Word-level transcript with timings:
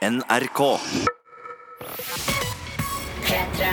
NRK. 0.00 0.60
P3. 3.20 3.66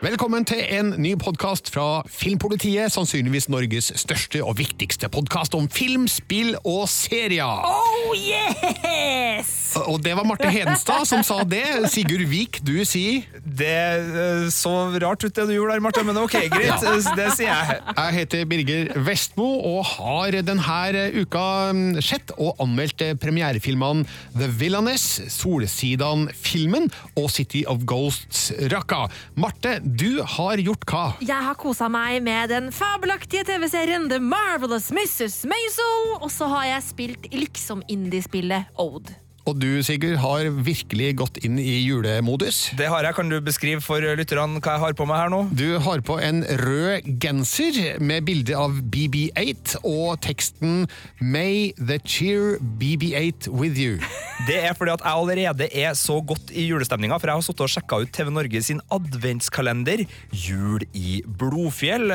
Velkommen 0.00 0.44
til 0.44 0.60
en 0.68 0.94
ny 0.98 1.14
podkast 1.16 1.70
fra 1.72 2.02
Filmpolitiet. 2.12 2.92
Sannsynligvis 2.92 3.48
Norges 3.48 3.92
største 3.96 4.44
og 4.44 4.58
viktigste 4.58 5.08
podkast 5.08 5.56
om 5.56 5.70
film, 5.72 6.04
spill 6.12 6.58
og 6.60 6.88
serier. 6.92 7.64
Oh 7.72 8.12
yes! 8.12 9.65
Og 9.90 10.00
det 10.02 10.14
var 10.16 10.26
Marte 10.26 10.48
Hedenstad 10.52 11.06
som 11.08 11.22
sa 11.26 11.42
det. 11.46 11.64
Sigurd 11.92 12.24
Vik, 12.30 12.60
du 12.66 12.74
sier 12.88 13.26
Det 13.44 13.70
eh, 13.70 14.46
så 14.52 14.72
rart 15.02 15.24
ut 15.24 15.34
det 15.34 15.46
du 15.48 15.54
gjorde 15.56 15.76
der, 15.76 15.84
Marte, 15.84 16.04
men 16.06 16.18
ok, 16.20 16.38
greit. 16.52 16.82
Eh, 16.82 17.10
Det 17.18 17.28
sier 17.36 17.50
jeg. 17.50 17.80
Jeg 17.96 18.16
heter 18.18 18.44
Birger 18.48 18.90
Vestmo 19.06 19.46
og 19.66 19.84
har 19.96 20.36
denne 20.46 21.04
uka 21.16 21.44
mm, 21.72 22.00
sett 22.04 22.32
og 22.36 22.58
anmeldt 22.62 23.04
premierefilmene 23.22 24.04
The 24.36 24.48
Villainess, 24.60 25.20
Solsidan-filmen 25.32 26.90
og 27.16 27.30
City 27.32 27.64
of 27.68 27.84
Ghosts-rakka. 27.88 29.06
Marte, 29.40 29.78
du 29.82 30.22
har 30.36 30.62
gjort 30.62 30.86
hva? 30.90 31.04
Jeg 31.24 31.48
har 31.48 31.58
kosa 31.60 31.88
meg 31.92 32.22
med 32.26 32.52
den 32.52 32.72
fabelaktige 32.74 33.46
TV-serien 33.48 34.08
The 34.12 34.20
Marvelous 34.22 34.90
Mrs. 34.94 35.44
Maisel, 35.48 36.16
og 36.20 36.30
så 36.32 36.50
har 36.52 36.72
jeg 36.74 36.88
spilt 36.90 37.30
liksom 37.34 37.84
indiespillet 37.92 38.72
Ode. 38.82 39.25
Og 39.46 39.54
du, 39.62 39.78
Sigurd, 39.86 40.16
har 40.18 40.48
virkelig 40.66 41.12
gått 41.20 41.36
inn 41.46 41.54
i 41.62 41.76
julemodus. 41.84 42.72
Det 42.74 42.88
har 42.90 43.06
jeg. 43.06 43.14
Kan 43.14 43.28
du 43.30 43.36
beskrive 43.46 43.78
for 43.84 44.02
lytterne 44.18 44.58
hva 44.58 44.72
jeg 44.74 44.82
har 44.82 44.96
på 44.98 45.06
meg 45.06 45.20
her 45.22 45.30
nå? 45.30 45.38
Du 45.54 45.78
har 45.84 46.02
på 46.02 46.16
en 46.18 46.40
rød 46.64 47.06
genser 47.22 47.78
med 48.02 48.26
bilde 48.26 48.56
av 48.58 48.74
BB8 48.90 49.84
og 49.86 50.16
teksten 50.26 50.88
May 51.22 51.68
the 51.78 52.00
cheer 52.02 52.56
BB8 52.58 53.52
with 53.54 53.78
you. 53.78 54.00
Det 54.48 54.58
er 54.66 54.74
fordi 54.76 54.96
at 54.96 55.04
jeg 55.06 55.14
allerede 55.14 55.68
er 55.78 55.94
så 55.96 56.18
godt 56.26 56.50
i 56.50 56.66
julestemninga, 56.66 57.16
for 57.22 57.30
jeg 57.30 57.38
har 57.38 57.46
sittet 57.46 57.64
og 57.68 57.72
sjekka 57.72 58.00
ut 58.02 58.12
TV 58.18 58.32
Norge 58.34 58.64
sin 58.66 58.82
adventskalender 58.92 60.02
Jul 60.34 60.82
i 60.98 61.20
Blodfjell. 61.38 62.10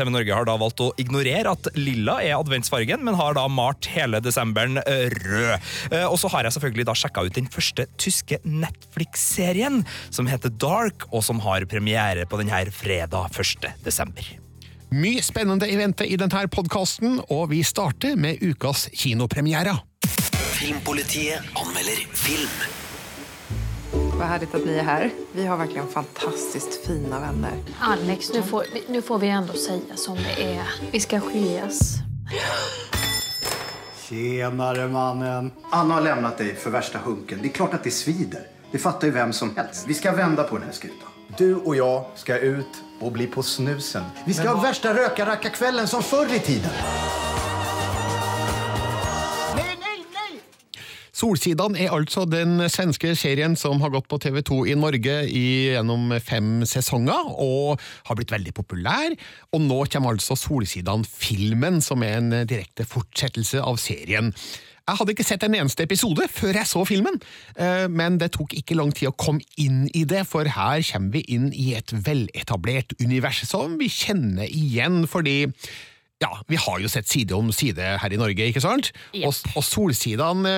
TV 0.00 0.08
Norge 0.16 0.34
har 0.40 0.48
da 0.48 0.56
valgt 0.60 0.80
å 0.84 0.88
ignorere 1.00 1.52
at 1.52 1.68
lilla 1.76 2.16
er 2.24 2.38
adventsfargen, 2.40 3.04
men 3.04 3.20
har 3.20 3.36
da 3.36 3.44
malt 3.52 3.92
hele 3.92 4.24
desemberen 4.24 4.80
eh, 4.86 5.06
rød. 5.12 5.70
Eh, 5.92 6.08
Og 6.08 6.16
så 6.20 6.32
har 6.32 6.48
jeg 6.48 6.56
selvfølgelig 6.62 6.86
da 6.86 6.94
sjekka 6.96 7.26
ut 7.26 7.34
den 7.34 7.50
første 7.50 7.88
tyske 7.98 8.38
Netflix-serien, 8.46 9.82
som 10.10 10.30
heter 10.30 10.52
Dark, 10.62 11.08
og 11.10 11.24
som 11.26 11.42
har 11.42 11.66
premiere 11.66 12.26
på 12.26 12.38
denne 12.38 12.62
fredag 12.70 13.34
1. 13.34 13.68
desember. 13.84 14.30
Mye 14.92 15.22
spennende 15.24 15.66
i 15.72 15.78
vente 15.80 16.04
i 16.04 16.18
denne 16.20 16.44
podkasten, 16.52 17.18
og 17.32 17.48
vi 17.50 17.62
starter 17.64 18.14
med 18.16 18.42
ukas 18.44 18.90
kinopremierer. 18.92 19.80
Filmpolitiet 20.52 21.42
anmelder 21.58 22.04
film. 22.12 22.56
Vad 24.18 24.28
härligt 24.28 24.54
att 24.54 24.66
ni 24.66 24.72
är 24.72 24.84
här. 24.84 25.10
Vi 25.32 25.46
har 25.46 25.56
verkligen 25.56 25.88
fantastiskt 25.88 26.86
fina 26.86 27.20
vänner. 27.20 27.52
Alex, 27.80 28.32
nu 28.34 28.42
får, 28.42 28.64
nu 28.88 29.02
får 29.02 29.18
vi 29.18 29.28
ändå 29.28 29.52
säga 29.52 29.96
som 29.96 30.16
det 30.16 30.42
är. 30.42 30.64
Vi 30.92 31.00
ska 31.00 31.20
skiljas. 31.20 31.94
Tjenare 34.12 34.88
mannen. 34.88 35.50
Anna 35.70 35.94
har 35.94 36.00
lämnat 36.00 36.38
dig 36.38 36.54
för 36.54 36.70
värsta 36.70 36.98
hunken. 36.98 37.38
Det 37.42 37.48
är 37.48 37.52
klart 37.52 37.74
att 37.74 37.84
det 37.84 37.90
svider. 37.90 38.46
Det 38.72 38.78
fattar 38.78 39.06
ju 39.06 39.12
vem 39.12 39.32
som 39.32 39.56
helst. 39.56 39.84
Vi 39.88 39.94
ska 39.94 40.12
vända 40.12 40.44
på 40.44 40.56
den 40.56 40.64
här 40.64 40.72
skutan. 40.72 41.08
Du 41.38 41.54
och 41.54 41.76
jag 41.76 42.04
ska 42.14 42.38
ut 42.38 42.82
och 43.00 43.12
bli 43.12 43.26
på 43.26 43.42
snusen. 43.42 44.02
Vi 44.24 44.34
ska 44.34 44.48
ha 44.48 44.62
värsta 44.62 44.94
rökarrackarkvällen 44.94 45.88
som 45.88 46.02
förr 46.02 46.34
i 46.34 46.38
tiden. 46.38 46.70
Solsidan 51.22 51.76
er 51.78 51.92
altså 51.94 52.24
den 52.26 52.56
svenske 52.66 53.12
serien 53.14 53.52
som 53.54 53.78
har 53.84 53.92
gått 53.94 54.08
på 54.10 54.18
TV2 54.24 54.56
i 54.72 54.74
Norge 54.74 55.20
i, 55.30 55.44
gjennom 55.70 56.10
fem 56.18 56.64
sesonger, 56.66 57.28
og 57.38 57.78
har 58.08 58.18
blitt 58.18 58.34
veldig 58.34 58.54
populær. 58.56 59.14
Og 59.54 59.62
nå 59.62 59.78
kommer 59.92 60.16
altså 60.16 60.34
Solsidan-filmen, 60.34 61.78
som 61.84 62.02
er 62.02 62.18
en 62.18 62.34
direkte 62.42 62.88
fortsettelse 62.88 63.62
av 63.62 63.78
serien. 63.78 64.32
Jeg 64.82 64.98
hadde 64.98 65.14
ikke 65.14 65.28
sett 65.28 65.46
en 65.46 65.54
eneste 65.54 65.86
episode 65.86 66.26
før 66.26 66.58
jeg 66.58 66.66
så 66.66 66.82
filmen, 66.88 67.20
eh, 67.54 67.86
men 67.86 68.18
det 68.18 68.32
tok 68.34 68.56
ikke 68.58 68.80
lang 68.80 68.90
tid 68.90 69.12
å 69.12 69.14
komme 69.14 69.46
inn 69.62 69.84
i 69.94 70.02
det, 70.02 70.24
for 70.26 70.50
her 70.50 70.82
kommer 70.90 71.14
vi 71.14 71.22
inn 71.36 71.52
i 71.54 71.70
et 71.78 71.94
veletablert 71.94 72.96
univers 72.98 73.44
som 73.46 73.78
vi 73.78 73.86
kjenner 73.86 74.50
igjen, 74.50 75.04
fordi 75.06 75.52
ja, 76.22 76.30
vi 76.48 76.58
har 76.60 76.82
jo 76.82 76.90
sett 76.90 77.10
side 77.10 77.34
om 77.36 77.50
side 77.54 77.96
her 78.02 78.14
i 78.14 78.20
Norge, 78.20 78.46
ikke 78.48 78.62
sant? 78.62 78.92
Og, 79.18 79.32
og 79.56 79.64
Solsidene 79.66 80.54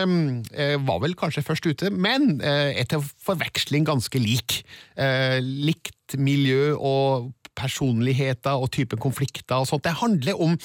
eh, 0.53 0.77
var 0.85 1.01
vel 1.05 1.17
kanskje 1.19 1.45
først 1.47 1.69
ute, 1.71 1.91
men 1.91 2.37
eh, 2.45 2.75
etter 2.83 3.03
forveksling 3.25 3.87
ganske 3.89 4.21
lik. 4.21 4.61
Eh, 5.01 5.41
likt 5.41 6.19
miljø 6.21 6.75
og 6.77 7.33
personligheter 7.55 8.59
og 8.59 8.73
type 8.75 8.99
konflikter 9.01 9.63
og 9.63 9.69
sånt. 9.71 9.85
Det 9.87 9.95
handler 10.01 10.41
om 10.43 10.57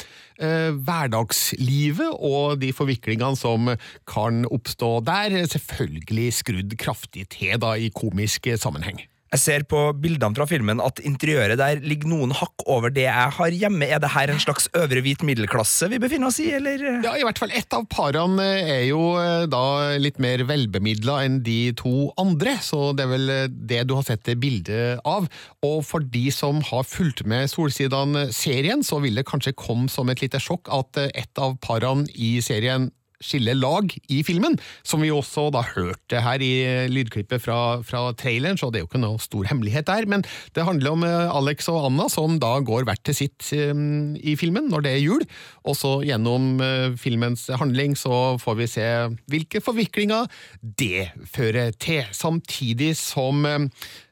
eh, 0.42 0.72
hverdagslivet 0.74 2.18
og 2.18 2.60
de 2.64 2.72
forviklingene 2.76 3.38
som 3.38 3.70
kan 4.10 4.44
oppstå 4.50 4.92
der, 5.08 5.38
selvfølgelig 5.54 6.34
skrudd 6.42 6.76
kraftig 6.82 7.30
til 7.38 7.62
da 7.62 7.76
i 7.78 7.94
komisk 7.94 8.50
sammenheng. 8.58 9.04
Jeg 9.30 9.42
ser 9.44 9.66
på 9.70 9.82
bildene 10.02 10.34
fra 10.38 10.48
filmen 10.50 10.82
at 10.82 11.02
interiøret 11.06 11.60
der 11.62 11.84
ligger 11.86 12.10
noen 12.10 12.34
hakk 12.34 12.66
over 12.66 12.90
det 12.94 13.06
jeg 13.06 13.36
har 13.38 13.54
hjemme. 13.54 13.86
Er 13.86 14.02
det 14.02 14.12
her 14.16 14.34
en 14.34 14.42
slags 14.42 14.66
øvre 14.78 15.04
hvit 15.06 15.22
middelklasse 15.26 15.90
vi 15.92 16.02
befinner 16.02 16.32
oss 16.32 16.40
i, 16.42 16.50
eller? 16.58 16.82
Ja, 17.06 17.14
i 17.14 17.26
hvert 17.28 17.40
fall 17.42 17.54
ett 17.56 17.74
av 17.76 17.86
parene 17.92 18.48
er 18.60 18.84
jo 18.90 19.14
eh, 19.22 19.46
da 19.52 19.64
litt 20.02 20.20
mer 20.22 20.44
velbemidla 20.50 21.20
enn 21.28 21.40
de 21.46 21.60
to 21.78 22.10
andre, 22.20 22.58
så 22.66 22.90
det 22.98 23.06
er 23.06 23.14
vel 23.14 23.34
eh, 23.36 23.46
det 23.50 23.84
du 23.90 23.96
har 24.00 24.08
sett 24.08 24.26
det 24.26 24.40
bildet 24.42 25.04
av. 25.08 25.30
Og 25.66 25.80
for 25.86 26.02
de 26.02 26.26
som 26.34 26.64
har 26.66 26.88
fulgt 26.90 27.24
med 27.30 27.52
Solsidan-serien, 27.54 28.82
så 28.86 28.98
vil 29.04 29.22
det 29.22 29.28
kanskje 29.30 29.56
komme 29.58 29.92
som 29.94 30.10
et 30.10 30.26
lite 30.26 30.42
sjokk 30.42 30.72
at 30.74 31.04
et 31.06 31.30
ett 31.30 31.42
av 31.42 31.58
parene 31.62 32.08
i 32.16 32.40
serien 32.42 32.90
skiller 33.24 33.58
lag 33.58 33.92
i 34.12 34.22
filmen, 34.26 34.58
som 34.84 35.04
vi 35.04 35.12
også 35.12 35.50
da 35.54 35.64
hørte 35.74 36.22
her 36.24 36.44
i 36.44 36.54
lydklippet 36.92 37.44
fra, 37.44 37.60
fra 37.86 38.10
traileren, 38.18 38.60
så 38.60 38.70
det 38.72 38.80
er 38.80 38.86
jo 38.86 38.90
ikke 38.90 39.02
noe 39.04 39.22
stor 39.22 39.48
hemmelighet 39.50 39.90
der, 39.90 40.08
men 40.10 40.24
det 40.56 40.66
handler 40.68 40.96
om 40.96 41.06
eh, 41.08 41.36
Alex 41.36 41.70
og 41.72 41.90
Anna 41.90 42.08
som 42.12 42.38
da 42.42 42.56
går 42.66 42.88
hvert 42.88 43.04
til 43.08 43.18
sitt 43.18 43.52
eh, 43.56 43.74
i 44.20 44.36
filmen 44.40 44.70
når 44.72 44.86
det 44.86 44.94
er 44.96 45.04
jul, 45.04 45.26
og 45.68 45.78
så 45.80 45.98
gjennom 46.08 46.62
eh, 46.64 46.96
filmens 47.00 47.48
handling 47.60 47.98
så 48.00 48.38
får 48.42 48.60
vi 48.60 48.70
se 48.72 48.88
hvilke 49.32 49.64
forviklinger 49.64 50.30
det 50.62 51.10
fører 51.30 51.74
til, 51.76 52.06
samtidig 52.16 52.94
som 53.00 53.46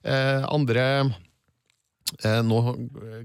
andre 0.07 0.84
Eh, 2.23 2.40
nå 2.45 2.59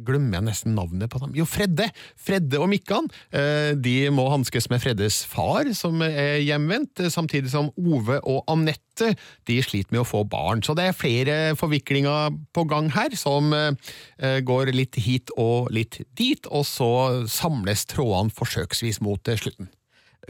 glemmer 0.04 0.38
jeg 0.38 0.47
nesten 0.48 0.75
navnet 0.76 1.10
på 1.12 1.20
dem. 1.22 1.34
Jo, 1.38 1.47
Fredde! 1.48 1.88
Fredde 2.19 2.60
og 2.60 2.69
Mikkan. 2.72 3.09
Eh, 3.31 3.72
de 3.78 3.97
må 4.15 4.26
hanskes 4.32 4.69
med 4.72 4.82
Freddes 4.82 5.22
far, 5.28 5.70
som 5.78 6.03
er 6.04 6.41
hjemvendt, 6.43 7.00
eh, 7.00 7.12
samtidig 7.12 7.53
som 7.53 7.70
Ove 7.78 8.19
og 8.22 8.43
Anette 8.53 9.12
de 9.48 9.59
sliter 9.65 9.94
med 9.94 10.03
å 10.03 10.09
få 10.09 10.25
barn. 10.28 10.62
Så 10.62 10.76
det 10.76 10.88
er 10.88 10.97
flere 10.97 11.37
forviklinger 11.59 12.34
på 12.54 12.66
gang 12.69 12.91
her, 12.93 13.15
som 13.16 13.53
eh, 13.56 14.41
går 14.43 14.75
litt 14.75 14.99
hit 15.00 15.32
og 15.38 15.70
litt 15.75 16.03
dit, 16.19 16.50
og 16.50 16.66
så 16.69 16.93
samles 17.31 17.87
trådene 17.91 18.34
forsøksvis 18.34 19.00
mot 19.04 19.28
eh, 19.28 19.41
slutten. 19.41 19.70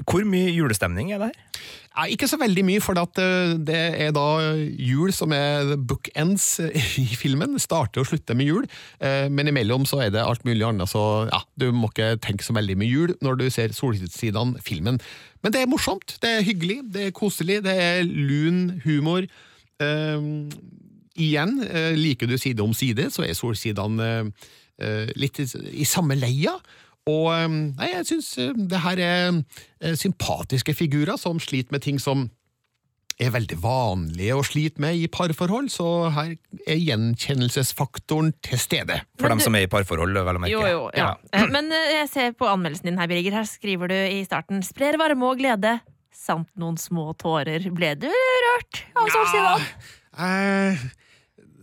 Hvor 0.01 0.25
mye 0.25 0.49
julestemning 0.55 1.11
er 1.13 1.21
det 1.21 1.27
her? 1.33 1.57
Ja, 1.93 2.07
ikke 2.09 2.25
så 2.31 2.39
veldig 2.41 2.63
mye, 2.65 2.81
for 2.81 2.97
eh, 2.97 3.53
det 3.61 3.81
er 4.01 4.15
da 4.17 4.25
jul 4.57 5.13
som 5.13 5.35
er 5.37 5.75
bookends 5.77 6.47
i 7.03 7.05
filmen. 7.21 7.59
Starter 7.61 8.01
og 8.01 8.09
slutter 8.09 8.39
med 8.39 8.49
jul, 8.49 8.69
eh, 9.05 9.29
men 9.29 9.51
imellom 9.53 9.85
så 9.89 10.01
er 10.07 10.15
det 10.15 10.25
alt 10.25 10.47
mulig 10.49 10.65
annet, 10.65 10.89
så 10.89 11.29
ja, 11.29 11.43
du 11.61 11.69
må 11.77 11.91
ikke 11.93 12.17
tenke 12.25 12.47
så 12.47 12.57
veldig 12.57 12.79
med 12.81 12.89
jul 12.89 13.13
når 13.21 13.37
du 13.43 13.47
ser 13.53 13.77
solsidene 13.77 14.63
filmen. 14.65 14.97
Men 15.45 15.53
det 15.53 15.61
er 15.61 15.69
morsomt, 15.69 16.17
det 16.23 16.39
er 16.39 16.47
hyggelig, 16.47 16.81
det 16.95 17.11
er 17.11 17.17
koselig, 17.17 17.61
det 17.67 17.77
er 17.77 18.03
lun 18.09 18.81
humor. 18.87 19.29
Eh, 19.83 20.29
igjen, 21.21 21.59
liker 22.01 22.31
du 22.31 22.39
side 22.41 22.65
om 22.65 22.73
side, 22.73 23.11
så 23.13 23.27
er 23.27 23.37
solsidene 23.37 24.09
eh, 24.81 25.13
litt 25.21 25.43
i 25.45 25.85
samme 25.89 26.17
leia. 26.17 26.57
Og 27.11 27.33
eh, 27.35 27.49
nei, 27.51 27.89
jeg 27.97 28.07
syns 28.13 28.31
det 28.71 28.83
her 28.85 29.01
er 29.03 29.41
eh, 29.83 29.97
sympatiske 29.99 30.75
figurer 30.79 31.19
som 31.19 31.41
sliter 31.43 31.75
med 31.75 31.83
ting 31.87 31.99
som 32.03 32.29
er 33.21 33.33
veldig 33.35 33.59
vanlige 33.63 34.37
å 34.37 34.45
slite 34.47 34.83
med 34.83 34.99
i 34.99 35.09
parforhold, 35.13 35.69
så 35.73 35.87
her 36.15 36.35
er 36.67 36.81
gjenkjennelsesfaktoren 36.81 38.33
til 38.45 38.61
stede. 38.61 39.01
For 39.19 39.29
Men 39.29 39.37
dem 39.37 39.45
som 39.47 39.59
er 39.59 39.67
i 39.67 39.71
parforhold, 39.71 40.17
vel 40.17 40.39
å 40.39 40.43
merke. 40.43 40.53
Jo, 40.55 40.63
jo, 40.67 40.85
ja. 40.97 41.13
ja. 41.33 41.47
Men 41.53 41.71
eh, 41.75 41.97
jeg 41.99 42.11
ser 42.13 42.37
på 42.39 42.49
anmeldelsen 42.51 42.91
din 42.91 43.01
her, 43.01 43.11
Birger. 43.11 43.41
Her 43.43 43.49
skriver 43.49 43.93
du 43.93 43.99
i 43.99 44.23
starten 44.27 44.63
'sprer 44.67 44.99
varme 45.01 45.29
og 45.29 45.43
glede', 45.43 45.81
samt 46.13 46.51
noen 46.61 46.79
små 46.81 47.13
tårer. 47.19 47.69
Ble 47.75 47.95
du 47.99 48.11
rørt 48.11 48.85
av 48.97 49.11
Solsidan? 49.11 49.69
Eh, 50.13 50.87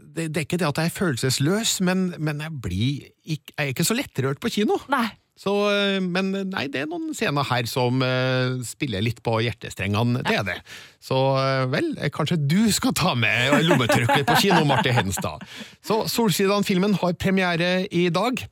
det, 0.09 0.29
det 0.33 0.41
er 0.41 0.47
ikke 0.47 0.59
det 0.59 0.69
at 0.69 0.81
jeg 0.81 0.91
er 0.91 0.97
følelsesløs, 0.97 1.79
men, 1.85 2.09
men 2.17 2.41
jeg, 2.43 2.55
blir 2.61 3.09
ikke, 3.23 3.53
jeg 3.55 3.65
er 3.65 3.73
ikke 3.75 3.87
så 3.87 3.97
lettrørt 3.97 4.41
på 4.43 4.51
kino. 4.59 4.79
Nei. 4.91 5.07
Så, 5.39 5.53
eh, 5.71 5.97
men 6.03 6.33
nei, 6.51 6.65
det 6.67 6.83
er 6.83 6.89
noen 6.91 7.13
scener 7.15 7.47
her 7.47 7.67
som 7.69 8.01
uh, 8.03 8.59
spiller 8.67 9.03
litt 9.05 9.21
på 9.23 9.37
hjertestrengene, 9.45 10.19
det 10.27 10.35
er 10.35 10.45
det. 10.47 10.57
Så 11.03 11.15
eh, 11.39 11.63
vel, 11.71 11.93
kanskje 12.11 12.41
du 12.43 12.67
skal 12.75 12.91
ta 12.97 13.13
med 13.15 13.55
lommetrykket 13.63 14.27
på 14.27 14.39
kino, 14.43 14.65
Marte 14.67 14.91
Hedenstad. 14.91 15.45
Så 15.85 16.01
Solsidan-filmen 16.11 16.97
har 16.99 17.15
premiere 17.15 17.85
i 17.87 18.09
dag. 18.11 18.43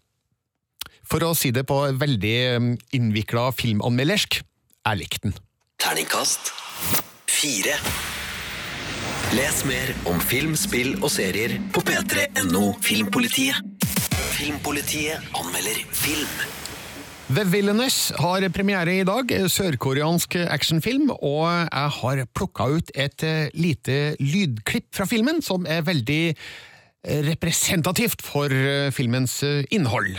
For 1.08 1.24
å 1.24 1.34
si 1.36 1.52
det 1.56 1.66
på 1.68 1.82
veldig 2.00 2.38
eh, 2.46 2.70
innvikla 2.96 3.50
filmanmeldersk, 3.56 4.40
jeg 4.88 5.02
likte 5.02 5.28
den. 5.28 5.36
Terningkast 5.84 6.54
fire. 7.28 7.76
Les 9.36 9.60
mer 9.68 9.92
om 10.08 10.22
film, 10.24 10.56
spill 10.56 10.96
og 11.02 11.12
serier 11.12 11.58
på 11.76 11.84
p3.no 11.84 12.72
Filmpolitiet. 12.80 13.60
Filmpolitiet 14.38 15.36
anmelder 15.36 15.84
film. 15.92 16.32
The 17.28 17.44
Villainous 17.44 18.14
har 18.16 18.46
premiere 18.56 19.02
i 19.02 19.04
dag, 19.04 19.32
sørkoreansk 19.52 20.38
actionfilm, 20.48 21.10
og 21.12 21.44
jeg 21.50 21.92
har 21.98 22.22
plukka 22.32 22.70
ut 22.72 22.92
et 22.96 23.26
eh, 23.28 23.50
lite 23.52 23.98
lydklipp 24.24 24.88
fra 24.96 25.04
filmen 25.12 25.44
som 25.44 25.68
er 25.68 25.84
veldig 25.84 26.22
eh, 26.32 27.20
representativt 27.28 28.24
for 28.24 28.48
eh, 28.48 28.88
filmens 28.96 29.42
innhold. 29.44 30.16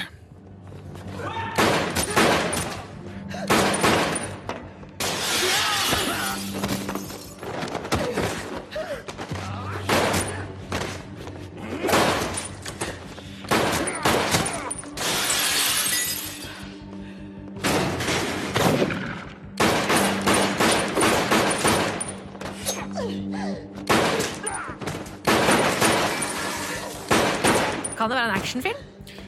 Actionfilm? 28.49 28.85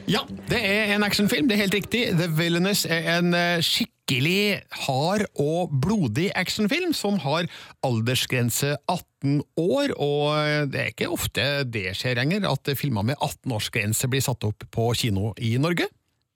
Ja, 0.09 0.21
det 0.49 0.59
er 0.65 0.95
en 0.95 1.03
actionfilm, 1.05 1.45
det 1.49 1.55
er 1.55 1.65
helt 1.67 1.75
riktig. 1.77 1.99
The 2.17 2.25
Villainous 2.33 2.87
er 2.89 3.05
en 3.19 3.35
eh, 3.37 3.61
skikkelig 3.61 4.63
hard 4.87 5.27
og 5.39 5.69
blodig 5.83 6.31
actionfilm 6.35 6.95
som 6.97 7.19
har 7.21 7.45
aldersgrense 7.85 8.73
18 8.89 9.43
år, 9.61 9.93
og 10.01 10.25
eh, 10.41 10.65
det 10.73 10.81
er 10.81 10.89
ikke 10.95 11.11
ofte 11.13 11.45
det 11.69 11.91
skjer 11.99 12.17
lenger, 12.17 12.49
at 12.49 12.73
filmer 12.79 13.05
med 13.11 13.21
18-årsgrense 13.21 14.09
blir 14.09 14.25
satt 14.25 14.47
opp 14.47 14.65
på 14.73 14.89
kino 14.97 15.35
i 15.37 15.53
Norge. 15.61 15.85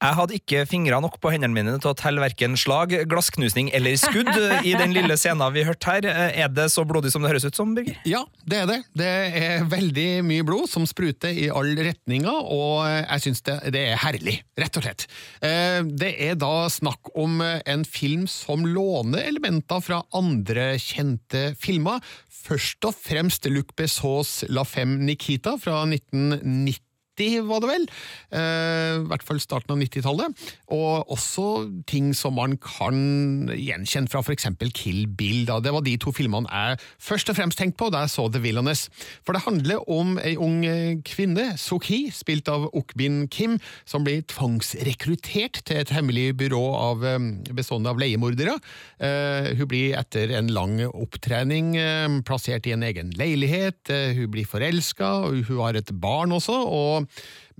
Jeg 0.03 0.15
hadde 0.17 0.35
ikke 0.35 0.65
fingra 0.67 0.97
nok 1.01 1.15
på 1.23 1.31
hendene 1.31 1.55
mine 1.55 1.77
til 1.79 1.89
å 1.93 1.95
telle 1.97 2.19
verken 2.21 2.57
slag, 2.59 2.91
glassknusning 3.09 3.69
eller 3.73 3.95
skudd 3.97 4.27
i 4.67 4.73
den 4.75 4.91
lille 4.93 5.15
scenen 5.17 5.53
vi 5.55 5.63
hørte 5.65 5.87
her. 5.95 6.07
Er 6.35 6.51
det 6.51 6.65
så 6.73 6.83
blodig 6.85 7.13
som 7.13 7.23
det 7.23 7.31
høres 7.31 7.47
ut 7.47 7.55
som, 7.57 7.71
Birger? 7.77 7.95
Ja, 8.05 8.25
det 8.43 8.59
er 8.59 8.67
det. 8.69 8.77
Det 8.99 9.07
er 9.39 9.65
veldig 9.71 10.07
mye 10.27 10.45
blod 10.45 10.67
som 10.69 10.85
spruter 10.89 11.31
i 11.31 11.47
alle 11.47 11.87
retninger, 11.87 12.51
og 12.51 12.83
jeg 12.91 13.23
syns 13.23 13.41
det, 13.47 13.57
det 13.73 13.85
er 13.93 14.01
herlig, 14.03 14.35
rett 14.59 14.81
og 14.81 14.85
slett. 14.85 15.07
Eh, 15.39 15.79
Det 16.05 16.11
er 16.27 16.35
da 16.43 16.53
snakk 16.69 17.13
om 17.15 17.39
en 17.41 17.87
film 17.87 18.27
som 18.29 18.67
låner 18.67 19.23
elementer 19.31 19.79
fra 19.81 20.03
andre 20.15 20.73
kjente 20.81 21.53
filmer. 21.57 22.03
Først 22.45 22.85
og 22.85 22.93
fremst 22.99 23.47
Luc 23.49 23.71
Bessaux 23.79 24.43
La 24.53 24.67
Femme 24.67 24.99
Nikita 25.07 25.55
fra 25.57 25.81
1990. 25.87 26.81
var 27.45 27.63
det 27.63 27.69
vel. 27.69 27.87
Eh, 28.35 28.99
I 28.99 29.07
hvert 29.09 29.25
fall 29.25 29.39
starten 29.43 29.75
av 29.75 29.81
90-tallet. 29.81 30.45
Og 30.75 31.11
også 31.13 31.47
ting 31.87 32.13
som 32.17 32.35
man 32.37 32.57
kan 32.61 33.49
gjenkjenne 33.53 34.11
fra 34.11 34.21
f.eks. 34.23 34.47
Kill 34.75 35.05
Bill. 35.07 35.45
Da. 35.47 35.59
Det 35.63 35.73
var 35.73 35.85
de 35.85 35.95
to 36.01 36.13
filmene 36.15 36.49
jeg 36.49 36.79
først 37.01 37.29
og 37.31 37.37
fremst 37.37 37.59
tenkte 37.59 37.79
på 37.79 37.89
da 37.93 38.03
jeg 38.05 38.13
så 38.15 38.27
The 38.31 38.41
Villainess. 38.43 38.87
For 39.25 39.35
det 39.35 39.45
handler 39.45 39.83
om 39.91 40.17
ei 40.21 40.35
ung 40.41 40.63
eh, 40.67 40.97
kvinne, 41.05 41.53
Suk-hee, 41.59 42.11
spilt 42.15 42.49
av 42.51 42.67
Okbin 42.75 43.25
Kim, 43.31 43.57
som 43.87 44.05
blir 44.05 44.25
tvangsrekruttert 44.31 45.61
til 45.65 45.81
et 45.81 45.93
hemmelig 45.95 46.31
byrå 46.39 46.63
av, 46.75 47.05
eh, 47.05 47.19
bestående 47.55 47.91
av 47.91 48.01
leiemordere. 48.01 48.57
Eh, 48.99 49.53
hun 49.55 49.69
blir 49.71 49.95
etter 49.99 50.33
en 50.37 50.51
lang 50.53 50.79
opptrening 50.89 51.75
eh, 51.79 52.19
plassert 52.27 52.67
i 52.67 52.75
en 52.75 52.85
egen 52.85 53.13
leilighet. 53.19 53.81
Eh, 53.89 54.13
hun 54.19 54.31
blir 54.33 54.49
forelska, 54.49 55.11
hun 55.31 55.61
har 55.61 55.79
et 55.79 55.91
barn 56.01 56.35
også. 56.35 56.55
og 56.65 57.04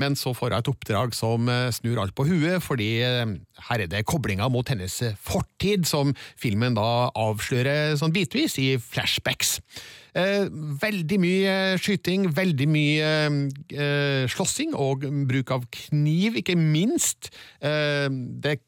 men 0.02 0.18
så 0.20 0.34
får 0.36 0.52
hun 0.54 0.60
et 0.60 0.72
oppdrag 0.72 1.16
som 1.16 1.50
eh, 1.52 1.72
snur 1.76 2.02
alt 2.04 2.16
på 2.16 2.28
huet, 2.28 2.64
fordi 2.64 2.90
eh, 3.06 3.36
her 3.70 3.84
er 3.84 3.92
det 3.92 4.06
koblinga 4.10 4.50
mot 4.52 4.68
hennes 4.72 4.98
eh, 5.06 5.16
fortid, 5.22 5.88
som 5.90 6.14
filmen 6.40 6.78
da 6.78 7.12
avslører 7.12 7.96
sånn 8.00 8.16
bitvis 8.16 8.60
i 8.62 8.74
flashbacks. 8.82 9.60
Eh, 10.16 10.46
veldig 10.80 11.20
mye 11.20 11.56
skyting, 11.82 12.30
veldig 12.36 12.68
mye 12.72 13.10
eh, 13.76 14.24
slåssing 14.32 14.76
og 14.80 15.04
bruk 15.28 15.52
av 15.56 15.66
kniv, 15.76 16.40
ikke 16.40 16.56
minst. 16.60 17.34
Eh, 17.60 18.08
det 18.12 18.62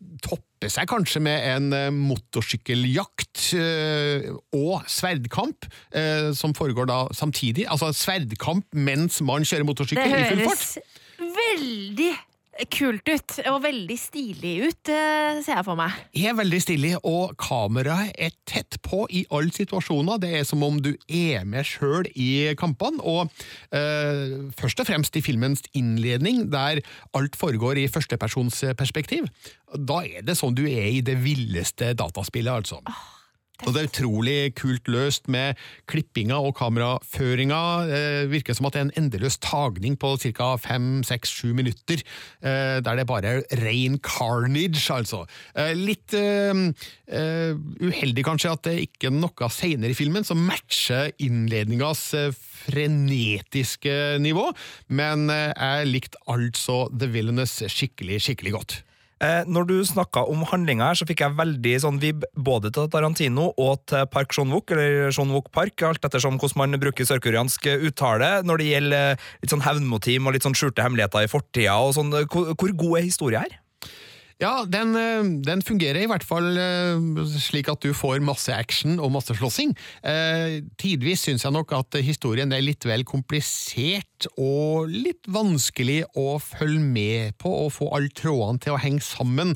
topper 0.57 0.73
seg 0.73 0.89
kanskje 0.89 1.21
med 1.21 1.43
en 1.51 1.73
eh, 1.75 1.91
motorsykkeljakt 1.93 3.53
eh, 3.53 4.31
og 4.57 4.81
sverdkamp, 4.89 5.67
eh, 5.93 6.33
som 6.33 6.55
foregår 6.57 6.89
da 6.89 7.05
samtidig. 7.13 7.67
Altså 7.69 7.91
sverdkamp 7.93 8.65
mens 8.73 9.21
man 9.21 9.45
kjører 9.45 9.67
motorsykkel 9.67 10.09
i 10.09 10.23
full 10.31 10.41
fart. 10.47 10.65
Det 11.17 11.27
høres 11.27 11.37
veldig 11.37 12.11
kult 12.73 13.09
ut, 13.09 13.35
og 13.51 13.59
veldig 13.63 13.97
stilig 13.99 14.53
ut, 14.67 14.89
eh, 14.89 15.41
ser 15.45 15.57
jeg 15.59 15.65
for 15.67 15.79
meg. 15.79 15.95
Jeg 16.15 16.31
er 16.31 16.37
veldig 16.39 16.61
stilig, 16.63 16.93
og 17.03 17.35
kameraet 17.41 18.13
er 18.17 18.31
tett 18.49 18.79
på 18.85 19.05
i 19.09 19.25
alle 19.31 19.53
situasjoner. 19.53 20.19
Det 20.21 20.33
er 20.39 20.47
som 20.47 20.63
om 20.65 20.79
du 20.81 20.93
er 21.07 21.45
med 21.45 21.67
sjøl 21.67 22.07
i 22.15 22.53
kampene, 22.59 23.01
og 23.03 23.29
eh, 23.71 24.51
først 24.57 24.81
og 24.81 24.89
fremst 24.89 25.15
i 25.15 25.23
filmens 25.25 25.63
innledning, 25.77 26.47
der 26.51 26.81
alt 27.13 27.37
foregår 27.37 27.83
i 27.83 27.87
førstepersonsperspektiv. 27.91 29.29
Da 29.77 30.01
er 30.05 30.25
det 30.25 30.37
sånn 30.39 30.57
du 30.57 30.65
er 30.65 30.89
i 30.89 31.03
det 31.05 31.19
villeste 31.21 31.93
dataspillet, 31.97 32.63
altså. 32.63 32.81
Og 33.65 33.73
det 33.73 33.81
er 33.81 33.87
utrolig 33.89 34.37
kult 34.57 34.89
løst 34.91 35.25
med 35.33 35.57
klippinga 35.89 36.37
og 36.37 36.53
kameraføringa. 36.59 37.61
Eh, 37.89 38.27
virker 38.29 38.53
som 38.53 38.67
at 38.69 38.75
det 38.75 38.81
er 38.81 38.85
en 38.85 38.97
endeløs 39.01 39.39
tagning 39.41 39.97
på 39.97 40.13
ca. 40.21 40.51
fem, 40.61 41.01
seks, 41.07 41.33
sju 41.39 41.55
minutter, 41.57 42.03
eh, 42.45 42.77
der 42.85 42.99
det 42.99 43.07
bare 43.09 43.39
er 43.39 43.63
ren 43.63 43.97
carnage, 43.97 44.85
altså. 44.93 45.25
Eh, 45.55 45.73
litt 45.73 46.13
eh, 46.13 46.53
eh, 47.09 47.57
uheldig 47.81 48.27
kanskje 48.27 48.53
at 48.53 48.63
det 48.69 48.77
ikke 48.85 49.09
er 49.09 49.17
noe 49.17 49.49
seinere 49.49 49.95
i 49.95 49.97
filmen 49.97 50.27
som 50.27 50.45
matcher 50.45 51.09
innledningas 51.17 52.13
eh, 52.13 52.29
frenetiske 52.67 54.19
nivå, 54.21 54.51
men 54.89 55.29
jeg 55.31 55.89
likte 55.89 56.21
altså 56.29 56.85
The 56.93 57.09
Villainous 57.09 57.63
skikkelig, 57.71 58.21
skikkelig 58.21 58.53
godt. 58.53 58.81
Eh, 59.23 59.43
når 59.49 59.67
du 59.69 59.75
snakka 59.87 60.25
om 60.29 60.43
handlinga 60.45 60.91
her, 60.91 60.99
så 60.99 61.07
fikk 61.09 61.23
jeg 61.25 61.37
veldig 61.37 61.75
sånn 61.81 62.01
vib 62.01 62.25
både 62.33 62.71
til 62.75 62.89
Tarantino 62.93 63.49
og 63.57 63.81
til 63.89 64.05
Park 64.13 64.35
Chan-wook, 64.35 64.73
eller 64.75 65.13
Chan-wook 65.15 65.49
Park, 65.55 65.81
alt 65.87 66.05
ettersom 66.05 66.37
hvordan 66.37 66.63
man 66.63 66.81
bruker 66.81 67.07
sørkoreansk 67.07 67.69
uttale, 67.89 68.37
når 68.45 68.61
det 68.61 68.71
gjelder 68.71 69.13
eh, 69.15 69.29
litt 69.43 69.53
sånn 69.53 69.65
hevnmotiv 69.65 70.25
og 70.25 70.37
litt 70.37 70.45
sånn 70.45 70.57
skjulte 70.57 70.85
hemmeligheter 70.85 71.25
i 71.25 71.31
fortida 71.31 71.79
og 71.81 71.95
sånn. 71.97 72.13
Hvor, 72.29 72.53
hvor 72.53 72.77
god 72.85 72.99
er 72.99 73.09
historia 73.09 73.45
her? 73.45 73.57
Ja, 74.37 74.65
den, 74.69 74.93
eh, 74.95 75.25
den 75.45 75.63
fungerer 75.65 76.03
i 76.03 76.09
hvert 76.09 76.25
fall 76.25 76.51
eh, 76.61 77.23
slik 77.41 77.71
at 77.73 77.81
du 77.81 77.89
får 77.97 78.21
masse 78.21 78.53
action 78.53 78.99
og 79.01 79.09
masse 79.15 79.33
slåssing. 79.33 79.73
Eh, 80.05 80.61
tidvis 80.77 81.25
syns 81.25 81.45
jeg 81.45 81.55
nok 81.55 81.73
at 81.73 81.97
historien 82.05 82.53
er 82.53 82.61
litt 82.61 82.85
vel 82.85 83.05
komplisert 83.07 84.06
og 84.35 84.89
litt 84.89 85.27
vanskelig 85.29 86.01
å 86.17 86.39
følge 86.41 86.81
med 86.81 87.37
på 87.41 87.51
og 87.65 87.75
få 87.75 87.91
alle 87.93 88.13
trådene 88.15 88.63
til 88.63 88.73
å 88.73 88.81
henge 88.81 89.05
sammen. 89.05 89.53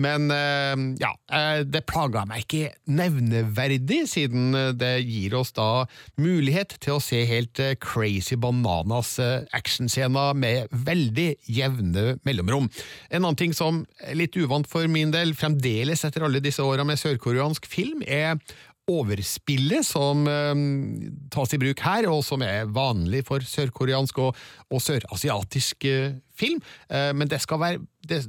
Men 0.00 0.30
eh, 0.32 0.76
ja, 1.02 1.10
eh, 1.34 1.62
det 1.66 1.82
plaga 1.90 2.22
meg 2.28 2.44
ikke 2.44 2.70
nevneverdig, 2.90 4.00
siden 4.08 4.54
det 4.78 4.92
gir 5.02 5.34
oss 5.36 5.52
da 5.56 5.84
mulighet 6.20 6.76
til 6.82 6.96
å 6.96 7.02
se 7.04 7.20
helt 7.28 7.60
eh, 7.62 7.76
crazy 7.80 8.38
bananas 8.40 9.16
eh, 9.22 9.44
actionscener 9.56 10.34
med 10.38 10.72
veldig 10.86 11.28
jevne 11.50 12.16
mellomrom. 12.26 12.70
En 13.10 13.24
annen 13.24 13.40
ting 13.40 13.56
som 13.56 13.84
er 14.06 14.18
litt 14.22 14.38
uvant 14.40 14.68
for 14.70 14.88
min 14.90 15.12
del, 15.14 15.34
fremdeles 15.36 16.06
etter 16.06 16.24
alle 16.26 16.42
disse 16.44 16.64
åra 16.64 16.86
med 16.86 17.00
sørkoreansk 17.00 17.68
film, 17.70 18.04
er 18.06 18.38
overspillet 18.90 19.86
som 19.86 20.26
eh, 20.30 20.64
tas 21.32 21.56
i 21.56 21.60
bruk 21.62 21.82
her, 21.86 22.08
og 22.10 22.24
som 22.26 22.44
er 22.46 22.70
vanlig 22.70 23.24
for 23.28 23.44
sørkoreansk 23.44 24.22
og, 24.26 24.38
og 24.70 24.84
sørasiatisk 24.84 25.88
eh, 25.90 26.16
film. 26.36 26.62
Eh, 26.90 27.12
men 27.16 27.30
det 27.30 27.42
skal 27.44 27.62
være 27.62 27.84
det, 28.10 28.24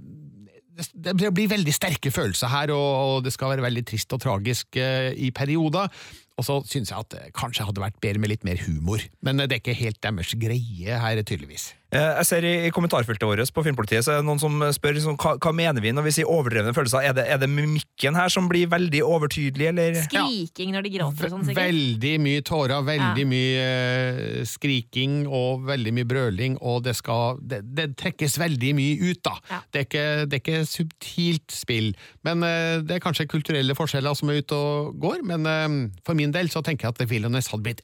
det 0.95 1.33
blir 1.35 1.51
veldig 1.51 1.73
sterke 1.75 2.11
følelser 2.13 2.51
her, 2.51 2.71
og 2.73 3.25
det 3.25 3.33
skal 3.35 3.53
være 3.53 3.65
veldig 3.67 3.83
trist 3.89 4.13
og 4.15 4.23
tragisk 4.23 4.79
eh, 4.79 5.11
i 5.13 5.31
perioder. 5.35 5.91
Og 6.39 6.47
så 6.47 6.57
syns 6.65 6.93
jeg 6.93 7.03
at 7.03 7.11
det 7.13 7.35
kanskje 7.37 7.67
hadde 7.67 7.83
vært 7.83 7.99
bedre 8.01 8.21
med 8.23 8.31
litt 8.33 8.47
mer 8.47 8.61
humor. 8.65 9.03
Men 9.21 9.43
det 9.43 9.51
er 9.51 9.61
ikke 9.61 9.77
helt 9.77 10.01
deres 10.01 10.33
greie 10.39 10.97
her, 11.03 11.21
tydeligvis. 11.21 11.71
Eh, 11.91 11.99
Jeg 12.21 12.25
ser 12.29 12.45
i 12.47 12.51
i 12.67 12.69
kommentarfeltet 12.71 13.25
vårt 13.27 13.51
på 13.51 13.63
Filmpolitiet 13.65 14.05
så 14.05 14.13
er 14.13 14.21
det 14.21 14.27
noen 14.27 14.39
som 14.39 14.53
spør 14.75 14.93
liksom, 14.95 15.17
hva, 15.19 15.33
hva 15.43 15.51
mener 15.55 15.83
vi 15.83 15.91
når 15.91 16.05
vi 16.07 16.13
sier 16.15 16.29
overdrevne 16.31 16.71
følelser. 16.75 17.03
Er 17.09 17.15
det, 17.17 17.25
er 17.27 17.41
det 17.41 17.49
mimikken 17.51 18.15
her 18.15 18.29
som 18.31 18.47
blir 18.51 18.69
veldig 18.71 19.01
overtydelig, 19.03 19.67
eller? 19.73 19.97
Skriking 20.05 20.71
når 20.75 20.85
de 20.87 20.91
gråter 20.95 21.27
og 21.27 21.33
sånn, 21.35 21.43
sikkert. 21.49 21.67
Veldig 21.67 22.13
mye 22.23 22.45
tårer, 22.47 22.85
veldig 22.87 23.25
Ja. 23.25 23.29
mye 23.33 23.65
eh, 23.65 24.45
skriking 24.47 25.27
og 25.27 25.65
veldig 25.67 25.93
mye 25.99 26.07
brøling, 26.07 26.57
og 26.61 26.83
det 26.87 26.95
skal 26.95 27.39
Det, 27.41 27.61
det 27.75 27.89
trekkes 27.99 28.37
veldig 28.39 28.71
mye 28.77 29.11
ut, 29.11 29.19
da. 29.27 29.35
Ja. 29.51 29.59
Det, 29.71 29.81
er 29.81 29.87
ikke, 29.89 30.07
det 30.31 30.37
er 30.39 30.43
ikke 30.45 30.65
subtilt 30.71 31.51
spill, 31.51 31.91
men 32.23 32.43
eh, 32.47 32.79
det 32.87 32.95
er 32.97 33.03
kanskje 33.03 33.27
kulturelle 33.27 33.75
forskjeller 33.75 34.15
som 34.15 34.29
er 34.31 34.39
ute 34.41 34.55
og 34.55 34.95
går. 35.01 35.23
Men 35.27 35.91
for 36.05 36.15
min 36.15 36.31
del 36.31 36.47
så 36.53 36.61
tenker 36.63 36.87
jeg 36.87 36.95
at 36.95 37.09
Villainess 37.11 37.49
hadde 37.51 37.63
blitt 37.65 37.81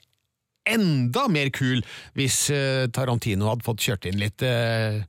enda 0.70 1.28
mer 1.32 1.52
kul 1.56 1.82
hvis 2.18 2.48
eh, 2.54 2.86
Tarantino 2.94 3.50
hadde 3.52 3.66
fått 3.68 3.86
kjørt 3.88 4.08
inn 4.10 4.20
litt 4.22 4.44
eh, 4.46 5.02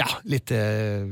ja, 0.00 0.08
litt 0.24 0.52
eh, 0.56 1.06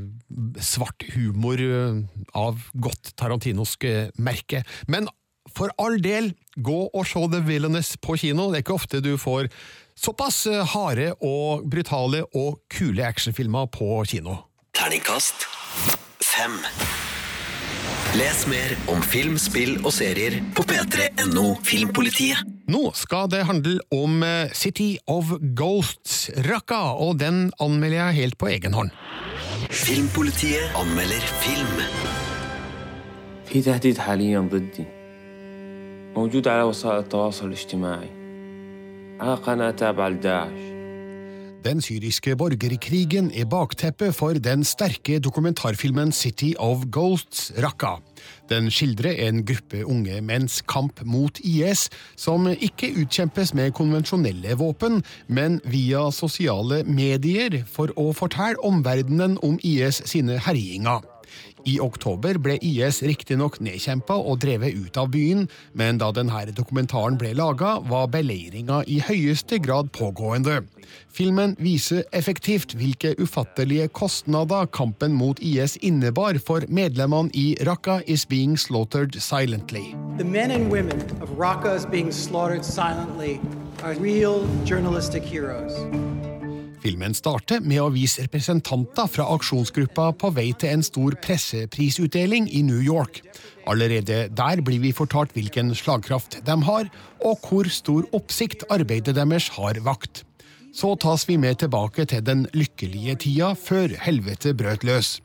svart 0.63 1.05
humor 1.15 1.61
eh, 1.61 2.01
av 2.37 2.67
godt 2.73 3.13
tarantinosk 3.19 3.85
merke. 4.21 4.63
Men 4.91 5.09
for 5.51 5.73
all 5.81 5.99
del, 6.03 6.31
gå 6.55 6.81
og 6.87 7.07
se 7.07 7.23
The 7.31 7.41
Villainous 7.45 7.95
på 8.01 8.17
kino. 8.21 8.49
Det 8.51 8.61
er 8.61 8.65
ikke 8.65 8.77
ofte 8.77 9.03
du 9.03 9.15
får 9.19 9.49
såpass 9.99 10.45
harde 10.73 11.11
og 11.19 11.65
brutale 11.69 12.23
og 12.31 12.61
kule 12.71 13.05
actionfilmer 13.07 13.67
på 13.73 14.03
kino. 14.09 14.39
Terningkast 14.77 15.49
fem. 16.31 16.57
Les 18.15 18.47
mer 18.47 18.73
om 18.91 19.03
film, 19.03 19.37
spill 19.39 19.77
og 19.85 19.93
serier 19.95 20.39
på 20.55 20.65
p3.no 20.67 21.53
Filmpolitiet. 21.67 22.50
Nå 22.68 22.90
skal 22.98 23.30
det 23.32 23.44
handle 23.46 23.78
om 23.94 24.22
eh, 24.26 24.52
City 24.54 24.96
of 25.06 25.32
Ghosts, 25.58 26.30
Raqqa, 26.48 26.96
og 26.98 27.20
den 27.22 27.50
anmelder 27.62 28.06
jeg 28.06 28.20
helt 28.22 28.38
på 28.38 28.50
egen 28.54 28.74
hånd. 28.76 28.94
Filmpolitiet 29.70 30.76
anmelder 30.78 31.32
film. 31.42 31.82
في 33.46 33.62
تهديد 33.62 33.98
حاليا 33.98 34.40
ضدي 34.40 34.84
موجود 36.16 36.48
على 36.48 36.62
وسائل 36.62 36.98
التواصل 36.98 37.46
الاجتماعي 37.46 38.10
على 39.20 39.34
قناة 39.34 39.70
تابعة 39.70 40.08
لداعش 40.08 40.69
den 41.61 41.77
syriske 41.77 42.33
borgerkrigen 42.33 43.27
er 43.37 43.45
bakteppet 43.45 44.15
for 44.17 44.33
den 44.33 44.63
sterke 44.65 45.19
dokumentarfilmen 45.21 46.09
City 46.11 46.55
of 46.57 46.87
Ghosts, 46.89 47.51
Raqqa. 47.61 47.99
Den 48.49 48.71
skildrer 48.73 49.19
en 49.27 49.43
gruppe 49.45 49.83
unge 49.85 50.17
menns 50.25 50.63
kamp 50.65 51.03
mot 51.05 51.37
IS, 51.45 51.85
som 52.17 52.49
ikke 52.49 52.89
utkjempes 53.03 53.53
med 53.53 53.75
konvensjonelle 53.77 54.57
våpen, 54.57 55.03
men 55.27 55.61
via 55.69 56.07
sosiale 56.09 56.81
medier 56.89 57.61
for 57.69 57.93
å 57.93 58.09
fortelle 58.17 58.57
omverdenen 58.65 59.37
om 59.45 59.61
IS 59.61 60.01
sine 60.09 60.41
herjinger. 60.41 61.10
I 61.65 61.77
oktober 61.79 62.39
ble 62.41 62.57
IS 62.65 63.01
riktignok 63.05 63.59
nedkjempa 63.61 64.15
og 64.17 64.39
drevet 64.41 64.77
ut 64.77 64.97
av 64.97 65.11
byen, 65.13 65.47
men 65.77 65.99
da 66.01 66.09
denne 66.15 66.43
dokumentaren 66.57 67.19
ble 67.21 67.33
laga, 67.37 67.77
var 67.85 68.09
beleiringa 68.13 68.81
i 68.87 68.99
høyeste 69.05 69.59
grad 69.61 69.91
pågående. 69.93 70.61
Filmen 71.11 71.55
viser 71.59 72.03
effektivt 72.17 72.75
hvilke 72.79 73.13
ufattelige 73.21 73.87
kostnader 73.93 74.65
kampen 74.73 75.13
mot 75.13 75.39
IS 75.39 75.77
innebar 75.81 76.39
for 76.39 76.65
medlemmene 76.67 77.31
i 77.33 77.55
Raqqa 77.67 78.01
is 78.07 78.25
being 78.25 78.57
slaughtered 78.57 79.15
silently. 79.21 79.95
The 80.17 80.25
men 80.25 80.51
and 80.51 80.71
women 80.71 81.01
Raqqa 81.37 81.75
is 81.75 81.85
being 81.85 82.11
slaughtered 82.11 82.65
silently 82.65 83.39
are 83.83 83.93
real 83.95 84.47
journalistic 84.65 85.23
heroes. 85.23 85.73
Filmen 86.81 87.13
starter 87.13 87.61
med 87.61 87.77
å 87.77 87.91
vise 87.93 88.23
representanter 88.25 89.05
fra 89.13 89.27
aksjonsgruppa 89.35 90.07
på 90.17 90.31
vei 90.33 90.47
til 90.57 90.73
en 90.73 90.85
stor 90.85 91.13
presseprisutdeling 91.21 92.47
i 92.49 92.63
New 92.65 92.81
York. 92.81 93.19
Allerede 93.69 94.23
der 94.33 94.63
blir 94.65 94.81
vi 94.81 94.93
fortalt 94.97 95.35
hvilken 95.37 95.69
slagkraft 95.77 96.39
de 96.47 96.57
har, 96.65 96.89
og 97.21 97.45
hvor 97.45 97.69
stor 97.69 98.09
oppsikt 98.17 98.65
arbeidet 98.73 99.13
deres 99.19 99.51
har 99.59 99.77
vakt. 99.85 100.23
Så 100.73 100.95
tas 100.95 101.27
vi 101.29 101.37
med 101.37 101.59
tilbake 101.61 102.07
til 102.09 102.23
den 102.25 102.47
lykkelige 102.57 103.19
tida 103.27 103.53
før 103.59 103.93
helvete 104.01 104.55
brøt 104.57 104.87
løs. 104.87 105.19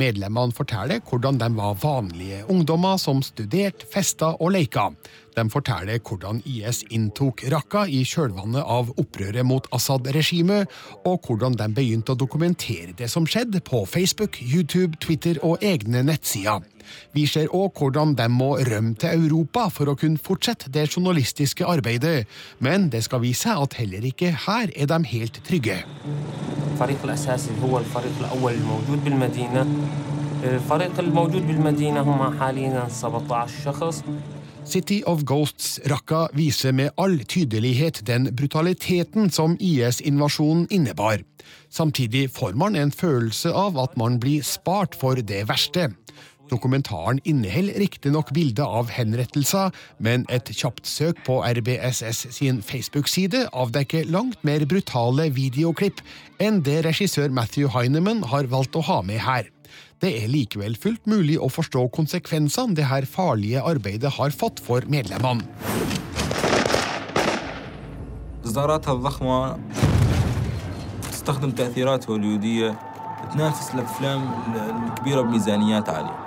Medlemmene 0.00 0.56
forteller 0.56 1.02
hvordan 1.04 1.36
de 1.42 1.50
var 1.58 1.76
vanlige 1.82 2.40
ungdommer 2.48 2.96
som 2.96 3.20
studerte, 3.20 3.84
festa 3.92 4.32
og 4.40 4.54
leika. 4.56 4.88
De 5.37 5.43
forteller 5.53 5.99
hvordan 6.01 6.39
IS 6.49 6.83
inntok 6.89 7.43
Raqqa 7.53 7.83
i 7.85 8.01
kjølvannet 8.07 8.63
av 8.63 8.89
opprøret 8.97 9.45
mot 9.45 9.67
Assad-regimet, 9.75 10.71
og 11.05 11.27
hvordan 11.27 11.57
de 11.59 11.67
begynte 11.73 12.15
å 12.15 12.19
dokumentere 12.19 12.95
det 12.97 13.09
som 13.13 13.27
skjedde 13.29 13.61
på 13.61 13.83
Facebook, 13.85 14.41
YouTube, 14.41 14.97
Twitter 15.03 15.37
og 15.45 15.61
egne 15.61 16.01
nettsider. 16.07 16.65
Vi 17.13 17.25
ser 17.27 17.51
òg 17.53 17.77
hvordan 17.77 18.15
de 18.17 18.29
må 18.31 18.53
rømme 18.63 18.95
til 18.97 19.27
Europa 19.27 19.67
for 19.73 19.91
å 19.91 19.97
kunne 19.99 20.21
fortsette 20.23 20.71
det 20.73 20.87
journalistiske 20.93 21.67
arbeidet, 21.67 22.25
men 22.63 22.89
det 22.89 23.03
skal 23.05 23.21
vise 23.25 23.47
seg 23.47 23.67
at 23.67 23.77
heller 23.77 24.07
ikke 24.07 24.31
her 24.47 24.71
er 24.73 24.89
de 24.89 25.03
helt 25.13 25.43
trygge. 25.45 25.83
الفريق 26.77 27.03
الأساسي 27.03 27.51
هو 27.63 27.77
الفريق 27.77 28.11
الأول 28.19 28.53
الموجود 28.53 29.03
بالمدينة 29.03 29.67
الفريق 30.43 30.99
الموجود 30.99 31.47
بالمدينة 31.47 32.01
هم 32.01 32.39
حاليا 32.39 32.87
17 32.89 33.47
شخص 33.65 34.03
City 34.64 35.02
of 35.10 35.24
Ghosts 35.26 35.80
Raqqa 35.90 36.28
viser 36.38 36.72
med 36.72 36.92
all 37.00 37.18
tydelighet 37.26 38.02
den 38.06 38.28
brutaliteten 38.36 39.30
som 39.30 39.56
IS-invasjonen 39.60 40.68
innebar. 40.70 41.24
Samtidig 41.70 42.28
får 42.30 42.54
man 42.58 42.76
en 42.78 42.92
følelse 42.94 43.50
av 43.50 43.78
at 43.82 43.96
man 43.98 44.20
blir 44.22 44.44
spart 44.46 44.94
for 44.98 45.18
det 45.18 45.42
verste. 45.50 45.90
Dokumentaren 46.52 47.18
inneholder 47.24 47.80
riktignok 47.80 48.30
bilde 48.36 48.64
av 48.64 48.90
henrettelser, 48.92 49.72
men 49.98 50.26
et 50.30 50.52
kjapt 50.52 50.86
søk 50.86 51.22
på 51.26 51.40
RBSS 51.42 52.26
sin 52.36 52.60
Facebook-side 52.62 53.46
avdekker 53.56 54.10
langt 54.12 54.42
mer 54.46 54.66
brutale 54.68 55.30
videoklipp 55.32 56.04
enn 56.42 56.60
det 56.66 56.82
regissør 56.86 57.32
Matthew 57.32 57.72
Heineman 57.72 58.22
har 58.30 58.50
valgt 58.52 58.76
å 58.76 58.84
ha 58.84 59.00
med 59.06 59.24
her. 59.24 59.48
Det 60.01 60.11
er 60.23 60.27
likevel 60.29 60.75
fullt 60.77 61.07
mulig 61.09 61.39
å 61.41 61.49
forstå 61.49 61.87
konsekvensene 61.95 62.77
det 62.77 62.85
her 62.91 63.05
farlige 63.09 63.63
arbeidet 63.65 64.13
har 64.19 64.31
fått 64.35 64.61
for 64.63 64.85
medlemmene. 64.85 65.47
إصداراتها 68.47 68.93
الضخمة 68.93 69.59
تستخدم 71.11 71.51
تأثيرات 71.51 72.09
هوليودية 72.09 72.79
تنافس 73.33 73.75
الأفلام 73.75 74.21
الكبيرة 74.87 75.21
بميزانيات 75.21 75.89
عالية 75.89 76.17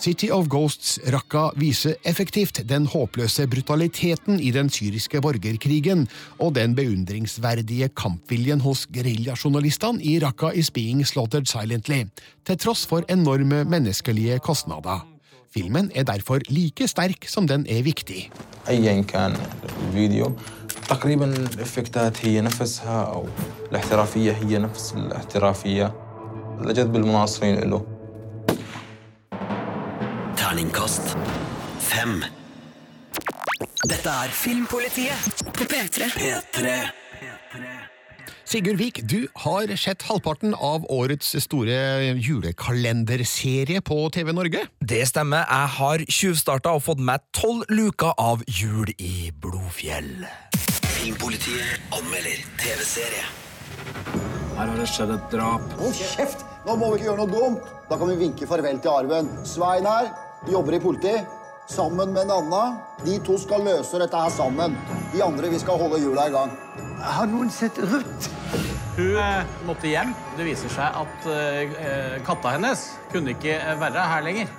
City 0.00 0.30
of 0.32 0.46
Ghosts 0.48 0.94
Raqqa 1.12 1.50
viser 1.60 1.98
effektivt 2.08 2.62
den 2.64 2.86
håpløse 2.88 3.44
brutaliteten 3.52 4.38
i 4.40 4.48
den 4.54 4.70
syriske 4.72 5.20
borgerkrigen 5.20 6.06
og 6.40 6.54
den 6.56 6.72
beundringsverdige 6.78 7.90
kampviljen 7.92 8.62
hos 8.64 8.86
geriljajournalistene 8.94 10.00
i 10.00 10.16
Raqqa 10.22 10.54
is 10.56 10.70
being 10.72 11.04
slaughtered 11.04 11.50
silently, 11.52 12.06
til 12.48 12.56
tross 12.56 12.86
for 12.88 13.04
enorme 13.12 13.60
menneskelige 13.68 14.38
kostnader. 14.40 15.04
Filmen 15.52 15.90
er 15.94 16.08
derfor 16.08 16.40
like 16.48 16.88
sterk 16.88 17.28
som 17.28 17.46
den 17.46 17.66
er 17.68 17.82
viktig. 17.82 18.30
أيا 18.68 19.02
كان 19.02 19.36
الفيديو 19.88 20.36
تقريبا 20.88 21.24
الإفكتات 21.24 22.26
هي 22.26 22.40
نفسها 22.40 23.02
أو 23.02 23.26
الاحترافية 23.70 24.32
هي 24.32 24.58
نفس 24.58 24.94
الاحترافية 24.94 25.94
لجذب 26.60 26.96
المناصرين 26.96 27.70
له 27.70 27.93
Terningkast 30.55 31.17
fem. 31.83 32.21
Dette 33.91 34.07
er 34.07 34.31
Filmpolitiet 34.31 35.41
på 35.51 35.67
P3. 35.67 36.07
P3. 36.15 36.75
Sigurd 38.47 38.79
Vik, 38.79 39.01
du 39.03 39.27
har 39.43 39.67
sett 39.75 40.07
halvparten 40.07 40.55
av 40.55 40.87
årets 40.87 41.33
store 41.43 41.75
julekalenderserie 42.23 43.83
på 43.83 43.99
TV 44.15 44.31
Norge. 44.31 44.63
Det 44.79 45.03
stemmer. 45.11 45.43
Jeg 45.43 45.75
har 45.75 46.07
tjuvstarta 46.21 46.77
og 46.79 46.85
fått 46.87 47.03
med 47.03 47.27
tolv 47.35 47.67
luker 47.75 48.15
av 48.15 48.47
Jul 48.47 48.95
i 48.95 49.33
Blodfjell. 49.35 50.23
Filmpolitiet 50.95 51.97
anmelder 51.99 52.47
TV-serie. 52.63 53.27
Her 54.55 54.69
har 54.71 54.77
det 54.79 54.87
skjedd 54.87 55.17
et 55.17 55.31
drap. 55.35 55.67
Hold 55.83 55.99
kjeft! 55.99 56.47
Nå 56.65 56.79
må 56.79 56.93
vi 56.93 57.01
ikke 57.01 57.11
gjøre 57.11 57.25
noe 57.25 57.33
dumt. 57.33 57.73
Da 57.89 57.97
kan 57.99 58.09
vi 58.09 58.15
vinke 58.23 58.47
farvel 58.49 58.79
til 58.81 58.89
arven. 58.89 59.27
Svein 59.45 59.85
her, 59.85 60.07
jobber 60.51 60.77
i 60.77 60.83
politiet 60.83 61.33
Sammen 61.65 62.11
med 62.13 62.27
Nanna. 62.29 62.77
De 63.01 63.15
to 63.25 63.39
skal 63.41 63.63
løse 63.65 63.97
dette 63.97 64.19
her 64.21 64.29
sammen. 64.29 64.75
De 65.13 65.23
andre, 65.25 65.49
vi 65.49 65.57
skal 65.57 65.79
holde 65.81 65.97
hjula 65.97 66.27
i 66.29 66.33
gang. 66.35 66.51
Har 67.01 67.25
noen 67.31 67.49
sett 67.49 67.79
rødt? 67.81 68.27
Hun 68.95 69.17
eh, 69.17 69.55
måtte 69.65 69.89
hjem. 69.89 70.13
Det 70.37 70.45
viser 70.45 70.69
seg 70.71 70.99
at 71.01 71.25
eh, 71.33 72.19
katta 72.27 72.53
hennes 72.53 72.85
kunne 73.09 73.33
ikke 73.33 73.57
eh, 73.57 73.79
være 73.81 74.05
her 74.11 74.27
lenger. 74.27 74.53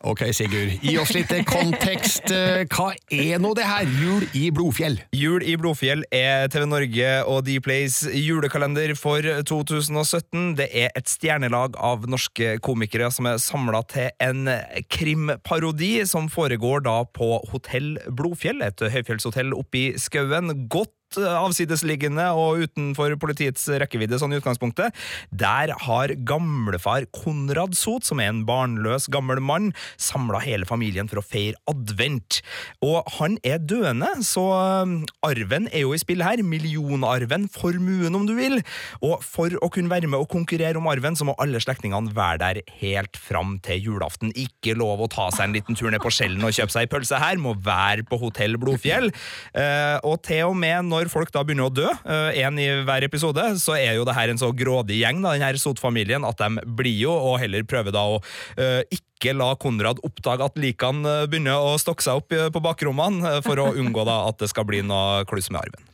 Ok, 0.00 0.22
Sigurd, 0.32 0.78
gi 0.80 0.94
oss 0.96 1.10
litt 1.12 1.28
kontekst. 1.44 2.30
Eh, 2.32 2.62
Hva 2.72 2.86
er 3.12 3.40
nå 3.42 3.50
det 3.58 3.66
her? 3.68 3.88
Jul 4.00 4.22
i 4.32 4.46
Blodfjell? 4.54 4.96
Jul 5.12 5.44
i 5.44 5.58
Blodfjell 5.60 6.06
er 6.08 6.46
TV 6.48 6.64
Norge 6.70 7.10
og 7.28 7.42
Dplays 7.44 7.98
julekalender 8.16 8.94
for 8.96 9.20
2017. 9.50 10.54
Det 10.56 10.70
er 10.72 10.88
et 10.96 11.12
stjernelag 11.12 11.76
av 11.76 12.08
norske 12.08 12.54
komikere 12.64 13.10
som 13.12 13.28
er 13.28 13.36
samla 13.44 13.82
til 13.92 14.08
en 14.24 14.48
krimparodi 14.88 15.92
som 16.08 16.30
foregår 16.32 16.86
da 16.88 17.02
på 17.04 17.34
Hotell 17.52 17.98
Blodfjell, 18.08 18.64
et 18.64 18.80
høyfjellshotell 18.80 19.52
oppe 19.52 19.82
i 19.82 19.86
skauen. 20.00 20.64
Godt 20.72 20.94
avsidesliggende 21.18 22.28
og 22.38 22.66
utenfor 22.66 23.16
politiets 23.20 23.66
rekkevidde 23.82 24.18
sånn 24.20 24.34
i 24.34 24.38
utgangspunktet. 24.38 24.94
Der 25.34 25.72
har 25.86 26.14
gamlefar 26.28 27.06
Konrad 27.16 27.74
Sot, 27.78 28.06
som 28.06 28.20
er 28.22 28.30
en 28.30 28.44
barnløs 28.46 29.08
gammel 29.10 29.40
mann, 29.42 29.72
samla 29.98 30.42
hele 30.44 30.68
familien 30.68 31.10
for 31.10 31.20
å 31.20 31.24
feire 31.26 31.58
advent. 31.70 32.40
Og 32.84 33.02
han 33.18 33.38
er 33.46 33.58
døende, 33.58 34.12
så 34.26 34.44
um, 34.84 35.00
arven 35.26 35.68
er 35.72 35.84
jo 35.84 35.94
i 35.96 36.00
spill 36.02 36.22
her. 36.24 36.44
Millionarven, 36.46 37.48
formuen 37.50 38.14
om 38.16 38.26
du 38.28 38.36
vil. 38.38 38.60
Og 39.02 39.24
for 39.24 39.54
å 39.58 39.70
kunne 39.72 39.90
være 39.92 40.10
med 40.10 40.22
og 40.22 40.30
konkurrere 40.30 40.78
om 40.78 40.88
arven, 40.90 41.18
så 41.18 41.26
må 41.26 41.36
alle 41.42 41.62
slektningene 41.62 42.14
være 42.16 42.40
der 42.44 42.62
helt 42.80 43.18
fram 43.18 43.58
til 43.64 43.90
julaften. 43.90 44.34
Ikke 44.38 44.76
lov 44.78 45.02
å 45.04 45.10
ta 45.10 45.28
seg 45.34 45.48
en 45.48 45.58
liten 45.58 45.78
tur 45.78 45.90
ned 45.90 46.02
på 46.04 46.12
Skjellen 46.14 46.44
og 46.46 46.54
kjøpe 46.54 46.74
seg 46.74 46.86
ei 46.86 46.92
pølse 46.92 47.20
her, 47.20 47.40
må 47.40 47.56
være 47.58 48.06
på 48.08 48.18
Hotell 48.20 48.58
Blodfjell. 48.60 49.10
Eh, 49.54 49.96
og 50.06 50.20
til 50.26 50.50
og 50.50 50.56
med 50.60 50.90
når 50.90 50.99
folk 51.08 51.32
da 51.32 51.44
begynner 51.46 51.70
å 51.70 51.72
dø, 51.72 51.88
én 52.36 52.58
i 52.60 52.68
hver 52.84 53.06
episode, 53.06 53.44
så 53.62 53.76
er 53.78 53.96
jo 53.96 54.04
det 54.04 54.16
her 54.16 54.32
en 54.32 54.40
så 54.40 54.50
grådig 54.52 55.00
gjeng, 55.00 55.22
da, 55.24 55.32
den 55.36 55.46
her 55.46 55.58
Sot-familien, 55.60 56.26
at 56.26 56.40
de 56.40 56.64
blir 56.66 56.98
jo, 57.06 57.14
og 57.14 57.38
heller 57.42 57.64
prøver 57.68 57.94
da 57.94 58.04
å 58.12 58.18
eh, 58.60 58.82
ikke 58.90 59.34
la 59.36 59.52
Konrad 59.60 60.00
oppdage 60.06 60.46
at 60.46 60.58
likene 60.60 61.08
eh, 61.22 61.28
begynner 61.30 61.60
å 61.60 61.76
stokke 61.80 62.04
seg 62.04 62.22
opp 62.22 62.34
eh, 62.36 62.48
på 62.52 62.62
bakrommene, 62.64 63.36
eh, 63.36 63.42
for 63.46 63.60
å 63.60 63.70
unngå 63.80 64.06
da 64.08 64.22
at 64.30 64.40
det 64.42 64.50
skal 64.52 64.66
bli 64.68 64.82
noe 64.86 65.24
kluss 65.30 65.50
med 65.52 65.62
arven. 65.64 65.86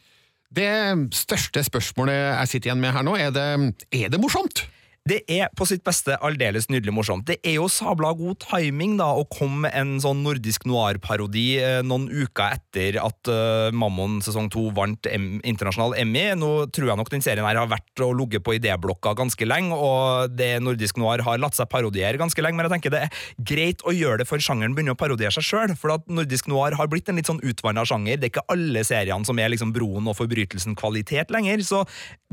Det 0.56 0.70
største 1.16 1.64
spørsmålet 1.66 2.16
jeg 2.16 2.52
sitter 2.52 2.70
igjen 2.70 2.82
med 2.82 2.94
her 2.94 3.04
nå, 3.04 3.16
er 3.18 3.34
det, 3.34 3.46
er 3.92 4.12
det 4.12 4.22
morsomt? 4.22 4.64
Det 5.06 5.20
er 5.30 5.52
på 5.54 5.62
sitt 5.70 5.84
beste 5.86 6.16
aldeles 6.26 6.66
nydelig 6.66 6.90
morsomt. 6.90 7.28
Det 7.28 7.36
er 7.46 7.60
jo 7.60 7.68
sabla 7.70 8.08
god 8.18 8.40
timing 8.42 8.96
da 8.98 9.12
å 9.14 9.22
komme 9.30 9.68
med 9.68 9.74
en 9.78 9.92
sånn 10.02 10.24
nordisk 10.24 10.64
noir-parodi 10.66 11.44
eh, 11.62 11.78
noen 11.86 12.08
uker 12.10 12.56
etter 12.56 12.98
at 12.98 13.30
uh, 13.30 13.70
Mammon 13.70 14.18
sesong 14.24 14.48
to 14.50 14.64
vant 14.74 15.06
M 15.06 15.38
internasjonal 15.46 15.94
Emmy. 16.00 16.24
Nå 16.34 16.50
tror 16.74 16.90
jeg 16.90 16.98
nok 16.98 17.12
den 17.12 17.22
serien 17.22 17.46
her 17.46 17.60
har 17.60 17.70
vært 17.70 18.02
og 18.02 18.16
ligget 18.18 18.42
på 18.42 18.56
idéblokka 18.56 19.14
ganske 19.18 19.46
lenge, 19.46 19.78
og 19.78 20.34
det 20.34 20.56
nordisk 20.66 20.98
noir 20.98 21.22
har 21.22 21.38
latt 21.38 21.54
seg 21.54 21.70
parodiere 21.70 22.18
ganske 22.18 22.42
lenge, 22.42 22.58
men 22.58 22.66
jeg 22.66 22.74
tenker 22.74 22.96
det 22.96 23.04
er 23.06 23.22
greit 23.52 23.86
å 23.86 23.94
gjøre 23.94 24.24
det 24.24 24.28
før 24.28 24.42
sjangeren 24.42 24.74
begynner 24.74 24.98
å 24.98 25.00
parodiere 25.00 25.34
seg 25.38 25.46
sjøl, 25.46 25.76
for 25.78 25.94
at 25.94 26.10
nordisk 26.10 26.50
noir 26.50 26.74
har 26.74 26.90
blitt 26.90 27.12
en 27.12 27.20
litt 27.20 27.30
sånn 27.30 27.42
utvanna 27.46 27.86
sjanger. 27.86 28.18
Det 28.18 28.26
er 28.26 28.34
ikke 28.34 28.46
alle 28.56 28.82
seriene 28.86 29.28
som 29.28 29.38
er 29.38 29.54
liksom 29.54 29.70
broen 29.76 30.10
og 30.10 30.18
forbrytelsen 30.18 30.74
kvalitet 30.82 31.30
lenger, 31.30 31.62
så 31.62 31.84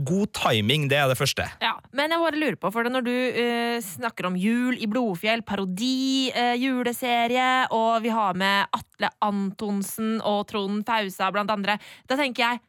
god 0.01 0.33
timing, 0.41 0.89
det 0.89 0.97
er 0.97 1.13
det 1.13 1.21
første. 1.21 1.45
Ja, 1.61 1.75
men 1.93 2.09
jeg 2.09 2.25
bare 2.25 2.39
lurer 2.41 2.57
på, 2.57 2.62
for 2.71 2.87
når 2.87 3.03
du 3.03 3.11
uh, 3.11 3.77
snakker 3.83 4.29
om 4.29 4.37
jul 4.39 4.77
i 4.79 4.87
Blodfjell, 4.87 5.43
parodi, 5.43 6.29
uh, 6.31 6.53
juleserie, 6.55 7.65
og 7.75 8.05
vi 8.05 8.13
har 8.13 8.37
med 8.39 8.71
Atle 8.77 9.09
Antonsen 9.25 10.21
og 10.21 10.45
Trond 10.47 10.85
Fausa 10.87 11.27
blant 11.35 11.51
andre, 11.51 11.75
da 12.07 12.19
tenker 12.19 12.45
jeg 12.45 12.61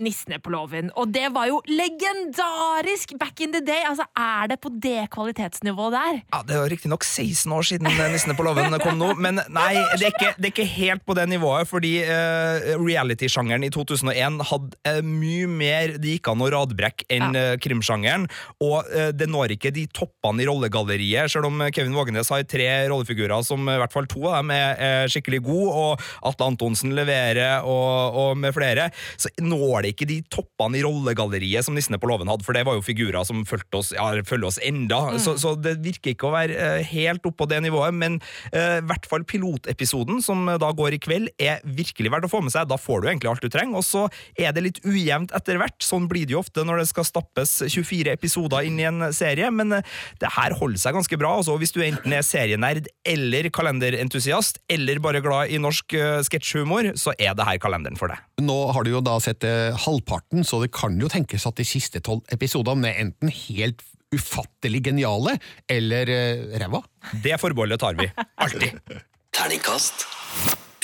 Nissene 0.00 0.40
på 0.42 0.52
låven. 0.52 0.90
Og 0.98 1.10
det 1.12 1.28
var 1.34 1.48
jo 1.50 1.60
legendarisk 1.68 3.14
back 3.20 3.40
in 3.44 3.52
the 3.54 3.62
day! 3.64 3.84
Altså, 3.88 4.06
Er 4.16 4.48
det 4.50 4.60
på 4.60 4.72
det 4.72 5.10
kvalitetsnivået 5.12 5.92
der? 5.94 6.20
Ja, 6.32 6.42
Det 6.46 6.56
er 6.56 6.70
riktignok 6.70 7.04
16 7.04 7.52
år 7.52 7.62
siden 7.66 7.88
Nissene 8.12 8.36
på 8.36 8.44
låven 8.46 8.76
kom 8.80 8.98
nå, 8.98 9.12
men 9.20 9.40
nei, 9.52 9.74
det 9.98 10.08
er, 10.08 10.14
ikke, 10.14 10.32
det 10.38 10.48
er 10.48 10.52
ikke 10.54 10.68
helt 10.68 11.04
på 11.06 11.14
det 11.18 11.26
nivået, 11.28 11.68
fordi 11.68 11.92
uh, 12.06 12.80
reality-sjangeren 12.80 13.64
i 13.66 13.70
2001 13.72 14.40
hadde 14.50 14.78
uh, 14.88 15.00
mye 15.04 15.48
mer 15.50 15.96
det 16.00 16.16
gikk 16.16 16.30
an 16.32 16.44
å 16.44 16.50
radbrekke 16.54 17.08
enn 17.12 17.36
uh, 17.36 17.54
krimsjangeren, 17.60 18.26
og 18.64 18.88
det 19.16 19.26
når 19.30 19.54
ikke 19.54 19.72
de 19.74 19.84
toppene 19.94 20.42
i 20.42 20.46
rollegalleriet, 20.48 21.30
selv 21.32 21.48
om 21.48 21.62
Kevin 21.74 21.96
Vågenes 21.96 22.30
har 22.32 22.44
tre 22.48 22.66
rollefigurer 22.90 23.44
som 23.46 23.68
i 23.68 23.76
hvert 23.80 23.94
fall 23.94 24.08
to 24.10 24.24
av 24.28 24.40
dem 24.40 24.52
er, 24.54 24.74
er 24.80 25.12
skikkelig 25.12 25.42
gode, 25.46 25.70
og 25.70 26.30
Atle 26.30 26.50
Antonsen 26.52 26.94
leverer, 26.96 27.66
og, 27.66 28.18
og 28.22 28.40
med 28.40 28.54
flere, 28.56 28.88
så 29.20 29.32
når 29.42 29.86
det 29.86 29.89
ikke 29.92 30.08
de 30.08 30.20
toppene 30.32 30.78
i 30.78 30.84
rollegalleriet 30.84 31.66
som 31.66 31.76
Nissene 31.76 32.00
på 32.00 32.08
låven 32.10 32.30
hadde, 32.30 32.44
for 32.46 32.56
det 32.56 32.64
var 32.68 32.78
jo 32.78 32.84
figurer 32.84 33.26
som 33.26 33.44
følger 33.48 33.80
oss, 33.80 33.92
ja, 33.96 34.08
oss 34.46 34.60
enda, 34.62 35.00
Mm. 35.10 35.18
så, 35.22 35.34
så 35.40 35.54
det 35.58 35.78
virker 35.82 36.12
ikke 36.12 36.28
å 36.28 36.34
være 36.34 36.56
eh, 36.56 36.86
helt 36.92 37.24
oppå 37.26 37.46
det 37.48 37.60
nivået, 37.64 37.94
men 37.96 38.18
uh, 38.54 38.78
i 38.78 38.84
hvert 38.86 39.06
fall 39.08 39.24
pilotepisoden, 39.28 40.20
som 40.22 40.48
eh, 40.48 40.58
da 40.60 40.70
går 40.76 40.96
i 40.96 41.00
kveld, 41.02 41.30
er 41.40 41.60
virkelig 41.64 42.12
verdt 42.12 42.28
å 42.28 42.30
få 42.32 42.42
med 42.44 42.52
seg. 42.54 42.68
Da 42.70 42.78
får 42.80 43.02
du 43.02 43.08
egentlig 43.10 43.30
alt 43.30 43.44
du 43.44 43.50
trenger, 43.52 43.80
og 43.80 43.86
så 43.86 44.06
er 44.38 44.54
det 44.56 44.64
litt 44.64 44.80
ujevnt 44.84 45.34
etter 45.36 45.58
hvert. 45.60 45.78
Sånn 45.84 46.08
blir 46.10 46.28
det 46.28 46.36
jo 46.36 46.42
ofte 46.42 46.64
når 46.66 46.82
det 46.82 46.88
skal 46.92 47.08
stappes 47.08 47.56
24 47.66 48.12
episoder 48.14 48.68
inn 48.68 48.78
i 48.80 48.86
en 48.88 49.08
serie, 49.16 49.50
men 49.54 49.80
uh, 49.80 49.96
det 50.22 50.32
her 50.36 50.56
holder 50.60 50.82
seg 50.82 50.96
ganske 50.98 51.20
bra. 51.20 51.34
Også 51.40 51.56
hvis 51.60 51.74
du 51.74 51.80
enten 51.84 52.14
er 52.16 52.26
serienerd 52.26 52.90
eller 53.08 53.50
kalenderentusiast, 53.54 54.60
eller 54.70 55.00
bare 55.02 55.22
glad 55.24 55.50
i 55.54 55.60
norsk 55.62 55.96
uh, 55.98 56.20
sketsjhumor, 56.26 56.92
så 57.00 57.14
er 57.18 57.34
det 57.38 57.46
her 57.48 57.60
kalenderen 57.62 57.98
for 58.00 58.12
deg. 58.12 58.20
Nå 58.44 58.58
har 58.74 58.86
du 58.86 58.92
jo 58.94 59.02
da 59.04 59.16
sett 59.22 59.44
eh, 59.44 59.69
halvparten, 59.74 60.44
så 60.44 60.62
det 60.62 60.72
kan 60.74 60.98
jo 61.00 61.10
tenkes 61.10 61.46
at 61.48 61.58
de 61.60 61.66
siste 61.66 62.02
tolv 62.04 62.24
episodene 62.32 62.90
er 62.90 63.02
enten 63.04 63.32
helt 63.46 63.84
ufattelig 64.14 64.82
geniale 64.90 65.36
eller 65.70 66.10
uh, 66.10 66.56
ræva. 66.60 66.82
Det 67.22 67.38
forbeholdet 67.40 67.80
tar 67.80 67.98
vi. 68.00 68.10
Alltid. 68.42 68.80
Terningkast 69.36 70.08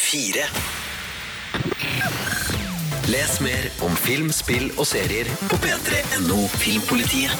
fire. 0.06 0.46
Les 3.10 3.40
mer 3.40 3.66
om 3.86 3.96
film, 3.96 4.30
spill 4.34 4.68
og 4.78 4.86
serier 4.86 5.28
på 5.50 5.58
p3.no 5.62 6.38
Filmpolitiet. 6.58 7.34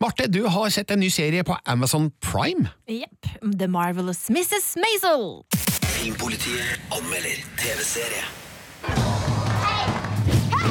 Marte, 0.00 0.26
du 0.28 0.44
har 0.52 0.68
sett 0.70 0.92
en 0.92 1.00
ny 1.00 1.08
serie 1.10 1.44
på 1.46 1.56
Amazon 1.64 2.10
Prime. 2.20 2.68
Jepp. 2.90 3.30
The 3.42 3.68
Marvelous 3.70 4.28
Mrs. 4.30 4.74
Maisel. 4.82 5.65
Filmpolitiet 6.06 6.78
anmelder 6.90 7.42
TV-serie. 7.56 8.22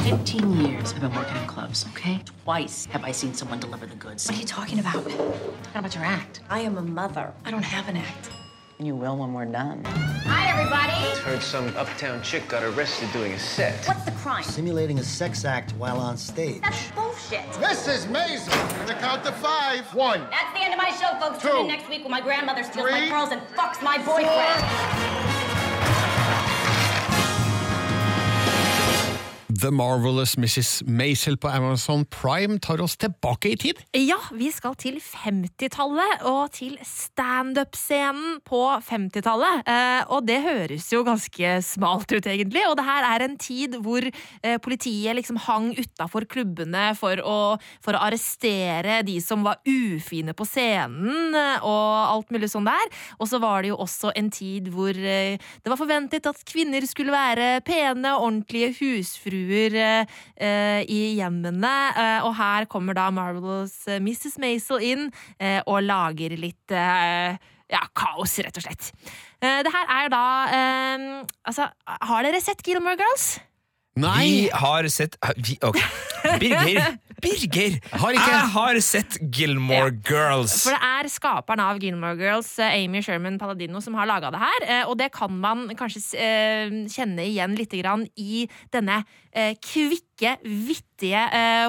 15 0.08 0.66
years 0.66 0.94
I've 0.94 1.00
been 1.02 1.14
working 1.14 1.36
in 1.36 1.46
clubs, 1.46 1.84
okay? 1.88 2.22
Twice 2.44 2.86
have 2.86 3.04
I 3.04 3.12
seen 3.12 3.34
someone 3.34 3.60
deliver 3.60 3.84
the 3.84 3.96
goods. 3.96 4.26
What 4.26 4.38
are 4.38 4.40
you 4.40 4.46
talking 4.46 4.78
about? 4.78 4.94
talking 4.94 5.74
about 5.74 5.94
your 5.94 6.04
act. 6.06 6.40
I 6.48 6.60
am 6.60 6.78
a 6.78 6.82
mother. 6.82 7.34
I 7.44 7.50
don't 7.50 7.62
have 7.62 7.86
an 7.90 7.98
act. 7.98 8.30
And 8.78 8.86
you 8.86 8.94
will 8.94 9.16
when 9.16 9.32
we're 9.32 9.46
done. 9.46 9.82
Hi, 9.86 10.50
everybody. 10.50 10.92
Heard 11.22 11.42
some 11.42 11.74
uptown 11.76 12.22
chick 12.22 12.46
got 12.48 12.62
arrested 12.62 13.10
doing 13.12 13.32
a 13.32 13.38
set. 13.38 13.86
What's 13.86 14.04
the 14.04 14.10
crime? 14.12 14.42
Simulating 14.44 14.98
a 14.98 15.02
sex 15.02 15.46
act 15.46 15.70
while 15.72 15.98
on 15.98 16.16
stage. 16.18 16.60
That's 16.60 16.90
bullshit. 16.90 17.40
Mrs. 17.52 18.10
Mason, 18.10 18.52
gonna 18.86 18.98
count 19.00 19.24
to 19.24 19.32
five. 19.32 19.86
One. 19.94 20.26
That's 20.30 20.52
the 20.52 20.62
end 20.62 20.74
of 20.74 20.78
my 20.78 20.90
show, 20.90 21.18
folks. 21.18 21.42
Tune 21.42 21.62
in 21.62 21.66
next 21.68 21.88
week 21.88 22.02
when 22.02 22.10
my 22.10 22.20
grandmother 22.20 22.62
steals 22.64 22.90
my 22.90 23.00
Three. 23.00 23.08
pearls 23.08 23.30
and 23.30 23.40
fucks 23.56 23.82
my 23.82 23.96
boyfriend. 23.98 25.35
The 29.56 29.70
Marvelous 29.70 30.36
Mrs. 30.36 30.82
Maisel 30.84 31.36
på 31.40 31.48
Amazon 31.48 32.04
Prime 32.04 32.58
tar 32.60 32.80
oss 32.84 32.96
tilbake 33.00 33.48
i 33.54 33.56
tid. 33.56 33.78
Ja, 33.96 34.18
vi 34.36 34.50
skal 34.52 34.74
til 34.76 34.98
50-tallet 35.00 36.24
og 36.28 36.50
til 36.56 36.74
standup-scenen 36.84 38.40
på 38.44 38.60
50-tallet. 38.84 39.62
Eh, 39.64 40.02
og 40.12 40.26
det 40.28 40.42
høres 40.44 40.90
jo 40.92 41.00
ganske 41.06 41.52
smalt 41.64 42.12
ut, 42.12 42.28
egentlig. 42.28 42.66
Og 42.68 42.76
det 42.76 42.84
her 42.88 43.08
er 43.08 43.24
en 43.24 43.38
tid 43.40 43.78
hvor 43.84 44.04
eh, 44.04 44.58
politiet 44.60 45.16
liksom 45.16 45.40
hang 45.46 45.70
utafor 45.78 46.28
klubbene 46.28 46.90
for 46.98 47.22
å, 47.24 47.38
for 47.84 47.96
å 47.96 48.04
arrestere 48.08 49.00
de 49.06 49.16
som 49.24 49.46
var 49.46 49.62
ufine 49.64 50.36
på 50.36 50.48
scenen, 50.48 51.32
eh, 51.32 51.64
og 51.64 52.12
alt 52.12 52.34
mulig 52.34 52.52
sånn 52.52 52.68
der. 52.68 52.92
Og 53.20 53.30
så 53.32 53.40
var 53.40 53.64
det 53.64 53.72
jo 53.72 53.80
også 53.86 54.12
en 54.18 54.28
tid 54.34 54.68
hvor 54.74 54.92
det 54.92 55.70
var 55.70 55.80
forventet 55.80 56.28
at 56.28 56.44
kvinner 56.48 56.84
skulle 56.88 57.14
være 57.14 57.62
pene, 57.64 58.18
ordentlige 58.20 58.74
husfruer 58.82 59.46
eh, 59.56 60.16
eh, 60.36 60.82
i 60.88 61.00
hjemmene. 61.16 61.74
Eh, 61.96 62.26
og 62.26 62.34
her 62.38 62.68
kommer 62.70 62.96
da 62.96 63.08
Marvelous 63.14 63.86
eh, 63.88 64.00
Mrs. 64.02 64.36
Maisel 64.42 64.84
inn 64.84 65.08
eh, 65.38 65.60
og 65.64 65.82
lager 65.86 66.36
litt 66.38 66.74
eh, 66.74 67.36
ja, 67.72 67.82
kaos, 67.96 68.36
rett 68.44 68.60
og 68.60 68.66
slett. 68.66 68.92
Eh, 69.40 69.62
det 69.66 69.72
her 69.74 69.90
er 69.98 70.12
da 70.12 70.24
eh, 70.54 71.06
Altså, 71.46 71.70
har 71.86 72.26
dere 72.26 72.40
sett 72.44 72.62
Gilmore 72.66 72.98
Girls? 73.00 73.36
Nei! 73.96 74.22
Vi 74.24 74.48
har 74.52 74.88
sett 74.92 75.16
vi, 75.40 75.56
okay. 75.64 76.38
Birger! 76.42 76.98
Birger! 77.22 77.78
Har 77.96 78.16
ikke. 78.16 78.30
Jeg 78.32 78.48
har 78.52 78.80
sett 78.84 79.16
Gilmore 79.32 79.92
Girls. 80.06 80.56
For 80.64 80.74
det 80.76 80.80
er 80.84 81.08
skaperen 81.12 81.62
av 81.64 81.78
Gilmore 81.82 82.16
Girls, 82.20 82.50
eh, 82.58 82.76
Amy 82.84 83.00
Sherman 83.04 83.38
Paladino, 83.40 83.80
som 83.80 83.94
har 83.94 84.06
laga 84.06 84.30
det 84.34 84.40
her. 84.42 84.66
eh, 84.66 84.84
Og 84.88 84.96
det 84.98 85.10
kan 85.12 85.32
man 85.32 85.68
kanskje 85.76 86.02
eh, 86.14 86.70
kjenne 86.92 87.24
igjen 87.24 87.56
litt 87.56 87.72
i 87.74 88.48
denne 88.72 89.04
kvikke, 89.36 90.36
vittige 90.42 91.22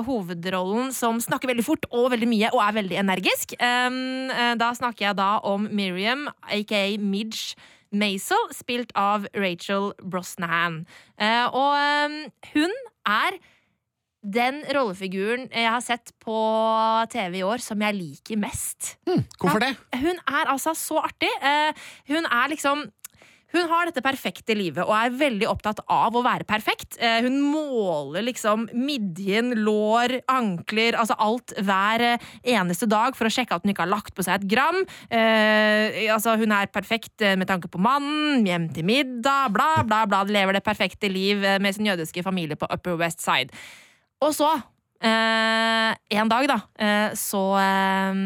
hovedrollen 0.07 0.93
som 0.95 1.19
snakker 1.19 1.49
veldig 1.51 1.65
fort 1.65 1.85
og 1.91 2.11
veldig 2.13 2.27
mye 2.31 2.51
og 2.53 2.61
er 2.63 2.77
veldig 2.81 2.99
energisk. 3.01 3.57
Da 3.59 4.69
snakker 4.77 5.09
jeg 5.09 5.17
da 5.19 5.39
om 5.43 5.67
Miriam, 5.71 6.27
aka 6.47 6.85
Midge. 6.99 7.55
Maisel, 7.87 8.49
spilt 8.51 8.89
av 8.99 9.27
Rachel 9.33 9.93
Brosnahan. 10.03 10.81
Eh, 11.17 11.45
og 11.55 12.27
hun 12.51 12.73
er 13.07 13.37
den 14.27 14.61
rollefiguren 14.75 15.47
jeg 15.47 15.69
har 15.69 15.83
sett 15.85 16.13
på 16.23 16.37
TV 17.13 17.39
i 17.41 17.45
år 17.47 17.63
som 17.63 17.81
jeg 17.83 17.97
liker 17.97 18.41
mest. 18.41 18.95
Hvorfor 19.39 19.63
det? 19.63 19.73
Hun 19.95 20.19
er 20.19 20.51
altså 20.51 20.75
så 20.77 21.01
artig. 21.07 21.31
Eh, 21.41 21.87
hun 22.11 22.25
er 22.25 22.53
liksom 22.53 22.87
hun 23.55 23.69
har 23.71 23.87
dette 23.87 24.03
perfekte 24.03 24.55
livet 24.57 24.83
og 24.83 24.91
er 24.91 25.13
veldig 25.15 25.47
opptatt 25.47 25.79
av 25.91 26.15
å 26.15 26.23
være 26.25 26.45
perfekt. 26.47 26.97
Eh, 26.99 27.21
hun 27.23 27.39
måler 27.47 28.25
liksom 28.27 28.65
midjen, 28.75 29.53
lår, 29.63 30.17
ankler, 30.31 30.97
altså 30.99 31.15
alt 31.23 31.55
hver 31.55 32.03
eh, 32.03 32.27
eneste 32.57 32.89
dag 32.91 33.15
for 33.15 33.29
å 33.29 33.31
sjekke 33.31 33.55
at 33.55 33.63
hun 33.63 33.71
ikke 33.71 33.85
har 33.85 33.93
lagt 33.93 34.13
på 34.17 34.25
seg 34.27 34.41
et 34.41 34.49
gram. 34.51 34.81
Eh, 35.07 36.03
altså 36.11 36.35
hun 36.39 36.51
er 36.57 36.71
perfekt 36.73 37.23
med 37.39 37.47
tanke 37.47 37.71
på 37.71 37.79
mannen, 37.81 38.43
hjem 38.47 38.67
til 38.75 38.87
middag, 38.87 39.53
bla, 39.55 39.71
bla, 39.87 40.03
bla. 40.09 40.25
Lever 40.27 40.59
det 40.59 40.65
perfekte 40.67 41.07
liv 41.11 41.39
med 41.63 41.75
sin 41.75 41.87
jødiske 41.87 42.25
familie 42.27 42.59
på 42.59 42.67
Upper 42.73 42.99
West 42.99 43.23
Side. 43.23 43.55
Og 44.19 44.33
så, 44.33 44.61
eh, 45.03 45.91
en 46.17 46.29
dag, 46.31 46.47
da, 46.49 46.57
eh, 46.79 47.13
så 47.17 47.41
eh, 47.59 48.19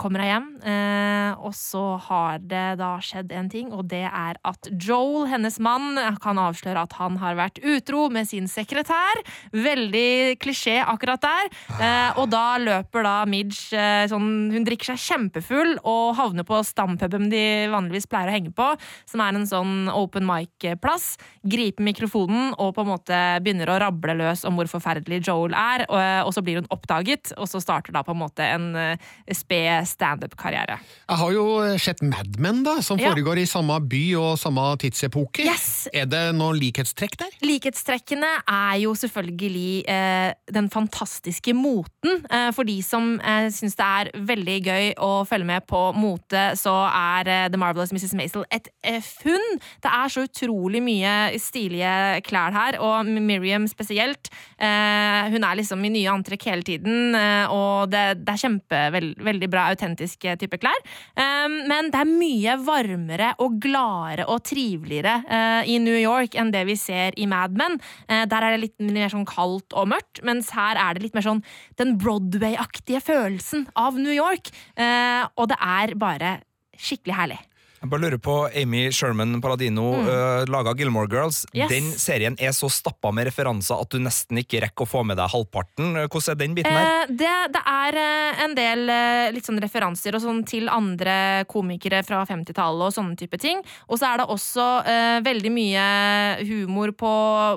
kommer 0.00 0.22
jeg 0.22 0.32
hjem, 0.32 0.48
eh, 0.68 1.30
og 1.42 1.54
så 1.56 1.82
har 2.06 2.42
det 2.44 2.78
da 2.80 2.92
skjedd 3.02 3.32
en 3.34 3.48
ting, 3.52 3.72
og 3.72 3.86
det 3.90 4.04
er 4.06 4.38
at 4.46 4.68
Joel, 4.72 5.26
hennes 5.30 5.58
mann, 5.62 5.96
kan 6.22 6.38
avsløre 6.38 6.84
at 6.84 6.96
han 6.98 7.16
har 7.22 7.38
vært 7.38 7.60
utro 7.64 8.06
med 8.12 8.28
sin 8.28 8.46
sekretær. 8.50 9.22
Veldig 9.54 10.36
klisjé 10.42 10.78
akkurat 10.84 11.22
der. 11.22 11.50
Eh, 11.80 12.20
og 12.20 12.28
da 12.32 12.58
løper 12.60 13.06
da 13.06 13.14
Midge 13.28 13.72
eh, 13.76 14.04
sånn 14.10 14.50
Hun 14.52 14.64
drikker 14.66 14.92
seg 14.92 15.00
kjempefull 15.02 15.76
og 15.88 16.14
havner 16.18 16.46
på 16.46 16.60
stampuben 16.66 17.30
de 17.32 17.42
vanligvis 17.72 18.06
pleier 18.10 18.30
å 18.30 18.34
henge 18.36 18.52
på, 18.54 18.68
som 19.08 19.22
er 19.24 19.38
en 19.38 19.48
sånn 19.48 19.74
open 19.92 20.26
mic-plass. 20.28 21.16
Griper 21.42 21.86
mikrofonen 21.86 22.52
og 22.58 22.74
på 22.76 22.84
en 22.84 22.92
måte 22.92 23.20
begynner 23.42 23.72
å 23.72 23.78
rable 23.82 24.16
løs 24.20 24.44
om 24.48 24.58
hvor 24.58 24.70
forferdelig 24.70 25.22
Joel 25.26 25.56
er, 25.56 25.86
og, 25.88 25.98
og 26.26 26.32
så 26.36 26.42
blir 26.44 26.60
hun 26.60 26.68
oppdaget, 26.74 27.32
og 27.40 27.48
så 27.50 27.60
starter 27.62 27.94
da 27.96 28.02
på 28.06 28.12
en 28.14 28.20
måte 28.20 28.44
en 28.44 28.68
eh, 28.76 29.10
sped 29.32 29.86
standup-karriere. 29.88 30.78
Jeg 31.08 31.18
har 31.22 31.32
jo 31.34 31.44
sett 31.80 32.02
Mad 32.04 32.38
Men, 32.42 32.62
da, 32.66 32.78
som 32.84 32.98
Ja. 33.00 33.10
foregår 33.12 33.40
i 33.42 33.46
samme 33.48 33.78
by 33.88 34.02
og 34.20 34.38
samme 34.40 34.64
tidsepoke. 34.82 35.44
Yes. 35.46 35.88
Er 35.92 36.06
det 36.06 36.22
noen 36.36 36.58
likhetstrekk 36.60 37.16
der? 37.20 37.32
Likhetstrekkene 37.42 38.28
er 38.48 38.76
jo 38.82 38.92
selvfølgelig 38.98 39.84
eh, 39.88 40.32
den 40.52 40.68
fantastiske 40.70 41.54
moten. 41.56 42.24
Eh, 42.30 42.50
for 42.52 42.64
de 42.68 42.78
som 42.82 43.14
eh, 43.20 43.48
syns 43.54 43.76
det 43.78 43.86
er 43.86 44.10
veldig 44.28 44.58
gøy 44.66 44.86
å 45.02 45.10
følge 45.28 45.46
med 45.46 45.66
på 45.70 45.80
mote, 45.94 46.44
så 46.58 46.74
er 46.90 47.28
eh, 47.30 47.48
The 47.52 47.60
Marvelous 47.60 47.92
Mrs. 47.94 48.14
Maisel 48.18 48.44
et 48.50 48.68
eh, 48.82 49.00
funn. 49.02 49.58
Det 49.82 49.90
er 49.92 50.08
så 50.12 50.24
utrolig 50.26 50.82
mye 50.82 51.38
stilige 51.42 52.20
klær 52.26 52.52
her, 52.56 52.78
og 52.82 53.06
Miriam 53.06 53.66
spesielt. 53.70 54.30
Eh, 54.58 55.30
hun 55.32 55.44
er 55.46 55.58
liksom 55.60 55.82
i 55.86 55.92
nye 55.94 56.01
antrekk 56.10 56.46
hele 56.50 56.66
tiden, 56.66 57.14
eh, 57.18 57.52
og 57.52 57.92
det, 57.92 58.22
det 58.22 58.34
er 58.34 58.42
kjempe, 58.42 58.80
veld, 58.94 59.46
bra 59.52 59.68
autentiske 59.72 60.36
type 60.40 60.58
klær. 60.62 60.78
Eh, 61.18 61.48
men 61.70 61.90
det 61.92 62.00
er 62.00 62.10
mye 62.10 62.56
varmere 62.64 63.32
og 63.42 63.58
gladere 63.62 64.26
og 64.30 64.42
triveligere 64.48 65.18
eh, 65.26 65.72
i 65.74 65.78
New 65.82 65.98
York 65.98 66.36
enn 66.38 66.52
det 66.54 66.64
vi 66.68 66.78
ser 66.80 67.16
i 67.20 67.28
Mad 67.30 67.56
Men. 67.58 67.78
Eh, 68.08 68.24
der 68.30 68.46
er 68.46 68.56
det 68.56 68.64
litt 68.66 68.78
mer 68.82 69.12
sånn 69.12 69.28
kaldt 69.28 69.76
og 69.76 69.90
mørkt, 69.92 70.22
mens 70.26 70.52
her 70.56 70.80
er 70.80 70.96
det 70.96 71.06
litt 71.06 71.18
mer 71.18 71.26
sånn 71.26 71.44
den 71.80 71.96
Broadway-aktige 72.00 73.02
følelsen 73.04 73.68
av 73.78 73.98
New 74.00 74.12
York. 74.12 74.50
Og 75.38 75.48
det 75.50 75.58
er 75.58 75.94
bare 76.00 76.36
skikkelig 76.78 77.16
herlig. 77.16 77.40
Jeg 77.82 77.90
bare 77.90 78.04
lurer 78.04 78.20
på, 78.22 78.36
Amy 78.54 78.84
Sherman 78.94 79.40
Paladino 79.42 79.88
mm. 79.98 80.50
laga 80.52 80.74
Gilmore 80.78 81.10
Girls. 81.10 81.42
Yes. 81.50 81.70
Den 81.72 81.88
serien 81.98 82.36
er 82.38 82.52
så 82.54 82.68
stappa 82.70 83.10
med 83.10 83.26
referanser 83.26 83.80
at 83.82 83.90
du 83.90 83.98
nesten 83.98 84.38
ikke 84.38 84.60
rekker 84.62 84.86
å 84.86 84.90
få 84.90 85.02
med 85.06 85.18
deg 85.18 85.32
halvparten. 85.32 85.96
Hvordan 86.06 86.30
er 86.30 86.38
den 86.38 86.54
biten 86.54 86.76
her? 86.76 86.90
Eh, 86.92 87.10
det, 87.18 87.32
det 87.56 87.62
er 87.72 87.98
eh, 87.98 88.42
en 88.44 88.54
del 88.54 88.92
eh, 88.92 89.32
litt 89.34 89.48
sånn 89.48 89.58
referanser 89.62 90.14
og 90.14 90.22
sånn 90.22 90.42
til 90.46 90.70
andre 90.70 91.16
komikere 91.50 92.04
fra 92.06 92.22
50-tallet 92.28 92.86
og 92.86 92.94
sånne 92.94 93.18
type 93.18 93.40
ting. 93.42 93.64
Og 93.88 93.98
så 93.98 94.12
er 94.12 94.22
det 94.22 94.28
også 94.30 94.68
eh, 94.86 95.18
veldig 95.26 95.52
mye 95.54 95.86
humor 96.46 96.94
på, 96.98 97.12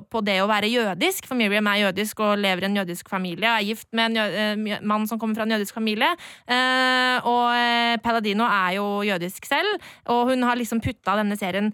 på 0.09 0.23
det 0.25 0.39
å 0.41 0.49
være 0.49 0.71
jødisk, 0.73 1.29
for 1.29 1.38
Miriam 1.38 1.69
er 1.69 1.83
jødisk 1.83 2.25
og 2.25 2.41
lever 2.41 2.65
i 2.65 2.69
en 2.71 2.79
jødisk 2.81 3.11
familie, 3.11 3.51
er 3.51 3.67
gift 3.69 3.88
med 3.93 4.09
en 4.09 4.19
jød, 4.23 4.39
eh, 4.41 4.81
mann 4.81 5.05
som 5.09 5.21
kommer 5.21 5.38
fra 5.38 5.45
en 5.45 5.55
jødisk 5.55 5.77
familie. 5.77 6.09
Eh, 6.49 7.29
og 7.29 7.45
eh, 7.53 7.95
Paladino 8.03 8.49
er 8.49 8.77
jo 8.79 8.89
jødisk 9.05 9.45
selv, 9.49 9.77
og 10.09 10.14
hun 10.30 10.43
har 10.47 10.58
liksom 10.60 10.82
putta 10.84 11.15
denne 11.19 11.38
serien 11.39 11.71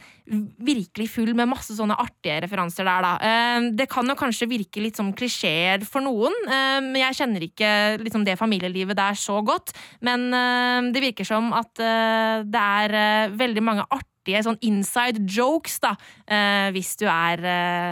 virkelig 0.62 1.10
full 1.14 1.34
med 1.38 1.50
masse 1.52 1.76
sånne 1.78 1.98
artige 2.00 2.40
referanser 2.46 2.88
der, 2.88 3.06
da. 3.06 3.12
Eh, 3.22 3.70
det 3.78 3.88
kan 3.92 4.08
jo 4.10 4.18
kanskje 4.20 4.50
virke 4.52 4.84
litt 4.84 5.00
som 5.00 5.12
klisjeer 5.18 5.86
for 5.88 6.04
noen, 6.06 6.36
eh, 6.48 6.80
men 6.84 7.00
jeg 7.04 7.20
kjenner 7.22 7.46
ikke 7.48 7.72
liksom 8.04 8.26
det 8.28 8.38
familielivet 8.40 8.98
der 9.00 9.18
så 9.20 9.40
godt. 9.46 9.74
Men 10.06 10.30
eh, 10.34 10.92
det 10.96 11.04
virker 11.04 11.28
som 11.28 11.52
at 11.58 11.82
eh, 11.82 12.46
det 12.48 12.66
er 12.84 12.98
eh, 13.02 13.36
veldig 13.40 13.66
mange 13.66 13.88
artige 13.92 14.44
sånn 14.46 14.60
inside 14.68 15.26
jokes, 15.30 15.80
da, 15.84 15.96
eh, 16.30 16.70
hvis 16.76 16.94
du 17.02 17.08
er 17.10 17.42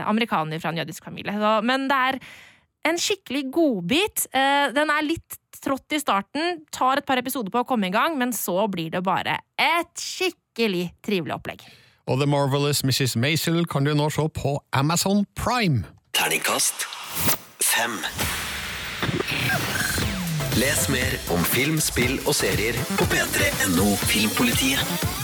amerikaner 0.09 0.61
fra 0.61 0.73
en 0.73 0.81
jødisk 0.81 1.05
familie. 1.09 1.33
Men 1.65 1.87
det 1.89 1.99
er 2.09 2.19
en 2.89 2.99
skikkelig 3.01 3.49
godbit. 3.53 4.27
Den 4.31 4.91
er 4.93 5.03
litt 5.03 5.35
trått 5.63 5.95
i 5.95 5.99
starten, 6.01 6.63
tar 6.75 7.01
et 7.01 7.07
par 7.07 7.21
episoder 7.21 7.53
på 7.53 7.63
å 7.63 7.67
komme 7.67 7.89
i 7.89 7.93
gang, 7.93 8.17
men 8.19 8.33
så 8.35 8.63
blir 8.71 8.93
det 8.93 9.03
bare 9.05 9.39
et 9.59 9.93
skikkelig 9.99 10.89
trivelig 11.05 11.37
opplegg. 11.39 11.65
Og 12.09 12.17
The 12.21 12.29
Marvelous 12.29 12.81
Mrs. 12.83 13.15
Maisel 13.21 13.67
kan 13.69 13.85
du 13.85 13.93
nå 13.93 14.09
se 14.13 14.25
på 14.33 14.57
Amazon 14.73 15.27
Prime. 15.37 15.85
Terningkast 16.17 16.87
fem. 17.61 17.99
Les 20.59 20.89
mer 20.89 21.15
om 21.31 21.43
film, 21.43 21.79
spill 21.79 22.17
og 22.25 22.35
serier 22.35 22.75
på 22.97 23.07
p3.no 23.13 23.87
Filmpolitiet. 24.09 25.18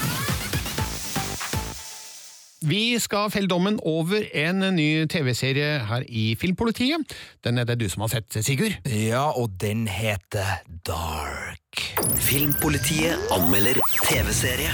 Vi 2.66 3.00
skal 3.00 3.30
felle 3.30 3.46
dommen 3.48 3.76
over 3.86 4.24
en 4.34 4.64
ny 4.74 5.06
TV-serie 5.06 5.84
her 5.86 6.06
i 6.10 6.36
Filmpolitiet. 6.40 7.14
Den 7.46 7.60
er 7.62 7.68
det 7.70 7.76
du 7.78 7.86
som 7.90 8.02
har 8.02 8.10
sett, 8.16 8.38
Sigurd? 8.42 8.74
Ja, 8.90 9.28
og 9.38 9.52
den 9.62 9.84
heter 9.88 10.64
Dark. 10.88 11.82
Filmpolitiet 12.26 13.22
anmelder 13.36 13.78
TV-serie. 14.08 14.72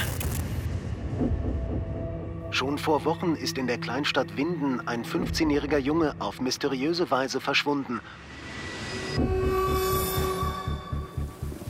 Schon 2.51 2.77
vor 2.77 3.03
Wochen 3.03 3.35
ist 3.35 3.57
in 3.57 3.67
der 3.67 3.77
Kleinstadt 3.77 4.37
Winden 4.37 4.87
ein 4.87 5.03
15-jähriger 5.03 5.79
Junge 5.79 6.15
auf 6.19 6.39
mysteriöse 6.39 7.11
Weise 7.11 7.41
verschwunden. 7.41 7.99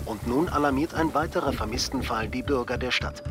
Und 0.05 0.27
nun 0.27 0.49
alarmiert 0.49 0.93
ein 0.93 1.15
weiterer 1.15 1.53
Vermisstenfall 1.53 2.27
die 2.27 2.43
Bürger 2.43 2.77
der 2.77 2.91
Stadt. 2.91 3.23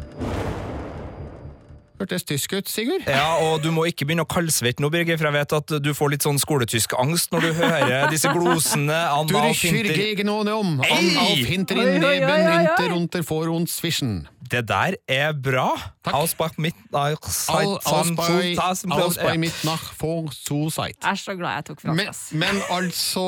Hørtes 2.01 2.25
tysk 2.25 2.55
ut, 2.57 2.69
Sigurd? 2.73 3.05
Ja, 3.05 3.35
og 3.45 3.61
du 3.61 3.69
må 3.77 3.85
ikke 3.91 4.07
begynne 4.09 4.25
å 4.25 4.31
kaldsvette 4.31 4.81
nå, 4.81 4.89
Birger, 4.89 5.19
for 5.21 5.29
jeg 5.29 5.37
vet 5.37 5.53
at 5.59 5.75
du 5.85 5.91
får 5.97 6.15
litt 6.15 6.25
sånn 6.25 6.39
skoletysk 6.41 6.95
angst 6.97 7.35
når 7.35 7.45
du 7.45 7.51
hører 7.59 8.07
disse 8.09 8.31
glosene. 8.33 9.01
Du 9.29 9.37
kyrge 9.37 10.07
ikke 10.15 10.25
noe 10.25 10.47
om, 10.57 10.79
an 10.81 10.97
Ei! 10.97 11.11
auf 11.21 11.43
hinter 11.51 11.83
in 11.83 12.01
neben, 12.01 12.47
inter 12.57 12.97
unter 12.97 13.27
vor 13.27 13.53
uns 13.53 13.77
zwischen. 13.83 14.23
Det 14.51 14.65
der 14.67 14.97
er 15.07 15.35
bra. 15.37 15.69
Ausbach 16.11 16.57
mitt 16.59 16.75
All, 16.97 17.15
aus 17.85 18.09
mit 18.11 19.21
Ja. 19.21 19.35
mitt 19.37 19.61
nach 19.69 19.93
for 19.95 20.33
so 20.33 20.71
seit. 20.71 20.97
Jeg 21.05 21.11
er 21.13 21.21
så 21.21 21.37
glad 21.37 21.61
jeg 21.61 21.65
tok 21.69 21.85
fransk, 21.85 22.33
Men, 22.33 22.49
men 22.49 22.63
altså 22.73 23.27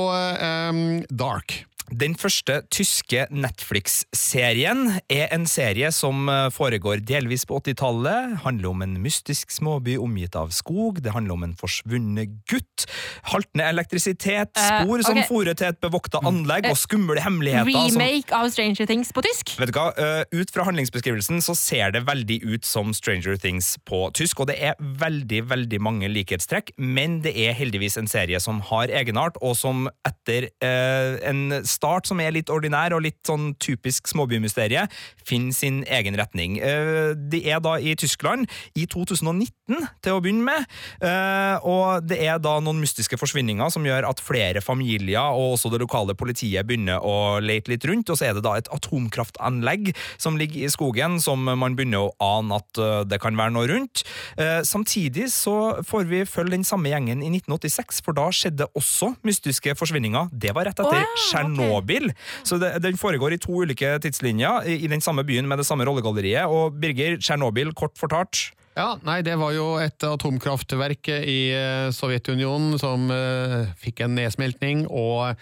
um, 0.72 1.04
Dark. 1.12 1.66
Den 1.92 2.14
første 2.16 2.62
tyske 2.72 3.26
Netflix-serien 3.36 4.94
er 5.12 5.26
en 5.34 5.42
serie 5.50 5.90
som 5.92 6.24
eh, 6.32 6.46
foregår 6.54 7.02
delvis 7.04 7.44
på 7.48 7.58
80-tallet. 7.60 8.38
Handler 8.46 8.70
om 8.70 8.84
en 8.86 8.94
mystisk 9.02 9.52
småby 9.52 9.98
omgitt 10.00 10.38
av 10.38 10.54
skog. 10.56 11.02
Det 11.04 11.12
handler 11.12 11.36
om 11.36 11.44
en 11.44 11.52
forsvunnet 11.58 12.32
gutt. 12.48 12.86
Haltende 13.28 13.66
elektrisitet, 13.68 14.56
Eh, 14.56 14.82
spor 14.84 15.02
som 15.04 15.18
ok. 15.18 15.26
fòrer 15.28 15.56
til 15.58 15.68
et 15.68 15.80
bevokta 15.80 16.20
anlegg, 16.24 16.66
Eh, 16.66 16.72
og 16.72 16.78
skumle 16.80 17.20
hemmeligheter. 17.20 17.90
som 17.90 18.00
Remake 18.00 18.32
av 18.32 18.48
Stranger 18.50 18.86
Things 18.86 19.12
på 19.12 19.22
tysk? 19.22 19.52
Vet 19.58 19.72
du 19.72 19.76
hva, 19.76 19.92
eh, 19.98 20.24
Ut 20.32 20.50
fra 20.50 20.64
handlingsbeskrivelsen 20.64 21.42
så 21.44 21.54
ser 21.56 21.90
det 21.92 22.06
veldig 22.06 22.40
ut 22.54 22.64
som 22.64 22.94
Stranger 22.94 23.36
Things 23.36 23.76
på 23.84 24.10
tysk, 24.14 24.40
og 24.40 24.46
det 24.48 24.56
er 24.62 24.74
veldig 24.80 25.42
veldig 25.48 25.80
mange 25.80 26.08
likhetstrekk, 26.08 26.72
men 26.78 27.20
det 27.20 27.36
er 27.36 27.52
heldigvis 27.52 27.98
en 27.98 28.06
serie 28.08 28.40
som 28.40 28.60
har 28.60 28.88
egenart, 28.88 29.36
og 29.42 29.56
som 29.56 29.90
etter 30.06 30.48
eh, 30.62 31.18
en 31.28 31.62
start 31.64 31.81
som 31.82 32.20
er 32.22 32.34
litt 32.34 32.50
ordinær 32.52 32.94
og 32.96 33.02
litt 33.04 33.20
sånn 33.26 33.52
typisk 33.62 34.08
småbymysterie, 34.10 34.86
finner 35.26 35.54
sin 35.56 35.82
egen 35.90 36.16
retning. 36.18 36.58
Eh, 36.62 37.12
de 37.16 37.42
er 37.50 37.60
da 37.62 37.76
i 37.78 37.94
Tyskland 37.98 38.48
i 38.78 38.86
2019 38.86 39.88
til 40.02 40.16
å 40.16 40.20
begynne 40.22 40.46
med, 40.46 40.66
eh, 41.02 41.56
og 41.66 42.06
det 42.06 42.20
er 42.22 42.38
da 42.42 42.58
noen 42.60 42.80
mystiske 42.82 43.18
forsvinninger 43.18 43.72
som 43.72 43.86
gjør 43.86 44.08
at 44.08 44.22
flere 44.22 44.62
familier 44.64 45.32
og 45.32 45.56
også 45.56 45.72
det 45.72 45.82
lokale 45.82 46.16
politiet 46.18 46.66
begynner 46.66 47.02
å 47.02 47.40
lete 47.42 47.72
litt 47.72 47.86
rundt, 47.88 48.10
og 48.10 48.18
så 48.18 48.30
er 48.30 48.36
det 48.36 48.44
da 48.46 48.56
et 48.58 48.70
atomkraftanlegg 48.72 49.92
som 50.18 50.38
ligger 50.40 50.66
i 50.66 50.72
skogen, 50.72 51.18
som 51.22 51.42
man 51.44 51.76
begynner 51.78 52.08
å 52.08 52.14
ane 52.22 52.60
at 52.60 52.82
eh, 52.82 53.02
det 53.08 53.20
kan 53.22 53.36
være 53.36 53.54
noe 53.54 53.68
rundt. 53.70 54.04
Samtidig 54.66 55.28
så 55.32 55.82
får 55.86 56.06
vi 56.08 56.22
følge 56.28 56.56
den 56.56 56.66
samme 56.66 56.90
gjengen 56.90 57.22
i 57.24 57.30
1986, 57.30 58.00
for 58.04 58.16
da 58.16 58.28
skjedde 58.34 58.68
også 58.78 59.12
mystiske 59.26 59.74
forsvinninger. 59.78 60.30
Det 60.32 60.52
var 60.56 60.68
rett 60.68 60.80
etter 60.82 61.06
Tsjernobyl. 61.28 61.61
Tsjernobyl. 61.62 62.10
Så 62.44 62.58
det, 62.62 62.74
den 62.84 62.98
foregår 63.00 63.36
i 63.36 63.40
to 63.42 63.62
ulike 63.62 63.94
tidslinjer 64.02 64.68
i, 64.68 64.80
i 64.84 64.90
den 64.90 65.04
samme 65.04 65.24
byen 65.26 65.48
med 65.48 65.62
det 65.62 65.68
samme 65.68 65.86
rollegalleriet. 65.88 66.50
Og 66.50 66.76
Birger, 66.82 67.18
Tsjernobyl, 67.20 67.72
kort 67.78 67.96
fortalt. 68.00 68.50
Ja, 68.72 68.94
nei, 69.04 69.18
det 69.20 69.34
var 69.36 69.52
jo 69.52 69.74
et 69.82 70.00
atomkraftverk 70.06 71.10
i 71.12 71.40
eh, 71.52 71.90
Sovjetunionen 71.92 72.78
som 72.80 73.04
uh, 73.12 73.68
fikk 73.76 74.00
en 74.06 74.14
nedsmeltning, 74.16 74.86
og 74.88 75.36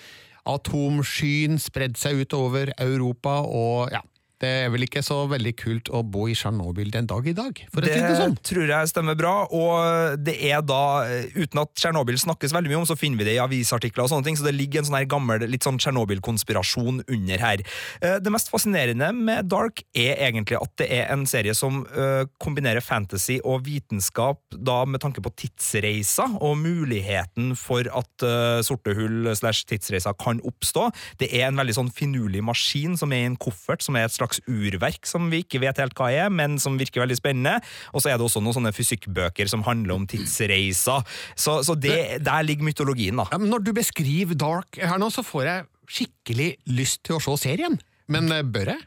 atomskyen 0.50 1.60
spredde 1.62 2.00
seg 2.00 2.24
utover 2.24 2.72
Europa, 2.82 3.36
og 3.46 3.94
ja, 3.94 4.02
det 4.40 4.48
er 4.64 4.70
vel 4.72 4.86
ikke 4.86 5.02
så 5.04 5.18
veldig 5.28 5.52
kult 5.60 5.90
å 5.92 6.00
bo 6.06 6.24
i 6.30 6.34
Tsjernobyl 6.36 6.88
den 6.94 7.08
dag 7.10 7.26
i 7.28 7.34
dag, 7.36 7.58
for 7.72 7.84
å 7.84 7.90
si 7.90 8.00
det 8.00 8.14
sånn. 8.16 8.36
tror 8.40 8.70
jeg 8.72 8.88
stemmer 8.88 9.16
bra, 9.18 9.34
og 9.52 10.22
det 10.24 10.36
er 10.48 10.62
da, 10.64 11.04
eh, 11.04 11.26
uten 11.36 11.60
at 11.60 11.74
Tsjernobyl 11.76 12.16
snakkes 12.16 12.54
veldig 12.56 12.72
mye 12.72 12.80
om, 12.80 12.86
så 12.88 12.96
finner 12.96 13.20
vi 13.20 13.26
det 13.28 13.34
i 13.36 13.42
avisartikler 13.44 14.06
og 14.06 14.10
sånne 14.14 14.24
ting, 14.24 14.38
så 14.40 14.46
det 14.48 14.54
ligger 14.56 14.80
en 14.80 14.88
sånn 14.88 14.96
her 14.96 15.08
gammel, 15.12 15.44
litt 15.44 15.66
sånn 15.66 15.76
Tsjernobyl-konspirasjon 15.80 17.02
under 17.06 17.44
her. 17.44 17.64
Eh, 18.00 18.16
Det 18.20 18.32
mest 18.32 18.50
fascinerende 18.52 19.10
med 19.14 19.48
Dark 19.48 19.82
er 19.94 20.16
egentlig 20.30 20.56
at 20.60 20.72
det 20.80 20.88
er 20.90 21.12
en 21.12 21.26
serie 21.26 21.54
som 21.54 21.84
eh, 21.92 22.24
kombinerer 22.40 22.80
fantasy 22.80 23.40
og 23.44 23.64
vitenskap, 23.68 24.40
da 24.56 24.84
med 24.84 25.00
tanke 25.00 25.20
på 25.20 25.32
tidsreiser, 25.36 26.38
og 26.40 26.56
muligheten 26.60 27.52
for 27.56 27.84
at 27.92 28.26
sorte 28.64 28.92
hull 28.94 29.28
slash 29.34 29.64
tidsreiser 29.68 30.16
kan 30.20 30.40
oppstå. 30.46 30.90
Det 31.18 31.30
er 31.32 31.48
en 31.48 31.56
veldig 31.56 31.74
sånn 31.76 31.92
finurlig 31.92 32.42
maskin 32.44 32.96
som 32.96 33.12
er 33.12 33.24
i 33.24 33.28
en 33.30 33.36
koffert, 33.40 33.82
som 33.82 33.96
er 33.96 34.04
et 34.08 34.14
slags 34.14 34.29
urverk 34.46 35.08
som 35.08 35.28
vi 35.32 35.42
ikke 35.44 35.62
vet 35.64 35.80
helt 35.82 35.96
hva 35.98 36.10
er, 36.14 36.30
men 36.30 36.58
som 36.62 36.78
virker 36.80 37.02
veldig 37.02 37.18
spennende. 37.18 37.58
Og 37.94 38.04
så 38.04 38.12
er 38.12 38.20
det 38.20 38.26
også 38.28 38.42
noen 38.44 38.56
sånne 38.60 38.74
fysikkbøker 38.76 39.50
som 39.50 39.64
handler 39.66 39.96
om 39.96 40.06
tidsreiser. 40.10 41.04
Så, 41.34 41.60
så 41.66 41.76
det, 41.78 42.20
der 42.24 42.46
ligger 42.46 42.70
mytologien, 42.70 43.18
da. 43.20 43.28
Ja, 43.32 43.42
når 43.42 43.66
du 43.66 43.74
beskriver 43.76 44.38
Dark 44.38 44.80
her 44.80 45.00
nå, 45.00 45.10
så 45.12 45.26
får 45.26 45.46
jeg 45.48 45.68
skikkelig 45.90 46.50
lyst 46.70 47.02
til 47.06 47.18
å 47.18 47.22
se 47.24 47.36
serien. 47.48 47.78
Men 48.12 48.30
eh, 48.34 48.44
bør 48.46 48.74
jeg? 48.74 48.86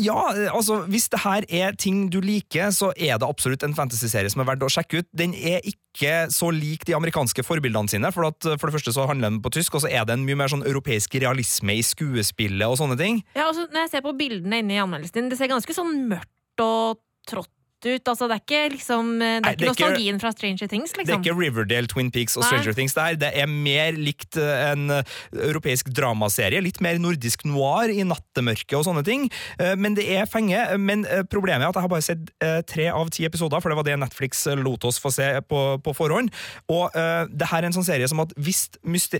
Ja, 0.00 0.16
altså 0.54 0.78
hvis 0.88 1.10
det 1.12 1.20
her 1.20 1.44
er 1.52 1.74
ting 1.76 2.06
du 2.12 2.16
liker, 2.24 2.70
så 2.72 2.94
er 2.96 3.18
det 3.20 3.28
absolutt 3.28 3.64
en 3.66 3.76
fantasyserie 3.76 4.30
som 4.32 4.40
er 4.40 4.48
verdt 4.48 4.64
å 4.64 4.70
sjekke 4.72 5.02
ut. 5.02 5.08
Den 5.12 5.34
er 5.36 5.60
ikke 5.68 6.30
så 6.32 6.48
lik 6.54 6.86
de 6.88 6.96
amerikanske 6.96 7.44
forbildene 7.44 7.92
sine, 7.92 8.08
for, 8.14 8.30
at, 8.30 8.40
for 8.56 8.70
det 8.70 8.78
første 8.78 8.94
så 8.96 9.04
handler 9.10 9.34
den 9.34 9.42
på 9.44 9.52
tysk, 9.52 9.76
og 9.76 9.84
så 9.84 9.92
er 9.92 10.08
det 10.08 10.16
en 10.16 10.24
mye 10.24 10.38
mer 10.40 10.52
sånn 10.52 10.64
europeisk 10.64 11.18
realisme 11.20 11.76
i 11.76 11.84
skuespillet 11.84 12.64
og 12.64 12.80
sånne 12.80 12.96
ting. 13.00 13.20
Ja, 13.36 13.50
altså, 13.50 13.68
når 13.68 13.84
jeg 13.84 13.94
ser 13.96 14.06
på 14.06 14.16
bildene 14.16 14.62
inne 14.64 14.78
i 14.78 14.82
anmeldelsen 14.82 15.18
din, 15.18 15.32
det 15.34 15.40
ser 15.40 15.52
ganske 15.52 15.76
sånn 15.76 16.06
mørkt 16.08 16.64
og 16.64 17.02
trått 17.28 17.52
ut. 17.86 18.04
Altså, 18.10 18.28
det 18.28 18.36
er 18.38 18.42
ikke 18.44 18.62
liksom 18.76 19.18
Det 19.20 19.26
er 19.26 19.40
Nei, 19.40 19.52
ikke 19.52 19.58
det 19.58 19.66
er 19.68 19.72
ikke- 19.72 19.88
nostalgien 19.90 20.20
fra 20.20 20.32
Stranger 20.32 20.68
Things, 20.68 20.92
Det 20.92 20.98
er 20.98 21.04
liksom. 21.04 21.22
ikke 21.24 21.36
Riverdale, 21.38 21.86
Twin 21.86 22.10
Peaks 22.10 22.36
og 22.36 22.42
Nei. 22.42 22.48
Stranger 22.50 22.72
Things 22.74 22.94
der. 22.94 23.16
Det 23.16 23.30
er 23.34 23.46
mer 23.46 23.92
likt 23.92 24.36
eh, 24.36 24.72
en 24.72 24.90
eh, 24.90 25.02
europeisk 25.32 25.90
dramaserie. 25.94 26.60
Litt 26.62 26.80
mer 26.80 26.98
nordisk 26.98 27.44
noir 27.44 27.88
i 27.90 28.02
nattemørket 28.04 28.76
og 28.78 28.84
sånne 28.84 29.04
ting. 29.04 29.30
Eh, 29.58 29.74
Men 29.76 29.94
det 29.94 30.08
er 30.08 30.26
fenge. 30.26 30.78
Men 30.78 31.04
eh, 31.06 31.22
problemet 31.22 31.62
er 31.64 31.68
at 31.68 31.74
jeg 31.74 31.82
har 31.82 31.88
bare 31.88 32.02
sett 32.02 32.30
eh, 32.42 32.60
tre 32.62 32.88
av 32.90 33.08
ti 33.10 33.24
episoder, 33.24 33.60
for 33.60 33.70
det 33.70 33.76
var 33.76 33.84
det 33.84 33.98
Netflix 33.98 34.46
eh, 34.46 34.56
lot 34.56 34.84
oss 34.84 34.98
få 35.00 35.10
se 35.12 35.40
på, 35.48 35.80
på 35.82 35.94
forhånd. 35.96 36.30
Og 36.68 36.90
uh, 36.94 37.26
det 37.30 37.46
her 37.50 37.62
er 37.62 37.66
en 37.70 37.72
sånn 37.72 37.84
serie 37.86 38.06
som 38.08 38.20
at 38.20 38.32
hvis 38.36 38.68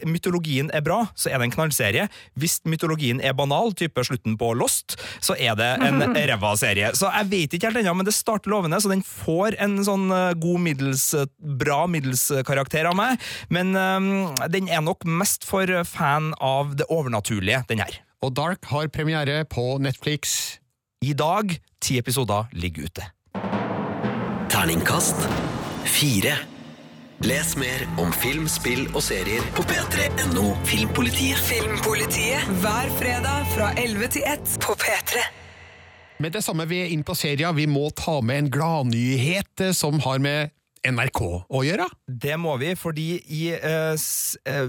mytologien 0.06 0.70
er 0.74 0.82
bra, 0.84 1.08
så 1.18 1.30
er 1.30 1.38
det 1.40 1.48
en 1.50 1.54
knallserie. 1.54 2.08
Hvis 2.38 2.60
mytologien 2.68 3.20
er 3.24 3.34
banal, 3.36 3.72
type 3.78 4.02
slutten 4.06 4.36
på 4.40 4.52
Lost, 4.58 4.96
så 5.24 5.36
er 5.38 5.56
det 5.58 5.70
en 5.86 6.02
ræva 6.30 6.52
serie. 6.60 6.92
Så 6.98 7.10
jeg 7.10 7.30
vet 7.32 7.56
ikke 7.56 7.70
helt 7.70 7.82
ennå, 7.82 7.94
men 8.00 8.08
det 8.08 8.14
starter 8.16 8.49
lovende, 8.52 8.80
så 8.82 8.92
den 8.92 9.04
får 9.06 9.56
en 9.62 9.78
sånn 9.86 10.08
eh, 10.14 10.32
god 10.40 10.64
middels, 10.66 11.06
eh, 11.16 11.28
bra 11.38 11.84
middels-karakter 11.90 12.90
av 12.90 12.98
meg. 12.98 13.20
Men 13.52 13.74
eh, 13.78 14.46
den 14.52 14.70
er 14.70 14.84
nok 14.84 15.06
mest 15.08 15.46
for 15.48 15.70
fan 15.88 16.32
av 16.40 16.76
det 16.80 16.88
overnaturlige, 16.92 17.64
den 17.70 17.84
her. 17.84 18.00
Og 18.20 18.34
Dark 18.36 18.66
har 18.68 18.90
premiere 18.92 19.44
på 19.48 19.78
Netflix. 19.80 20.58
I 21.00 21.14
dag, 21.16 21.54
ti 21.80 21.96
episoder 21.96 22.50
ligger 22.52 22.90
ute. 22.90 23.06
Terningkast 24.50 25.24
fire. 25.88 26.34
Les 27.20 27.56
mer 27.56 27.82
om 28.00 28.12
film, 28.12 28.46
spill 28.48 28.86
og 28.94 29.02
serier 29.04 29.44
på 29.56 29.64
p3.no 29.68 30.54
Filmpolitiet. 30.68 31.40
Filmpolitiet 31.44 32.48
hver 32.62 32.88
fredag 32.96 33.50
fra 33.52 33.72
11 33.76 34.14
til 34.16 34.24
1 34.24 34.56
på 34.64 34.76
P3. 34.80 35.24
Med 36.20 36.34
det 36.36 36.42
samme 36.44 36.66
vi 36.68 36.82
er 36.82 36.90
inne 36.92 37.06
på 37.06 37.16
serien, 37.16 37.56
vi 37.56 37.64
må 37.70 37.86
ta 37.96 38.18
med 38.20 38.42
en 38.42 38.50
gladnyhet 38.52 39.62
eh, 39.64 39.72
som 39.76 39.96
har 40.04 40.20
med 40.20 40.52
NRK 40.84 41.20
å 41.48 41.62
gjøre. 41.64 41.86
Det 42.04 42.36
må 42.40 42.58
vi, 42.60 42.74
fordi 42.76 43.06
i 43.36 43.40
uh, 43.52 43.96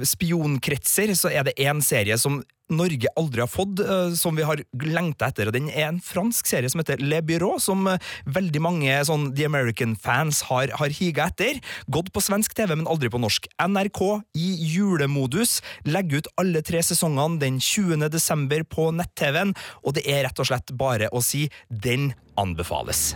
spionkretser 0.07 1.13
så 1.15 1.31
er 1.31 1.47
det 1.47 1.53
en 1.63 1.79
serie 1.83 2.17
som 2.19 2.41
Norge 2.71 3.09
aldri 3.19 3.43
har 3.43 3.51
fått, 3.51 3.79
eh, 3.83 4.13
som 4.15 4.35
vi 4.35 4.45
har 4.47 4.63
lengta 4.81 5.27
etter. 5.27 5.47
og 5.47 5.53
Den 5.53 5.69
er 5.69 5.89
en 5.89 5.99
fransk 5.99 6.47
serie 6.47 6.69
som 6.71 6.79
heter 6.79 7.01
Le 7.03 7.21
Bureau, 7.21 7.59
som 7.59 7.85
eh, 7.87 7.99
veldig 8.25 8.61
mange 8.63 8.97
sånn 9.07 9.29
The 9.35 9.45
American-fans 9.49 10.43
har, 10.49 10.71
har 10.79 10.95
higa 10.95 11.27
etter. 11.27 11.59
Gått 11.91 12.11
på 12.13 12.23
svensk 12.23 12.55
TV, 12.55 12.75
men 12.75 12.87
aldri 12.87 13.11
på 13.11 13.21
norsk. 13.21 13.47
NRK 13.59 14.01
i 14.35 14.49
julemodus 14.73 15.59
legger 15.85 16.21
ut 16.21 16.31
alle 16.41 16.63
tre 16.65 16.81
sesongene 16.85 17.39
den 17.41 17.59
20. 17.59 18.07
desember 18.11 18.63
på 18.63 18.91
nett-TV-en, 18.95 19.55
og 19.83 19.97
det 19.97 20.07
er 20.07 20.25
rett 20.27 20.39
og 20.39 20.47
slett 20.47 20.71
bare 20.77 21.11
å 21.11 21.23
si 21.25 21.47
den 21.69 22.13
anbefales. 22.39 23.15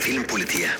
Filmpolitiet. 0.00 0.70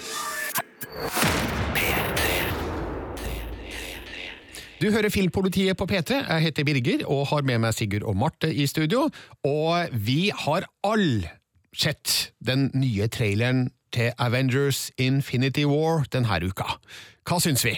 Du 4.76 4.90
hører 4.92 5.08
Filmpolitiet 5.08 5.76
på 5.80 5.86
P3. 5.88 6.18
Jeg 6.28 6.42
heter 6.42 6.64
Birger 6.64 7.06
og 7.08 7.26
har 7.30 7.44
med 7.48 7.62
meg 7.64 7.72
Sigurd 7.72 8.04
og 8.04 8.16
Marte 8.20 8.50
i 8.52 8.66
studio. 8.68 9.06
Og 9.48 9.94
vi 10.04 10.28
har 10.36 10.66
all 10.84 11.24
sett 11.72 12.34
den 12.44 12.68
nye 12.76 13.08
traileren 13.08 13.70
til 13.96 14.12
Avengers 14.20 14.90
Infinity 15.00 15.64
War 15.64 16.04
denne 16.12 16.40
uka. 16.44 16.76
Hva 17.24 17.40
syns 17.40 17.64
vi? 17.64 17.72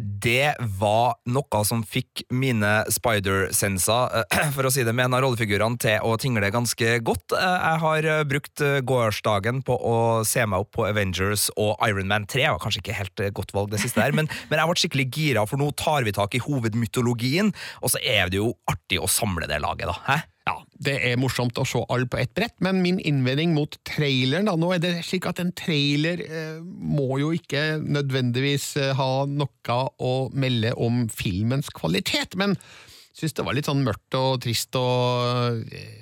Det 0.00 0.54
var 0.80 1.18
noe 1.28 1.60
som 1.68 1.82
fikk 1.86 2.22
mine 2.32 2.70
spider-senser, 2.92 4.24
eh, 4.24 4.50
for 4.56 4.68
å 4.68 4.72
si 4.72 4.84
det 4.86 4.94
med 4.96 5.08
en 5.08 5.16
av 5.18 5.24
rollefigurene, 5.24 5.78
til 5.80 6.00
å 6.06 6.16
tingle 6.20 6.50
ganske 6.54 6.96
godt. 7.06 7.34
Eh, 7.36 7.56
Jeg 7.70 7.82
har 7.84 8.08
eh, 8.14 8.22
brukt 8.28 8.64
gårsdagen 8.88 9.62
på 9.66 9.76
å 9.76 9.96
se 10.28 10.44
meg 10.48 10.64
opp 10.64 10.72
på 10.78 10.86
Avengers 10.88 11.48
og 11.56 11.76
Iron 11.86 12.08
Man 12.10 12.26
3. 12.30 12.46
Det 12.46 12.54
var 12.54 12.62
kanskje 12.62 12.82
ikke 12.84 12.98
helt 12.98 13.24
godt 13.36 13.54
valg, 13.56 13.70
det 13.74 13.82
siste 13.84 14.02
der, 14.02 14.16
men, 14.16 14.30
men 14.50 14.62
jeg 14.62 14.72
ble 14.72 14.82
skikkelig 14.84 15.08
gira, 15.14 15.46
for 15.48 15.60
nå 15.60 15.70
tar 15.78 16.06
vi 16.08 16.16
tak 16.16 16.36
i 16.36 16.42
hovedmytologien, 16.44 17.52
og 17.84 17.92
så 17.94 18.00
er 18.02 18.32
det 18.32 18.40
jo 18.40 18.52
artig 18.70 19.00
å 19.02 19.10
samle 19.10 19.48
det 19.50 19.60
laget, 19.62 19.90
da. 19.90 19.98
Hæ? 20.08 20.20
Ja, 20.48 20.56
Det 20.72 20.96
er 21.04 21.18
morsomt 21.20 21.58
å 21.60 21.66
se 21.68 21.82
alle 21.92 22.08
på 22.10 22.18
ett 22.20 22.32
brett, 22.34 22.56
men 22.64 22.80
min 22.84 22.98
innvending 22.98 23.52
mot 23.54 23.76
traileren 23.86 24.48
da, 24.48 24.56
Nå 24.56 24.72
er 24.74 24.82
det 24.82 24.94
slik 25.06 25.28
at 25.28 25.42
en 25.42 25.52
trailer 25.56 26.22
eh, 26.24 26.60
må 26.64 27.20
jo 27.20 27.32
ikke 27.36 27.76
nødvendigvis 27.82 28.72
eh, 28.80 28.94
ha 28.96 29.26
noe 29.28 29.80
å 30.00 30.14
melde 30.32 30.72
om 30.80 31.04
filmens 31.12 31.68
kvalitet, 31.76 32.38
men 32.40 32.56
syns 33.16 33.36
det 33.36 33.44
var 33.44 33.56
litt 33.56 33.68
sånn 33.68 33.84
mørkt 33.84 34.16
og 34.16 34.40
trist 34.42 34.76
og 34.80 35.60
eh, 35.76 36.00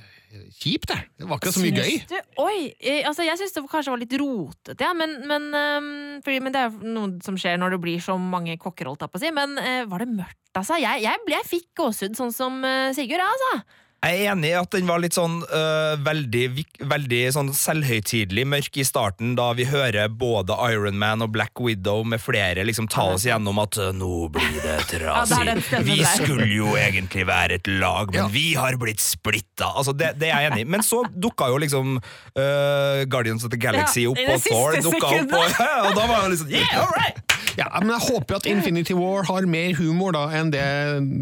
kjipt, 0.59 0.91
det. 0.91 1.01
Det 1.19 1.29
var 1.29 1.41
ikke 1.41 1.53
så 1.55 1.63
mye 1.65 1.83
gøy. 1.83 1.99
Du, 2.09 2.17
oi, 2.45 2.57
jeg, 2.85 3.03
altså 3.09 3.27
jeg 3.27 3.41
syns 3.41 3.57
det 3.57 3.65
kanskje 3.71 3.95
var 3.95 4.03
litt 4.03 4.17
rotete, 4.21 4.79
ja, 4.85 4.93
men, 4.97 5.19
men, 5.29 5.49
um, 5.51 5.91
fordi, 6.25 6.39
men 6.45 6.55
det 6.55 6.63
er 6.67 6.79
noe 6.87 7.19
som 7.25 7.39
skjer 7.41 7.59
når 7.61 7.75
det 7.75 7.83
blir 7.85 8.05
så 8.05 8.19
mange 8.21 8.59
kokker, 8.61 8.91
holdt 8.91 9.07
jeg 9.07 9.13
på 9.13 9.21
å 9.21 9.25
si. 9.25 9.35
Men 9.35 9.59
uh, 9.59 9.83
var 9.91 10.05
det 10.05 10.11
mørkt, 10.13 10.41
altså? 10.55 10.79
Jeg, 10.79 11.03
jeg, 11.07 11.27
jeg 11.35 11.49
fikk 11.49 11.69
gåsehud, 11.81 12.19
sånn 12.19 12.35
som 12.35 12.63
uh, 12.63 12.91
Sigurd, 12.97 13.25
jeg, 13.25 13.37
altså. 13.39 13.85
Jeg 13.99 14.15
er 14.15 14.31
enig 14.31 14.53
i 14.53 14.55
at 14.55 14.71
den 14.71 14.87
var 14.87 15.01
litt 15.03 15.17
sånn 15.17 15.41
øh, 15.43 15.97
veldig, 16.07 16.43
veldig 16.87 17.23
sånn 17.35 17.49
selvhøytidelig 17.57 18.45
mørk 18.47 18.79
i 18.79 18.85
starten, 18.87 19.33
da 19.35 19.49
vi 19.59 19.67
hører 19.67 20.07
både 20.15 20.55
Iron 20.71 21.01
Man 21.01 21.25
og 21.27 21.33
Black 21.35 21.59
Widow 21.59 22.05
med 22.07 22.23
flere 22.23 22.63
liksom 22.69 22.87
ta 22.87 23.09
oss 23.17 23.27
gjennom 23.27 23.59
at 23.59 23.75
øh, 23.83 23.91
nå 23.99 24.29
blir 24.37 24.55
det 24.63 24.77
Ja, 25.03 25.25
det 25.27 25.35
er 25.35 25.59
trasig. 25.59 25.75
den 25.75 25.87
vi 25.89 25.99
skulle 26.13 26.47
jo 26.47 26.77
egentlig 26.79 27.27
være 27.27 27.59
et 27.59 27.73
lag, 27.83 28.15
men 28.15 28.31
vi 28.31 28.53
har 28.55 28.79
blitt 28.79 29.03
splitta. 29.03 29.73
Altså, 29.75 29.97
det, 29.99 30.15
det 30.23 30.31
er 30.31 30.47
jeg 30.47 30.53
enig 30.53 30.63
i. 30.63 30.71
Men 30.79 30.87
så 30.87 31.03
dukka 31.11 31.51
jo 31.51 31.59
liksom 31.59 31.99
øh, 31.99 33.03
Guardians 33.11 33.45
of 33.45 33.51
the 33.51 33.59
Galaxy 33.59 34.07
Ja, 34.07 34.15
opp, 34.15 34.23
og 34.31 34.47
Thor 34.47 34.79
dukka 34.79 35.15
opp, 35.25 35.39
og, 35.43 35.63
og 35.91 35.99
da 35.99 36.07
var 36.07 36.23
det 36.23 36.37
liksom 36.37 36.55
yeah, 36.55 36.85
all 36.85 36.93
right! 36.95 37.25
Ja, 37.59 37.73
men 37.83 37.91
jeg 37.97 38.05
håper 38.13 38.37
jo 38.37 38.45
at 38.45 38.47
Infinity 38.47 38.95
War 38.95 39.27
har 39.27 39.47
mer 39.51 39.75
humor 39.75 40.15
da 40.15 40.29
enn 40.39 40.55
det 40.55 40.67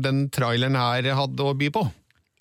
den 0.05 0.27
traileren 0.29 0.77
her 0.77 1.15
hadde 1.17 1.41
å 1.41 1.57
by 1.57 1.73
på. 1.73 1.89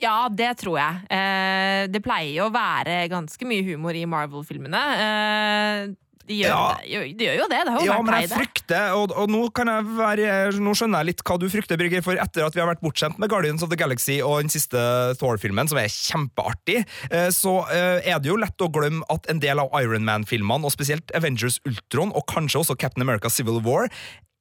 Ja, 0.03 0.27
det 0.29 0.57
tror 0.59 0.75
jeg. 0.81 1.03
Eh, 1.09 1.85
det 1.87 2.01
pleier 2.03 2.33
jo 2.41 2.49
å 2.49 2.53
være 2.55 3.05
ganske 3.11 3.47
mye 3.47 3.63
humor 3.63 3.95
i 3.95 4.03
Marvel-filmene. 4.09 4.81
Eh, 5.05 5.93
de, 6.25 6.39
gjør, 6.41 6.49
Ja. 6.49 6.75
det, 6.81 6.89
gjør- 6.89 7.17
de 7.17 7.25
gjør 7.29 7.37
jo 7.37 7.47
det. 7.51 7.59
Det 7.65 7.85
Ja, 7.85 8.01
men 8.01 8.15
jeg 8.19 8.29
frykter, 8.33 8.95
og, 8.97 9.11
og 9.15 9.29
nå, 9.29 9.43
kan 9.53 9.67
jeg 9.69 9.85
være, 9.95 10.27
nå 10.59 10.73
skjønner 10.75 10.99
jeg 11.03 11.09
litt 11.13 11.23
hva 11.23 11.37
du 11.39 11.45
frykter, 11.53 11.77
Brygger, 11.77 12.01
for 12.03 12.17
etter 12.17 12.43
at 12.47 12.53
vi 12.57 12.59
har 12.63 12.67
vært 12.73 12.81
bortskjemt 12.81 13.19
med 13.21 13.29
Guardians 13.29 13.61
of 13.63 13.69
the 13.69 13.77
Galaxy 13.77 14.17
og 14.25 14.41
den 14.41 14.49
siste 14.51 14.81
Thor-filmen, 15.21 15.69
som 15.69 15.77
er 15.77 15.87
kjempeartig, 15.93 16.81
eh, 17.11 17.29
så 17.29 17.55
eh, 17.69 18.01
er 18.09 18.19
det 18.19 18.33
jo 18.33 18.39
lett 18.41 18.57
å 18.65 18.71
glemme 18.73 19.05
at 19.13 19.29
en 19.29 19.39
del 19.39 19.61
av 19.61 19.69
Iron 19.79 20.03
Man-filmene, 20.03 20.65
og 20.65 20.73
spesielt 20.73 21.13
Avengers 21.15 21.61
Ultron, 21.63 22.11
og 22.11 22.25
kanskje 22.27 22.63
også 22.65 22.75
Captain 22.77 23.05
America 23.05 23.29
Civil 23.29 23.61
War, 23.61 23.87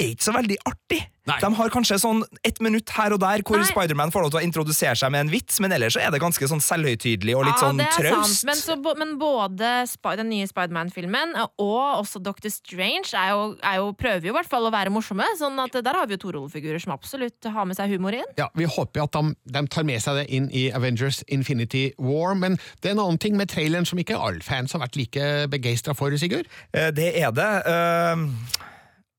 er 0.01 0.15
ikke 0.15 0.27
så 0.27 0.33
veldig 0.35 0.57
artig. 0.67 1.03
De 1.25 1.49
har 1.57 1.71
kanskje 1.73 1.97
sånn 2.03 2.19
ett 2.45 2.59
minutt 2.61 2.91
her 2.93 3.15
og 3.15 3.21
der 3.23 3.41
hvor 3.47 3.63
Spiderman 3.65 4.11
får 4.13 4.27
lov 4.27 4.33
til 4.35 4.41
å 4.43 4.45
introdusere 4.45 4.97
seg 4.99 5.13
med 5.15 5.25
en 5.25 5.31
vits, 5.33 5.57
men 5.63 5.73
ellers 5.73 5.95
så 5.97 6.03
er 6.05 6.11
det 6.13 6.21
ganske 6.21 6.49
sånn 6.51 6.61
selvhøytidelig 6.61 7.37
og 7.39 7.47
litt 7.47 7.63
sånn 7.63 7.81
ja, 7.81 7.87
er 7.87 8.11
traust. 8.11 8.43
Men, 8.45 8.59
så, 8.61 8.77
men 9.01 9.15
både 9.21 9.71
den 10.19 10.29
nye 10.29 10.49
Spiderman-filmen 10.51 11.33
og 11.39 12.03
også 12.03 12.21
Doctor 12.25 12.53
Strange 12.53 13.15
er 13.17 13.31
jo, 13.33 13.47
er 13.63 13.79
jo, 13.81 13.87
prøver 13.97 14.29
jo 14.29 14.35
i 14.35 14.37
hvert 14.37 14.51
fall 14.51 14.69
å 14.69 14.75
være 14.75 14.93
morsomme. 14.93 15.25
Sånn 15.41 15.57
at 15.63 15.79
der 15.79 15.97
har 15.97 16.11
vi 16.11 16.19
jo 16.19 16.25
to 16.27 16.35
rollefigurer 16.37 16.83
som 16.83 16.93
absolutt 16.97 17.49
har 17.55 17.71
med 17.71 17.79
seg 17.79 17.95
humor 17.95 18.19
inn. 18.19 18.29
Ja, 18.41 18.51
Vi 18.59 18.69
håper 18.69 19.01
jo 19.01 19.09
at 19.09 19.17
de, 19.17 19.33
de 19.57 19.65
tar 19.73 19.89
med 19.89 20.05
seg 20.05 20.21
det 20.21 20.27
inn 20.35 20.51
i 20.53 20.67
Avengers 20.77 21.23
Infinity 21.33 21.87
War, 21.97 22.37
men 22.37 22.59
det 22.83 22.91
er 22.93 22.99
en 22.99 23.05
annen 23.07 23.23
ting 23.23 23.39
med 23.41 23.49
traileren 23.55 23.89
som 23.89 24.03
ikke 24.03 24.19
alle 24.21 24.45
fans 24.45 24.77
har 24.77 24.85
vært 24.85 25.01
like 25.01 25.33
begeistra 25.55 25.97
for, 25.97 26.13
Sigurd. 26.21 26.53
Eh, 26.77 26.91
Det 26.93 27.15
er 27.23 27.33
det. 27.33 27.51
Eh, 27.65 28.71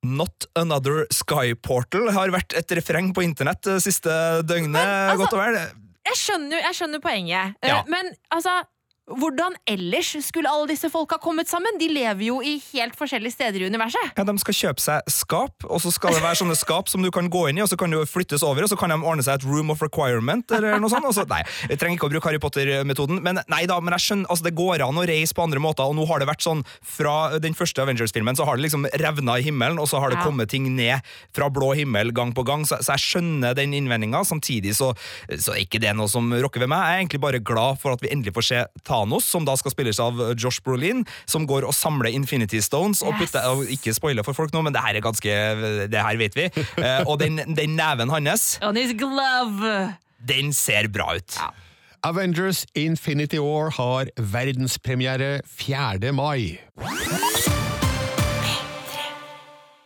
Not 0.04 0.46
Another 0.56 1.06
Sky 1.12 1.54
Portal 1.56 2.12
har 2.14 2.30
vært 2.34 2.54
et 2.58 2.68
refreng 2.78 3.14
på 3.16 3.24
internett 3.26 3.62
det 3.66 3.80
siste 3.84 4.12
døgnet, 4.46 5.16
godt 5.18 5.34
og 5.34 5.40
vel. 5.42 5.58
Jeg 6.06 6.20
skjønner, 6.20 6.60
jeg 6.62 6.76
skjønner 6.78 7.02
poenget, 7.02 7.56
Eh, 7.64 7.70
Ja. 7.70 7.84
men 7.88 8.12
altså 8.30 8.64
hvordan 9.06 9.54
ellers 9.70 10.16
skulle 10.26 10.50
alle 10.50 10.66
disse 10.72 10.90
folka 10.90 11.20
kommet 11.22 11.46
sammen? 11.50 11.76
De 11.78 11.86
lever 11.94 12.24
jo 12.26 12.40
i 12.42 12.56
helt 12.72 12.96
forskjellige 12.98 13.36
steder 13.36 13.62
i 13.62 13.68
universet. 13.70 14.16
Ja, 14.18 14.24
De 14.26 14.34
skal 14.42 14.56
kjøpe 14.58 14.82
seg 14.82 15.12
skap, 15.14 15.66
og 15.70 15.78
så 15.84 15.92
skal 15.94 16.16
det 16.16 16.24
være 16.24 16.40
sånne 16.40 16.56
skap 16.58 16.90
som 16.90 17.06
du 17.06 17.12
kan 17.14 17.30
gå 17.30 17.44
inn 17.52 17.60
i, 17.60 17.62
og 17.62 17.70
så 17.70 17.78
kan 17.78 17.94
du 17.94 18.00
flyttes 18.10 18.42
over, 18.42 18.66
og 18.66 18.72
så 18.72 18.78
kan 18.80 18.90
de 18.90 18.98
ordne 18.98 19.22
seg 19.26 19.38
et 19.38 19.46
room 19.46 19.70
of 19.70 19.84
requirement, 19.86 20.50
eller 20.58 20.80
noe 20.82 20.90
sånt. 20.90 21.06
Så, 21.14 21.28
nei, 21.30 21.44
jeg 21.70 21.78
trenger 21.78 22.00
ikke 22.00 22.10
å 22.10 22.14
bruke 22.16 22.32
Harry 22.32 22.42
Potter-metoden, 22.42 23.22
men 23.22 23.44
nei 23.52 23.62
da, 23.70 23.78
men 23.80 23.94
jeg 23.94 24.08
skjønner, 24.08 24.30
altså 24.34 24.48
det 24.50 24.56
går 24.58 24.82
an 24.88 24.98
å 24.98 25.06
reise 25.06 25.38
på 25.38 25.46
andre 25.46 25.62
måter, 25.62 25.86
og 25.86 25.94
nå 26.00 26.08
har 26.10 26.24
det 26.24 26.30
vært 26.32 26.42
sånn, 26.48 26.66
fra 26.82 27.16
den 27.44 27.54
første 27.58 27.86
Avengers-filmen, 27.86 28.36
så 28.40 28.50
har 28.50 28.58
det 28.58 28.66
liksom 28.66 28.90
revna 29.04 29.38
i 29.38 29.46
himmelen, 29.46 29.78
og 29.80 29.86
så 29.92 30.02
har 30.02 30.10
det 30.10 30.18
Ja. 30.18 30.26
kommet 30.26 30.50
ting 30.50 30.66
ned 30.76 31.06
fra 31.36 31.50
blå 31.54 31.76
himmel 31.78 32.10
gang 32.16 32.34
på 32.34 32.44
gang, 32.48 32.66
så, 32.66 32.80
så 32.82 32.96
jeg 32.98 33.06
skjønner 33.06 33.54
den 33.54 33.74
innvendinga, 33.78 34.24
samtidig 34.26 34.74
så, 34.78 34.94
så 35.30 35.54
er 35.54 35.62
ikke 35.68 35.82
det 35.84 35.94
noe 35.94 36.08
som 36.10 36.32
rokker 36.34 36.64
ved 36.64 36.72
meg. 36.72 36.82
Jeg 36.88 36.96
er 36.96 37.02
egentlig 37.06 37.22
bare 37.22 37.44
glad 37.44 37.78
for 37.82 37.94
at 37.94 38.02
vi 38.02 38.10
endelig 38.16 38.34
får 38.34 38.48
se 38.50 38.62
Thanos, 38.96 39.28
som 39.28 39.44
da 39.48 39.56
skal 39.60 39.74
spilles 39.74 40.00
av 40.00 40.22
Josh 40.40 40.62
Brolin, 40.64 41.04
som 41.28 41.44
går 41.50 41.68
og 41.68 41.76
samler 41.76 42.14
Infinity 42.16 42.62
Stones, 42.64 43.04
og 43.04 43.16
putter, 43.20 43.44
og 43.52 43.68
ikke 43.76 43.94
spoiler 43.96 44.24
for 44.24 44.38
folk 44.38 44.56
nå, 44.56 44.62
men 44.66 44.76
det 44.76 44.84
her 44.86 44.96
er 45.00 45.04
ganske, 45.04 45.36
det 45.92 46.06
her 46.08 46.22
vet 46.22 46.38
vi, 46.40 46.48
Eh, 46.86 47.02
og 47.08 47.20
den, 47.20 47.40
den 47.58 47.76
neven 47.78 48.12
hans, 48.14 48.56
On 48.64 48.76
his 48.80 48.94
glove! 49.00 49.76
den 50.26 50.54
ser 50.56 50.88
bra 50.92 51.16
ut. 51.18 51.38
Avengers 52.06 52.66
Infinity 52.78 53.40
War 53.42 53.72
har 53.78 54.12
verdenspremiere 54.18 55.42
4. 55.58 56.12
mai. 56.14 56.60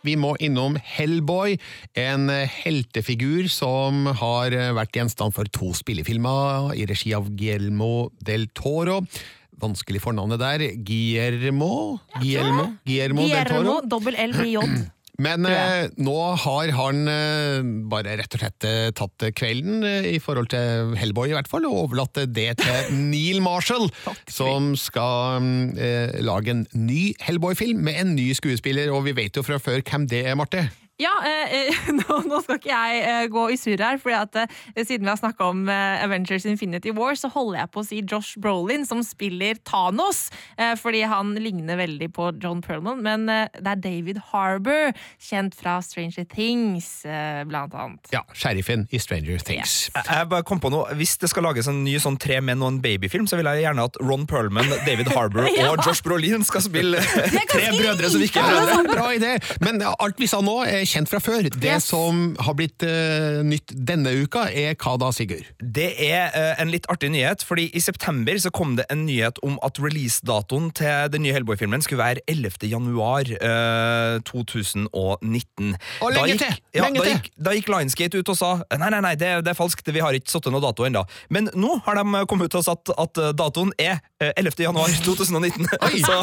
Vi 0.06 0.14
må 0.16 0.32
innom 0.40 0.78
Hellboy, 0.80 1.58
en 1.98 2.30
heltefigur 2.30 3.50
som 3.52 4.06
har 4.20 4.54
vært 4.76 4.96
gjenstand 4.96 5.36
for 5.36 5.50
to 5.52 5.74
spillefilmer 5.76 6.72
i 6.78 6.86
regi 6.88 7.12
av 7.16 7.28
Guillermo 7.36 8.10
del 8.24 8.48
Toro. 8.56 9.02
Vanskelig 9.60 10.00
fornavnet 10.00 10.40
der. 10.40 10.64
Guillermo? 10.88 11.98
Guillermo, 12.16 12.70
Guillermo 12.88 13.26
del 13.28 13.44
Toro. 13.44 13.60
Guillermo, 13.60 13.76
dobbel 13.92 14.16
L 14.16 14.34
med 14.38 14.54
J. 14.54 14.64
Men 15.20 15.44
eh, 15.48 15.90
nå 16.00 16.16
har 16.44 16.72
han 16.76 17.02
eh, 17.10 17.60
bare 17.92 18.16
rett 18.20 18.36
og 18.36 18.42
slett 18.42 18.66
eh, 18.68 18.88
tatt 18.96 19.26
kvelden 19.36 19.84
eh, 19.86 20.08
i 20.14 20.18
forhold 20.22 20.50
til 20.54 20.94
Hellboy 21.00 21.32
i 21.32 21.36
hvert 21.36 21.50
fall, 21.50 21.66
og 21.68 21.84
overlatt 21.84 22.22
det 22.32 22.48
til 22.62 22.94
Neil 23.12 23.42
Marshall, 23.44 23.90
som 24.30 24.72
skal 24.80 25.44
eh, 25.76 26.20
lage 26.24 26.54
en 26.54 26.66
ny 26.72 27.10
Hellboy-film 27.24 27.82
med 27.84 28.00
en 28.00 28.14
ny 28.16 28.30
skuespiller, 28.36 28.92
og 28.94 29.04
vi 29.08 29.16
vet 29.18 29.36
jo 29.36 29.44
fra 29.46 29.60
før 29.60 29.84
hvem 29.84 30.08
det 30.10 30.24
er, 30.24 30.38
Marte. 30.40 30.68
Ja, 31.00 31.12
eh, 31.24 31.54
eh, 31.70 31.78
nå, 31.98 32.18
nå 32.28 32.40
skal 32.44 32.58
ikke 32.60 32.70
jeg 32.74 33.00
eh, 33.08 33.26
gå 33.32 33.46
i 33.54 33.56
surr 33.60 33.80
her, 33.80 33.98
for 34.02 34.12
eh, 34.12 34.82
siden 34.84 35.06
vi 35.06 35.10
har 35.12 35.16
snakka 35.20 35.46
om 35.52 35.62
eh, 35.72 36.02
Avengers 36.04 36.44
Infinity 36.50 36.92
War, 36.96 37.14
så 37.16 37.30
holder 37.32 37.62
jeg 37.62 37.70
på 37.72 37.80
å 37.82 37.86
si 37.88 38.00
Josh 38.04 38.36
Brolin, 38.42 38.84
som 38.88 39.00
spiller 39.06 39.56
Thanos, 39.66 40.26
eh, 40.60 40.74
fordi 40.80 41.02
han 41.08 41.32
ligner 41.40 41.78
veldig 41.80 42.10
på 42.16 42.30
John 42.42 42.60
Perlman, 42.64 43.00
men 43.06 43.24
eh, 43.32 43.46
det 43.56 43.72
er 43.76 43.80
David 43.86 44.20
Harbour, 44.30 44.92
kjent 45.22 45.56
fra 45.56 45.78
Stranger 45.84 46.26
Things, 46.28 46.90
eh, 47.08 47.40
blant 47.48 47.72
annet. 47.74 48.12
Ja, 48.12 48.22
sheriffen 48.36 48.84
i 48.92 49.00
Stranger 49.00 49.40
Things. 49.40 49.88
Jeg 49.94 50.04
jeg 50.20 50.28
bare 50.28 50.44
kom 50.44 50.60
på 50.60 50.68
noe, 50.72 50.92
Hvis 50.98 51.14
det 51.22 51.30
skal 51.32 51.46
lages 51.46 51.68
en 51.70 51.80
ny 51.86 51.94
sånn 52.02 52.18
tre 52.20 52.40
menn 52.44 52.60
og 52.60 52.74
en 52.74 52.80
babyfilm, 52.84 53.24
så 53.30 53.38
vil 53.40 53.48
jeg 53.48 53.64
gjerne 53.64 53.86
at 53.88 53.96
Ron 54.04 54.26
Perlman, 54.28 54.68
David 54.84 55.08
Harbour 55.14 55.48
Ja. 55.56 55.70
og 55.72 55.80
Josh 55.86 56.02
Brolin 56.04 56.44
skal 56.46 56.64
spille 56.66 57.00
tre 57.00 57.70
brødre 57.78 58.10
som 58.12 58.20
ikke 58.24 58.42
er 58.44 58.52
Ja, 58.52 58.60
det 58.66 58.74
er 58.74 58.82
en 58.82 58.90
brødre. 58.90 58.98
bra 58.98 59.08
idé, 59.16 59.32
men 59.64 59.80
alt 59.88 60.20
vi 60.20 60.28
sa 60.30 60.42
nå 60.44 60.58
er 60.68 60.84
kjent 60.90 61.10
fra 61.10 61.20
før. 61.22 61.48
Det 61.54 61.76
som 61.84 62.34
har 62.42 62.56
blitt 62.58 62.84
uh, 62.86 63.40
nytt 63.46 63.74
denne 63.74 64.12
uka, 64.24 64.46
er 64.50 64.76
hva 64.80 64.96
da, 65.00 65.10
Sigurd? 65.14 65.48
Det 65.60 65.88
er 66.06 66.30
uh, 66.34 66.60
en 66.62 66.72
litt 66.72 66.88
artig 66.92 67.12
nyhet, 67.14 67.44
fordi 67.46 67.68
i 67.76 67.82
september 67.82 68.38
så 68.42 68.52
kom 68.54 68.76
det 68.78 68.86
en 68.92 69.04
nyhet 69.08 69.38
om 69.46 69.58
at 69.66 69.78
releasedatoen 69.82 70.70
til 70.76 71.10
den 71.14 71.24
nye 71.26 71.34
Hellboy-filmen 71.36 71.84
skulle 71.84 72.02
være 72.02 72.24
11. 72.30 72.66
januar 72.70 73.30
uh, 73.40 74.18
2019. 74.28 75.74
Og 76.00 76.12
lenge 76.14 76.34
gikk- 76.34 76.44
til! 76.44 76.58
Ja, 76.76 76.86
Lenge 76.86 77.00
da 77.00 77.06
til! 77.06 77.16
gikk, 77.16 77.30
da 77.38 77.54
gikk 77.56 77.70
Lionsgate 77.70 78.20
ut 78.20 78.30
og 78.32 78.38
sa 78.38 78.50
nei, 78.78 78.90
nei, 78.92 79.00
nei, 79.04 79.14
det, 79.18 79.30
det 79.46 79.52
er 79.54 79.58
falskt, 79.58 79.88
vi 79.90 80.02
har 80.02 80.16
ikke 80.16 80.30
satt 80.32 80.48
noe 80.52 80.62
dato 80.62 80.86
ennå. 80.86 81.02
Men 81.32 81.50
nå 81.58 81.76
har 81.86 81.98
de 82.00 82.24
kommet 82.30 82.50
ut 82.50 82.58
og 82.60 82.66
sagt 82.66 82.92
at 82.94 83.20
eh, 83.20 83.32
datoen 83.36 83.72
er 83.80 83.98
eh, 84.22 84.32
11. 84.40 84.64
januar 84.66 84.92
2019. 85.06 85.68
så, 86.06 86.18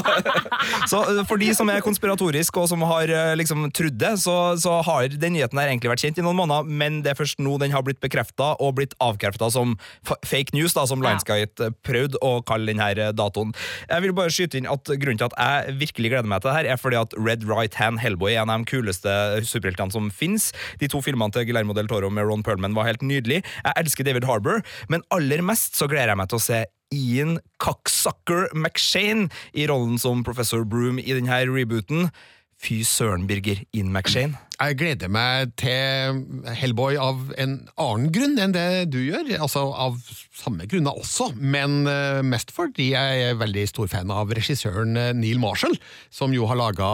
så 0.89 1.01
eh, 1.13 1.23
for 1.29 1.41
de 1.41 1.51
som 1.57 1.69
er 1.71 1.83
konspiratoriske 1.85 2.61
og 2.61 2.69
som 2.71 2.83
har 2.89 3.11
eh, 3.13 3.33
liksom 3.39 3.67
trodd 3.75 3.97
det, 4.01 4.13
så, 4.23 4.37
så 4.61 4.79
har 4.85 5.07
den 5.11 5.35
nyheten 5.35 5.59
her 5.59 5.71
egentlig 5.71 5.91
vært 5.91 6.03
kjent 6.05 6.21
i 6.21 6.25
noen 6.25 6.39
måneder, 6.39 6.67
men 6.67 7.01
det 7.05 7.13
er 7.13 7.19
først 7.19 7.41
nå 7.43 7.57
den 7.61 7.73
har 7.75 7.85
blitt 7.85 8.01
bekrefta 8.03 8.53
og 8.63 8.75
blitt 8.79 8.95
avkrefta 9.03 9.49
som 9.53 9.75
fake 10.05 10.55
news, 10.55 10.75
da, 10.77 10.85
som 10.89 11.03
Lionsgate 11.03 11.69
eh, 11.69 11.75
prøvde 11.85 12.21
å 12.25 12.37
kalle 12.47 12.71
denne 12.71 13.11
datoen. 13.15 13.53
Jeg 13.89 14.05
vil 14.05 14.15
bare 14.17 14.33
skyte 14.33 14.59
inn 14.59 14.69
at 14.69 14.87
Grunnen 14.87 15.19
til 15.19 15.29
at 15.29 15.37
jeg 15.37 15.77
virkelig 15.81 16.13
gleder 16.13 16.29
meg 16.29 16.41
til 16.43 16.51
det 16.51 16.57
her, 16.57 16.71
er 16.73 16.81
fordi 16.81 16.99
at 16.99 17.13
Red 17.19 17.45
Right 17.49 17.75
Hand 17.79 18.01
Hellboy 18.03 18.33
er 18.33 18.43
en 18.43 18.53
av 18.53 18.63
de 18.63 18.71
kuleste 18.71 19.11
superheltene 19.47 19.93
som 19.93 20.09
fins. 20.13 20.49
De 20.81 20.89
to 20.91 21.01
filmene 21.05 21.33
til 21.35 21.47
Guillermo 21.47 21.75
del 21.77 21.89
Toro 21.91 22.09
med 22.13 22.27
Ron 22.29 22.45
Perlman 22.45 22.77
var 22.77 22.89
helt 22.89 23.05
nydelig. 23.05 23.43
Jeg 23.43 23.77
elsker 23.83 24.07
David 24.07 24.27
Harbour, 24.29 24.63
men 24.91 25.05
aller 25.13 25.43
mest 25.45 25.77
så 25.77 25.89
gleder 25.89 26.13
jeg 26.13 26.21
meg 26.21 26.31
til 26.31 26.39
å 26.39 26.47
se 26.47 26.63
Ian 26.95 27.37
Cocksucker 27.59 28.47
McShane 28.55 29.27
i 29.53 29.67
rollen 29.67 29.99
som 29.99 30.23
Professor 30.23 30.63
Broom 30.63 31.01
i 31.01 31.11
denne 31.11 31.43
rebooten. 31.49 32.09
Fy 32.57 32.81
søren, 32.87 33.27
Birger. 33.29 33.63
Ian 33.75 33.91
McShane. 33.93 34.46
Jeg 34.57 34.77
gleder 34.79 35.11
meg 35.13 35.51
til 35.61 36.23
Hellboy 36.57 36.95
av 36.97 37.27
en 37.37 37.59
annen 37.77 38.07
grunn 38.09 38.39
enn 38.41 38.55
det 38.55 38.87
du 38.89 38.97
gjør. 39.03 39.29
Altså 39.37 39.67
av 39.69 39.99
samme 40.37 40.65
grunner 40.69 40.97
også, 40.97 41.31
men 41.37 41.85
eh, 41.89 42.23
mest 42.25 42.49
fordi 42.53 42.91
jeg 42.91 43.21
er 43.27 43.37
veldig 43.37 43.65
stor 43.69 43.89
fan 43.91 44.11
av 44.13 44.31
regissøren 44.33 44.97
eh, 44.97 45.11
Neil 45.17 45.37
Marshall, 45.41 45.75
som 46.13 46.33
jo 46.33 46.47
har 46.49 46.57
laga 46.57 46.89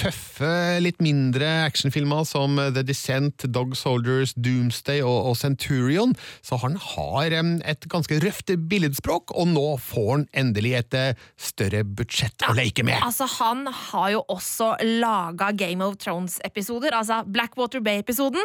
tøffe, 0.00 0.50
litt 0.84 1.00
mindre 1.04 1.48
actionfilmer 1.66 2.26
som 2.28 2.60
The 2.60 2.84
Descent, 2.86 3.46
Dog 3.52 3.72
Soldiers, 3.78 4.34
Doomsday 4.36 5.00
og, 5.04 5.32
Centurion. 5.38 6.14
Så 6.44 6.58
han 6.60 6.76
har 6.80 7.32
et 7.32 7.88
ganske 7.88 8.20
røft 8.24 8.52
billedspråk, 8.68 9.32
og 9.36 9.52
nå 9.52 9.66
får 9.80 10.08
han 10.10 10.28
endelig 10.44 10.74
et 10.82 10.98
eh, 10.98 11.26
større 11.40 11.84
budsjett 11.84 12.48
å 12.48 12.56
leke 12.56 12.84
med. 12.84 13.00
Altså, 13.04 13.28
han 13.38 13.64
har 13.68 14.12
jo 14.16 14.24
også 14.32 14.74
laga 15.00 15.52
Game 15.56 15.84
of 15.84 15.96
Thrones-episoder. 16.04 16.97
Altså 16.98 17.22
Blackwater 17.26 17.80
Bay-episoden. 17.84 18.44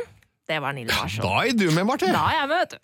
Det 0.49 0.59
var 0.61 0.75
Nille 0.75 0.91
Larsson. 0.93 1.23
Da 1.25 1.43
er 1.47 1.55
du 1.57 1.69
med, 1.71 1.85
Marte. 1.87 2.09
Da 2.11 2.23
er 2.29 2.39
jeg 2.41 2.47
med, 2.51 2.57
vet 2.63 2.77
du. 2.77 2.79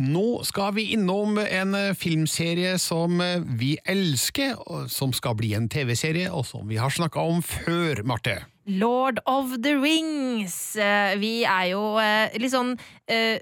Nå 0.00 0.40
skal 0.48 0.72
vi 0.78 0.86
innom 0.94 1.36
en 1.42 1.74
eh, 1.76 1.90
filmserie 1.98 2.78
som 2.80 3.18
eh, 3.20 3.42
vi 3.60 3.74
elsker, 3.84 4.56
som 4.88 5.12
skal 5.12 5.36
bli 5.36 5.50
en 5.58 5.66
TV-serie, 5.68 6.30
og 6.32 6.46
som 6.48 6.64
vi 6.70 6.78
har 6.80 6.88
snakka 6.94 7.20
om 7.20 7.42
før, 7.44 8.00
Marte. 8.08 8.38
Lord 8.70 9.20
of 9.28 9.58
the 9.64 9.74
Rings. 9.76 10.56
Eh, 10.80 11.18
Vi 11.20 11.42
er 11.44 11.68
jo 11.74 11.84
litt 12.40 12.52
sånn 12.54 12.76
eh, 13.10 13.40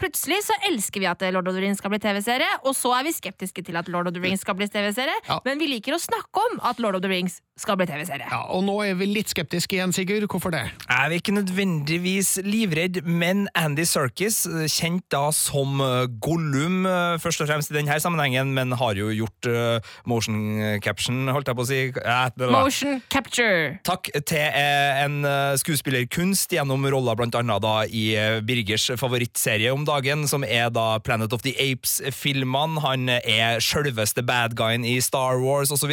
Plutselig 0.00 0.40
så 0.42 0.54
elsker 0.66 0.98
vi 0.98 1.06
at 1.06 1.20
Lord 1.30 1.46
of 1.46 1.54
the 1.54 1.60
Rings 1.62 1.78
skal 1.78 1.92
bli 1.92 2.00
TV-serie, 2.02 2.48
og 2.66 2.74
så 2.74 2.90
er 2.96 3.04
vi 3.06 3.12
skeptiske 3.14 3.62
til 3.62 3.76
at 3.78 3.86
Lord 3.86 4.08
of 4.10 4.16
the 4.16 4.22
Rings 4.24 4.42
skal 4.42 4.56
bli 4.58 4.66
TV-serie, 4.66 5.14
men 5.46 5.60
vi 5.62 5.68
liker 5.70 5.94
å 5.94 6.00
snakke 6.02 6.42
om 6.42 6.56
at 6.66 6.80
Lord 6.82 6.98
of 6.98 7.04
the 7.04 7.10
Rings 7.12 7.36
skal 7.60 7.76
bli 7.80 7.86
TV-serie. 7.88 8.26
Ja, 8.30 8.42
Og 8.50 8.64
nå 8.66 8.78
er 8.86 8.96
vi 8.98 9.06
litt 9.10 9.30
skeptiske 9.32 9.76
igjen, 9.76 9.92
Sigurd. 9.94 10.26
Hvorfor 10.30 10.52
det? 10.54 10.62
Jeg 10.86 10.96
er 11.06 11.14
ikke 11.16 11.34
nødvendigvis 11.36 12.38
livredd, 12.46 13.02
men 13.04 13.46
Andy 13.58 13.84
Serkis, 13.88 14.42
kjent 14.72 15.04
da 15.12 15.26
som 15.34 15.80
eh, 15.84 16.06
Gollum, 16.22 16.84
eh, 16.88 17.16
først 17.22 17.44
og 17.44 17.50
fremst 17.50 17.72
i 17.72 17.76
denne 17.76 17.98
sammenhengen, 18.00 18.52
men 18.56 18.72
har 18.80 18.96
jo 18.98 19.10
gjort 19.14 19.48
eh, 19.50 19.92
motion 20.08 20.40
caption, 20.84 21.28
holdt 21.34 21.50
jeg 21.50 21.58
på 21.58 21.64
å 21.66 21.68
si. 21.68 21.80
Eh, 22.00 22.46
Motion 22.50 23.00
capture. 23.12 23.76
Takk 23.86 24.10
til 24.28 24.40
eh, 24.40 25.02
en 25.04 25.20
eh, 25.28 25.54
skuespillerkunst 25.60 26.54
gjennom 26.56 26.84
roller 26.92 27.18
blant 27.18 27.36
annet 27.38 27.62
da 27.64 27.74
i 27.86 28.06
eh, 28.16 28.38
Birgers 28.46 28.88
favorittserie 29.00 29.72
om 29.74 29.84
dagen, 29.88 30.26
som 30.30 30.44
er 30.46 30.70
da 30.74 30.98
Planet 31.04 31.32
of 31.36 31.44
the 31.44 31.54
Apes-filmene. 31.60 32.80
Han 32.84 33.08
er 33.10 33.60
sjølveste 33.62 34.24
bad 34.26 34.56
guyen 34.58 34.84
i 34.88 34.96
Star 35.04 35.40
Wars 35.42 35.72
osv. 35.74 35.92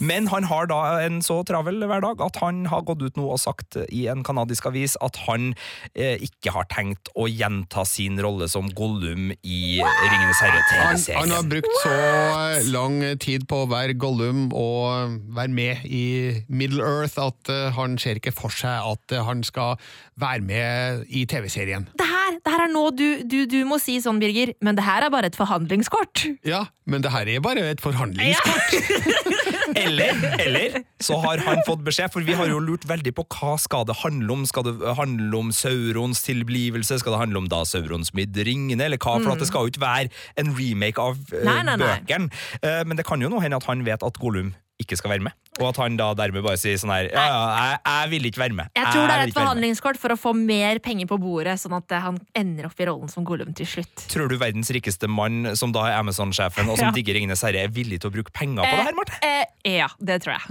Men 0.00 0.28
han 0.32 0.48
har 0.50 0.68
da 0.70 0.80
en 1.02 1.20
så 1.24 1.40
travel 1.46 1.82
hverdag 1.88 2.22
at 2.24 2.38
han 2.42 2.64
har 2.70 2.84
gått 2.86 3.02
ut 3.04 3.18
nå 3.18 3.26
og 3.34 3.40
sagt 3.42 3.78
i 3.88 4.06
en 4.12 4.24
kanadisk 4.26 4.68
avis 4.70 4.96
at 5.04 5.18
han 5.26 5.52
eh, 5.94 6.20
ikke 6.22 6.54
har 6.54 6.68
tenkt 6.72 7.10
å 7.18 7.26
gjenta 7.30 7.84
sin 7.88 8.20
rolle 8.22 8.48
som 8.50 8.68
Gollum 8.76 9.32
i 9.42 9.60
Ringenes 9.82 10.42
herre-TV-serien. 10.42 11.20
han 11.20 11.34
har 11.34 11.48
brukt 11.50 11.80
så 11.82 11.92
eh, 11.94 12.70
lang 12.74 13.00
tid 13.22 13.48
på 13.50 13.64
å 13.64 13.70
være 13.70 13.98
Gollum 13.98 14.48
og 14.54 15.18
være 15.34 15.54
med 15.54 15.84
i 15.88 16.06
Middle 16.48 16.84
Earth 16.84 17.18
at 17.20 17.52
eh, 17.52 17.70
han 17.76 17.98
ser 18.00 18.20
ikke 18.20 18.34
for 18.34 18.54
seg 18.54 18.92
at 18.94 19.14
eh, 19.14 19.24
han 19.24 19.44
skal 19.46 19.78
være 20.20 20.44
med 20.46 21.06
i 21.10 21.24
TV-serien. 21.30 21.88
Det 21.98 22.06
her, 22.54 22.64
er 22.68 22.72
nå 22.72 22.84
du, 22.96 23.06
du, 23.28 23.38
du 23.50 23.60
må 23.68 23.78
si 23.82 23.98
sånn, 24.02 24.20
Birger, 24.22 24.54
men 24.64 24.78
det 24.78 24.86
her 24.86 25.06
er 25.06 25.12
bare 25.12 25.30
et 25.30 25.38
forhandlingskort. 25.38 26.24
Ja, 26.46 26.64
men 26.88 27.04
det 27.04 27.12
her 27.14 27.28
er 27.30 27.42
bare 27.44 27.66
et 27.74 27.82
forhandlingskort. 27.84 28.74
Eller, 29.74 30.14
eller 30.38 30.74
så 31.02 31.16
har 31.18 31.40
han 31.42 31.58
fått 31.66 31.80
beskjed, 31.86 32.12
for 32.14 32.22
vi 32.22 32.36
har 32.38 32.46
jo 32.46 32.60
lurt 32.62 32.84
veldig 32.86 33.10
på 33.16 33.24
hva 33.34 33.54
skal 33.58 33.86
det 33.88 33.96
handle 34.04 34.30
om. 34.36 34.44
Skal 34.46 34.66
det 34.68 34.92
handle 34.98 35.40
om 35.40 35.50
Saurons 35.56 36.20
tilblivelse? 36.22 37.00
Skal 37.02 37.16
det 37.16 37.22
handle 37.24 37.42
om 37.42 37.48
da 37.50 37.64
Saurons 37.66 38.12
midd 38.14 38.38
ringene, 38.46 38.86
eller 38.86 39.00
hva? 39.02 39.16
For 39.18 39.34
at 39.34 39.42
det 39.42 39.48
skal 39.50 39.66
jo 39.66 39.74
ikke 39.74 39.82
være 39.82 40.12
en 40.40 40.52
remake 40.54 41.02
av 41.02 41.18
uh, 41.18 41.40
Nei, 41.48 41.58
nei, 41.66 41.78
nei. 41.80 41.90
bøkene. 42.04 42.30
Uh, 42.62 42.82
men 42.86 43.00
det 43.00 43.08
kan 43.08 43.24
jo 43.24 43.32
nå 43.32 43.42
hende 43.42 43.58
at 43.58 43.66
han 43.66 43.82
vet 43.88 44.06
at 44.06 44.20
Gollum 44.22 44.52
ikke 44.84 44.98
skal 45.00 45.14
være 45.16 45.24
med, 45.26 45.34
og 45.60 45.66
at 45.72 45.80
han 45.82 45.96
da 45.98 46.10
dermed 46.18 46.44
bare 46.44 46.58
sier 46.60 46.78
sånn 46.80 46.92
her 46.94 47.08
Ja, 47.12 47.24
ja, 47.30 47.42
jeg, 47.72 47.80
jeg 47.88 48.10
vil 48.14 48.28
ikke 48.30 48.42
være 48.44 48.56
med. 48.60 48.70
Jeg 48.76 48.86
tror 48.92 49.06
det 49.10 49.16
er 49.18 49.26
et 49.28 49.36
forhandlingskort 49.36 49.98
for 50.00 50.14
å 50.14 50.18
få 50.20 50.32
mer 50.36 50.78
penger 50.84 51.08
på 51.10 51.18
bordet, 51.22 51.56
sånn 51.62 51.76
at 51.78 51.92
eh, 51.94 52.02
han 52.04 52.18
ender 52.38 52.68
opp 52.70 52.80
i 52.84 52.88
rollen 52.88 53.10
som 53.12 53.26
Gollum 53.26 53.52
til 53.56 53.66
slutt. 53.68 54.06
Tror 54.12 54.28
du 54.30 54.36
verdens 54.40 54.70
rikeste 54.74 55.08
mann, 55.10 55.52
som 55.58 55.72
da 55.74 55.86
er 55.90 55.98
Amazon-sjefen, 56.02 56.68
og 56.70 56.78
som 56.80 56.90
Ja. 56.90 56.94
digger 56.96 57.16
Ringenes 57.18 57.42
herre, 57.46 57.64
er 57.64 57.72
villig 57.74 58.00
til 58.04 58.10
å 58.10 58.14
bruke 58.18 58.32
penger 58.34 58.62
på 58.66 58.74
det 58.76 58.86
her, 58.88 58.96
Marte? 58.98 59.18
Eh, 59.24 59.44
eh, 59.64 59.78
ja, 59.80 59.88
det 60.00 60.20
tror 60.24 60.36
jeg. 60.36 60.44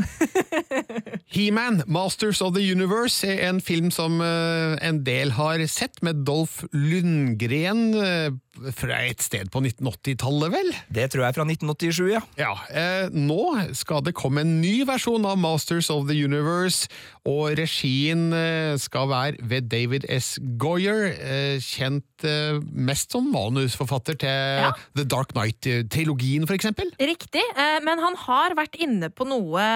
He-Man, 1.34 1.82
Masters 1.88 2.42
of 2.46 2.54
the 2.56 2.62
Universe, 2.72 3.24
er 3.28 3.48
en 3.50 3.62
film 3.64 3.90
som 3.94 4.20
eh, 4.22 4.78
en 4.86 5.04
del 5.06 5.34
har 5.38 5.62
sett, 5.72 6.02
med 6.06 6.24
Dolph 6.28 6.64
Lundgren 6.74 7.94
eh, 7.98 8.30
fra 8.78 9.00
et 9.08 9.22
sted 9.24 9.50
på 9.54 9.62
1980-tallet, 9.66 10.52
vel? 10.54 10.70
Det 10.94 11.08
tror 11.14 11.24
jeg 11.26 11.34
er 11.34 11.38
fra 11.40 11.46
1987, 11.48 12.04
ja. 12.14 12.22
Ja, 12.40 12.52
eh, 12.70 13.08
Nå 13.14 13.40
skal 13.78 14.04
det 14.06 14.14
komme 14.24 14.44
en 14.44 14.56
ny 14.62 14.84
versjon 14.88 15.26
av 15.28 15.40
Masters 15.42 15.90
of 15.94 16.08
the 16.08 16.16
Universe, 16.16 16.88
og 17.28 17.58
regien 17.60 18.32
eh, 18.36 18.76
skal 18.82 19.10
være 19.12 19.44
ved 19.50 19.70
David 19.72 20.08
S. 20.12 20.36
Goyer, 20.60 21.12
eh, 21.14 21.58
kjent 21.64 22.28
eh, 22.28 22.60
mest 22.72 23.16
som 23.16 23.28
manusforfatter 23.34 24.20
til 24.24 24.80
The 24.98 25.06
Dark 25.08 25.36
Knight-trilogien, 25.36 26.48
for 26.48 26.58
eksempel. 26.58 26.92
Riktig, 27.00 27.44
men 27.84 28.02
han 28.04 28.18
har 28.26 28.56
vært 28.58 28.80
inne 28.82 29.10
på 29.14 29.28
noe 29.28 29.68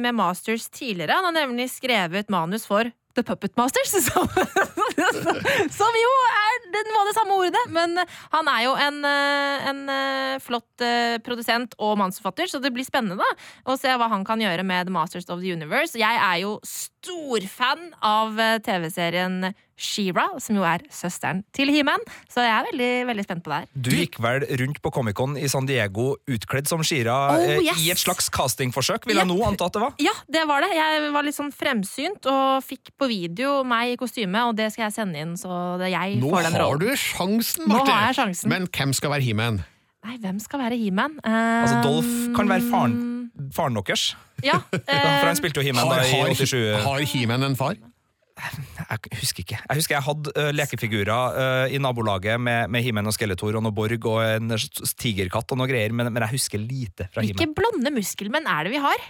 med 0.00 0.16
Masters 0.18 0.68
tidligere. 0.72 1.18
Han 1.20 1.30
har 1.30 1.38
nemlig 1.44 1.70
skrevet 1.74 2.32
manus 2.32 2.66
for 2.68 2.88
The 3.16 3.24
Puppet 3.26 3.56
Masters, 3.60 3.92
som, 4.08 4.28
som 5.78 5.98
jo 6.00 6.12
er 6.28 6.52
det 6.72 6.82
var 6.94 7.08
det 7.08 7.14
samme 7.16 7.36
ordet. 7.36 7.64
Men 7.72 7.98
han 8.32 8.50
er 8.52 8.64
jo 8.66 8.74
en, 8.86 9.02
eh, 9.08 9.68
en 9.72 9.82
eh, 9.92 10.40
flott 10.42 10.84
eh, 10.84 11.18
produsent 11.24 11.76
og 11.78 11.98
mannsforfatter, 12.00 12.50
så 12.50 12.62
det 12.62 12.72
blir 12.74 12.86
spennende 12.88 13.20
da, 13.20 13.28
å 13.68 13.76
se 13.80 13.92
hva 13.92 14.10
han 14.12 14.26
kan 14.28 14.42
gjøre 14.42 14.64
med 14.66 14.88
The 14.88 14.94
Masters 14.94 15.28
of 15.28 15.42
the 15.42 15.52
Universe. 15.52 15.98
Jeg 15.98 16.18
er 16.18 16.42
jo 16.44 16.58
storfan 17.02 17.90
av 18.04 18.38
eh, 18.40 18.58
TV-serien 18.62 19.52
She-Ra, 19.82 20.28
som 20.38 20.54
jo 20.54 20.62
er 20.66 20.84
søsteren 20.94 21.40
til 21.56 21.72
He-Man, 21.74 22.02
så 22.30 22.44
jeg 22.44 22.52
er 22.54 22.68
veldig, 22.68 22.90
veldig 23.08 23.24
spent 23.26 23.42
på 23.42 23.50
det 23.50 23.56
her. 23.58 23.70
Du 23.74 23.90
gikk 23.96 24.20
vel 24.22 24.44
rundt 24.60 24.78
på 24.84 24.92
Comic-Con 24.94 25.34
i 25.40 25.48
San 25.50 25.66
Diego 25.66 26.12
utkledd 26.30 26.70
som 26.70 26.84
Shira 26.86 27.16
Oh, 27.32 27.40
eh, 27.42 27.58
yes. 27.64 27.80
i 27.82 27.90
et 27.94 27.98
slags 28.00 28.30
castingforsøk, 28.32 29.08
vil 29.10 29.18
jeg 29.18 29.28
nå 29.28 29.38
anta 29.46 29.66
at 29.66 29.74
det 29.76 29.82
var? 29.82 29.96
Ja, 30.02 30.14
det 30.30 30.44
var 30.50 30.62
det. 30.62 30.70
Jeg 30.76 31.10
var 31.16 31.26
litt 31.26 31.38
sånn 31.38 31.52
fremsynt 31.54 32.30
og 32.30 32.62
fikk 32.66 32.94
på 32.98 33.10
video 33.10 33.60
meg 33.66 33.96
i 33.96 34.00
kostyme, 34.00 34.46
og 34.48 34.56
det 34.58 34.70
skal 34.74 34.86
jeg 34.88 34.96
sende 35.00 35.22
inn, 35.22 35.34
så 35.40 35.74
det 35.82 35.90
er 35.90 35.96
jeg 35.96 36.20
Nå 36.22 36.30
får 36.30 36.46
den 36.46 36.60
har 36.62 36.82
du 36.82 36.88
sjansen, 36.94 37.66
Nå 37.66 37.82
har 37.82 38.08
jeg 38.12 38.20
sjansen. 38.20 38.52
Men 38.52 38.70
hvem 38.70 38.94
skal 38.94 39.16
være 39.16 39.26
He-Man? 39.26 39.62
Nei, 40.02 40.16
hvem 40.22 40.38
skal 40.42 40.62
være 40.64 40.78
He-Man? 40.78 41.18
Altså, 41.26 41.82
Dolph 41.86 42.14
kan 42.36 42.50
være 42.50 42.70
faren, 42.70 42.94
Um, 43.02 43.11
faren 43.54 43.76
deres. 43.78 44.12
Ja, 44.46 44.58
For 44.72 45.28
han 45.28 45.38
spilte 45.38 45.60
jo 45.62 45.66
He-Man 45.66 45.88
da 45.90 46.02
i 46.02 46.10
Har- 46.12 46.28
har- 46.28 46.36
87. 46.38 46.84
Har 46.86 47.04
He-Man 47.12 47.48
en 47.50 47.56
far? 47.58 47.76
Jeg 48.42 49.18
husker 49.20 49.44
ikke. 49.44 49.58
Jeg 49.60 49.76
husker 49.78 49.94
jeg 49.94 50.02
hadde 50.06 50.32
uh, 50.40 50.48
lekefigurer 50.56 51.36
uh, 51.36 51.66
i 51.70 51.78
nabolaget 51.78 52.40
med, 52.40 52.70
med 52.72 52.82
He-Man 52.82 53.06
og 53.06 53.14
Skeletor 53.14 53.58
og 53.60 53.62
noe 53.66 53.74
Borg 53.76 54.06
og 54.08 54.22
en 54.24 54.54
tigerkatt 54.98 55.52
og 55.52 55.60
noe 55.60 55.68
greier, 55.70 55.92
men, 55.94 56.08
men 56.10 56.24
jeg 56.24 56.38
husker 56.38 56.58
lite 56.62 57.06
fra 57.12 57.22
Hvilke 57.22 57.44
He-Man. 57.44 57.54
blonde 57.58 57.92
muskelmenn 57.94 58.48
er 58.50 58.66
det 58.66 58.72
vi 58.74 58.80
har? 58.82 59.04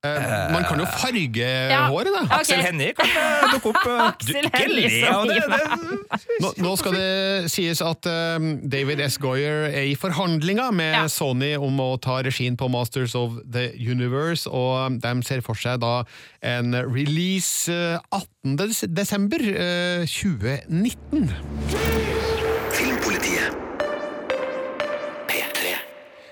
Eh, 0.00 0.52
man 0.52 0.64
kan 0.64 0.78
jo 0.80 0.86
farge 0.96 1.44
Ja, 1.68 1.82
håret, 1.92 2.08
da. 2.14 2.22
ok. 2.24 2.30
Aksel 2.38 2.62
Hennie 2.64 2.94
kan 2.96 3.04
eh, 3.10 3.50
dukke 3.52 3.68
opp. 3.74 3.82
eh, 3.84 3.98
Aksel 4.08 4.46
ikke 4.48 4.62
Hennie 4.62 4.88
le 4.88 5.10
av 5.12 5.26
det! 5.28 6.22
Nå, 6.40 6.52
nå 6.64 6.70
skal 6.80 6.94
det 6.96 7.50
sies 7.52 7.82
at 7.84 8.08
eh, 8.08 8.46
David 8.72 9.02
S. 9.04 9.18
Goyer 9.20 9.66
er 9.68 9.90
i 9.90 9.92
forhandlinger 10.00 10.72
med 10.72 11.04
Sony 11.12 11.50
om 11.60 11.76
å 11.84 11.90
ta 12.00 12.16
regien 12.24 12.56
på 12.56 12.70
Masters 12.72 13.12
of 13.18 13.36
the 13.44 13.66
Universe, 13.76 14.48
og 14.48 14.96
de 15.04 15.12
ser 15.28 15.44
for 15.44 15.60
seg 15.60 15.82
da 15.84 15.92
en 16.48 16.72
release 16.88 17.68
eh, 17.68 18.00
18. 18.08 18.56
des- 18.56 18.84
desember 18.88 19.44
eh, 19.52 20.08
2019. 20.08 21.28
Filmpolitiet. 22.72 23.52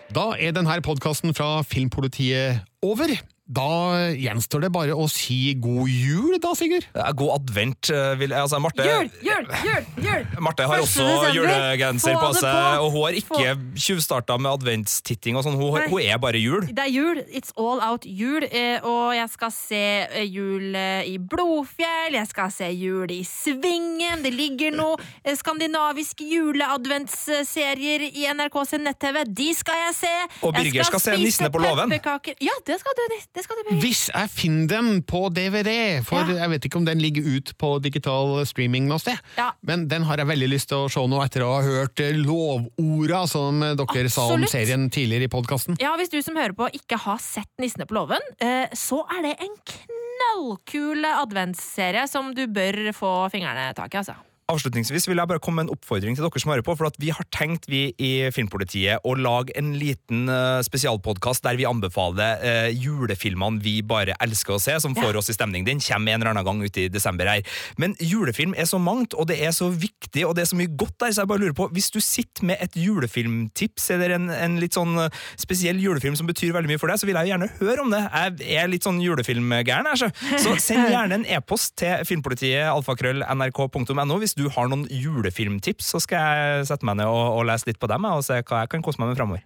Da 0.09 0.31
er 0.41 0.55
denne 0.57 0.81
podkasten 0.81 1.35
fra 1.37 1.59
Filmpolitiet 1.69 2.65
over. 2.81 3.13
Da 3.49 4.13
gjenstår 4.13 4.67
det 4.67 4.69
bare 4.75 4.93
å 4.93 5.07
si 5.09 5.55
god 5.57 5.89
jul, 5.89 6.35
da, 6.43 6.51
Sigurd. 6.59 6.85
Ja, 6.93 7.07
God 7.17 7.31
advent, 7.39 7.89
eh, 7.89 8.11
vil 8.21 8.35
jeg 8.35 8.45
altså, 8.45 8.59
Marte, 8.61 8.85
Jul, 8.85 9.09
jul, 9.25 9.47
jul, 9.65 9.87
jul! 10.05 10.27
Marte 10.45 10.67
har 10.69 10.83
også 10.85 11.07
julegenser 11.33 12.19
på 12.21 12.29
seg, 12.37 12.45
på. 12.53 12.83
og 12.85 12.93
hun 12.93 13.07
har 13.07 13.17
ikke 13.17 13.55
tjuvstarta 13.81 14.37
med 14.37 14.51
adventstitting 14.53 15.39
og 15.41 15.47
sånn. 15.47 15.57
Hun, 15.57 15.79
hun 15.89 16.03
er 16.05 16.21
bare 16.21 16.37
jul. 16.43 16.67
Det 16.69 16.85
er 16.85 16.93
jul. 16.93 17.23
It's 17.33 17.55
all 17.57 17.81
out 17.81 18.05
jul. 18.05 18.45
eh, 18.51 18.85
Og 18.85 19.15
jeg 19.17 19.33
skal 19.33 19.55
se 19.57 19.81
eh, 20.05 20.29
jul 20.29 20.77
i 21.09 21.17
Blodfjell, 21.17 22.19
jeg 22.19 22.29
skal 22.29 22.53
se 22.53 22.69
jul 22.75 23.09
i 23.17 23.23
Svingen. 23.25 24.27
Det 24.27 24.35
ligger 24.37 24.77
noe 24.77 25.35
skandinavisk 25.41 26.21
juleadventsserier 26.25 28.05
i 28.13 28.29
NRK 28.29 28.61
sin 28.69 28.85
nett-TV. 28.85 29.25
De 29.25 29.49
skal 29.57 29.81
jeg 29.87 29.97
se. 30.03 30.15
Og 30.45 30.53
Jeg 30.53 30.69
Birger 30.69 30.91
skal 30.93 31.05
se 31.07 31.17
Nissene 31.17 31.49
på 31.55 31.65
låven. 31.65 31.97
Ja, 32.45 32.61
det 32.69 32.81
skal 32.85 33.01
du. 33.01 33.07
Det 33.39 33.45
skal 33.47 33.61
du 33.61 33.69
bli. 33.69 33.79
Hvis 33.85 34.01
jeg 34.11 34.31
finner 34.35 34.67
den 34.73 35.03
på 35.07 35.21
DVD, 35.31 36.03
for 36.07 36.27
jeg 36.35 36.51
vet 36.51 36.65
ikke 36.67 36.81
om 36.81 36.87
den 36.89 36.99
ligger 36.99 37.23
ut 37.37 37.53
på 37.61 37.71
digital 37.85 38.33
streaming 38.51 38.89
noe 38.91 38.99
sted, 38.99 39.15
Ja. 39.39 39.53
men 39.63 39.87
den 39.89 40.03
har 40.09 40.19
jeg 40.19 40.27
veldig 40.27 40.49
lyst 40.51 40.69
til 40.73 40.83
å 40.85 40.91
se 40.91 41.05
nå 41.07 41.21
etter 41.23 41.45
å 41.47 41.53
ha 41.55 41.63
hørt 41.63 42.03
eh, 42.03 42.19
lovorda 42.19 43.23
som 43.31 43.61
dere 43.63 44.11
sa 44.11 44.27
om 44.35 44.43
serien 44.51 44.89
tidligere 44.91 45.29
i 45.29 45.33
podkasten. 45.33 45.79
Ja, 45.79 45.95
Hvis 46.01 46.11
du 46.11 46.19
som 46.23 46.35
hører 46.35 46.57
på 46.59 46.67
ikke 46.75 46.99
har 46.99 47.19
sett 47.23 47.49
Nissene 47.63 47.87
på 47.87 47.95
låven, 47.95 48.21
eh, 48.43 48.67
så 48.75 49.05
er 49.17 49.23
det 49.29 49.37
en 49.47 49.55
knallkul 49.71 51.05
adventsserie 51.09 52.09
som 52.11 52.33
du 52.35 52.47
bør 52.51 52.91
få 52.97 53.13
fingrene 53.31 53.71
tak 53.79 53.95
i. 53.95 53.99
altså. 54.03 54.19
Avslutningsvis 54.49 55.05
vil 55.11 55.21
jeg 55.21 55.29
bare 55.29 55.43
komme 55.45 55.61
med 55.61 55.69
en 55.69 55.75
oppfordring 55.75 56.15
til 56.17 56.25
dere 56.25 56.41
som 56.41 56.49
hører 56.49 56.65
på, 56.65 56.73
for 56.79 56.89
at 56.89 56.95
vi 56.97 57.11
har 57.13 57.27
tenkt 57.37 57.67
vi 57.69 57.91
i 58.01 58.31
Filmpolitiet 58.33 59.05
å 59.05 59.11
lage 59.13 59.53
en 59.61 59.75
liten 59.77 60.23
uh, 60.25 60.63
spesialpodkast 60.65 61.45
der 61.45 61.59
vi 61.61 61.67
anbefaler 61.69 62.41
uh, 62.41 62.69
julefilmene 62.73 63.61
vi 63.61 63.75
bare 63.85 64.15
elsker 64.25 64.57
å 64.57 64.63
se, 64.63 64.79
som 64.81 64.97
får 64.97 65.19
oss 65.21 65.29
i 65.29 65.37
stemning. 65.37 65.67
Den 65.67 65.83
kommer 65.85 66.15
en 66.15 66.23
eller 66.23 66.33
annen 66.33 66.47
gang 66.47 66.63
ute 66.65 66.87
i 66.87 66.89
desember 66.89 67.29
her. 67.29 67.45
Men 67.77 67.93
julefilm 68.01 68.55
er 68.57 68.65
så 68.71 68.81
mangt, 68.81 69.13
og 69.13 69.29
det 69.29 69.37
er 69.45 69.53
så 69.53 69.69
viktig, 69.69 70.25
og 70.25 70.33
det 70.39 70.47
er 70.47 70.51
så 70.55 70.57
mye 70.63 70.73
godt 70.81 70.97
der, 71.05 71.13
så 71.13 71.27
jeg 71.27 71.33
bare 71.35 71.45
lurer 71.45 71.59
på, 71.61 71.69
hvis 71.77 71.91
du 71.93 72.01
sitter 72.01 72.49
med 72.49 72.65
et 72.65 72.81
julefilmtips, 72.81 73.91
eller 73.99 74.17
en, 74.17 74.33
en 74.33 74.57
litt 74.65 74.81
sånn 74.81 74.97
eh, 75.05 75.21
spesiell 75.37 75.77
julefilm 75.85 76.17
som 76.17 76.31
betyr 76.31 76.57
veldig 76.57 76.73
mye 76.73 76.81
for 76.81 76.89
deg, 76.89 77.03
så 77.03 77.11
vil 77.11 77.21
jeg 77.21 77.29
jo 77.29 77.35
gjerne 77.35 77.51
høre 77.61 77.85
om 77.85 77.93
det. 77.93 78.01
Jeg 78.41 78.65
er 78.65 78.73
litt 78.73 78.89
sånn 78.89 79.05
julefilmgæren, 79.05 79.93
jeg, 79.93 80.07
så. 80.07 80.41
Så 80.41 80.57
send 80.71 80.89
gjerne 80.95 81.21
en 81.21 81.29
e-post 81.37 81.77
til 81.85 82.09
filmpolitiet 82.09 82.73
alfakrøll.nrk.no 82.73 84.21
hvis 84.25 84.38
du 84.39 84.47
har 84.55 84.71
noen 84.71 84.87
julefilmtips, 84.91 85.93
så 85.95 86.01
skal 86.03 86.23
jeg 86.23 86.67
sette 86.71 86.87
meg 86.87 87.01
ned 87.01 87.11
og, 87.11 87.39
og 87.41 87.47
lese 87.51 87.69
litt 87.71 87.81
på 87.83 87.91
dem 87.91 88.07
og 88.09 88.25
se 88.27 88.41
hva 88.41 88.65
jeg 88.65 88.73
kan 88.75 88.85
kose 88.85 89.03
meg 89.03 89.13
med 89.13 89.21
framover. 89.21 89.45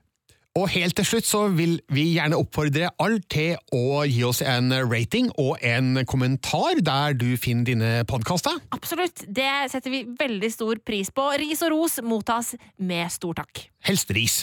Og 0.53 0.66
helt 0.68 0.93
til 0.99 1.07
slutt 1.09 1.24
så 1.24 1.47
vil 1.49 1.78
vi 1.88 2.11
gjerne 2.18 2.36
oppfordre 2.36 2.90
alle 3.01 3.22
til 3.32 3.55
å 3.72 4.03
gi 4.05 4.20
oss 4.28 4.43
en 4.45 4.68
rating 4.84 5.30
og 5.40 5.57
en 5.64 6.03
kommentar 6.05 6.82
der 6.84 7.16
du 7.16 7.30
finner 7.40 7.64
dine 7.70 7.93
podkaster. 8.09 8.59
Absolutt. 8.76 9.24
Det 9.24 9.49
setter 9.72 9.95
vi 9.95 10.03
veldig 10.18 10.53
stor 10.53 10.82
pris 10.84 11.09
på. 11.09 11.24
Ris 11.40 11.64
og 11.64 11.72
ros 11.72 11.97
mottas 12.05 12.53
med 12.76 13.09
stor 13.14 13.40
takk. 13.40 13.64
Helst 13.88 14.12
ris. 14.12 14.43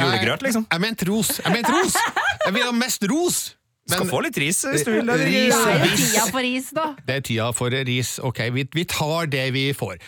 Julegrøt, 0.00 0.42
liksom. 0.42 0.66
Jeg 0.66 0.82
mente 0.82 1.06
ros! 1.08 1.36
Jeg 1.38 1.54
mente 1.54 1.70
ros! 1.70 1.94
Jeg 2.44 2.56
vil 2.56 2.66
ha 2.66 2.74
mest 2.74 3.06
ros! 3.10 3.44
Skal 3.84 4.06
få 4.08 4.20
litt 4.24 4.38
ris 4.40 4.62
hvis 4.64 4.84
du 4.86 4.92
vil. 4.94 5.02
eller? 5.02 5.26
Ris, 5.28 5.54
Det 5.54 5.74
er 5.74 5.82
jo 5.84 5.96
tida 5.96 6.28
for 6.30 6.40
ris, 6.46 6.70
da. 6.72 6.86
Det 7.06 7.16
er 7.18 7.26
tida 7.26 7.50
for 7.52 7.80
ris. 7.90 8.14
Ok, 8.24 8.40
vi, 8.54 8.64
vi 8.72 8.84
tar 8.88 9.28
det 9.32 9.48
vi 9.52 9.66
får. 9.76 9.98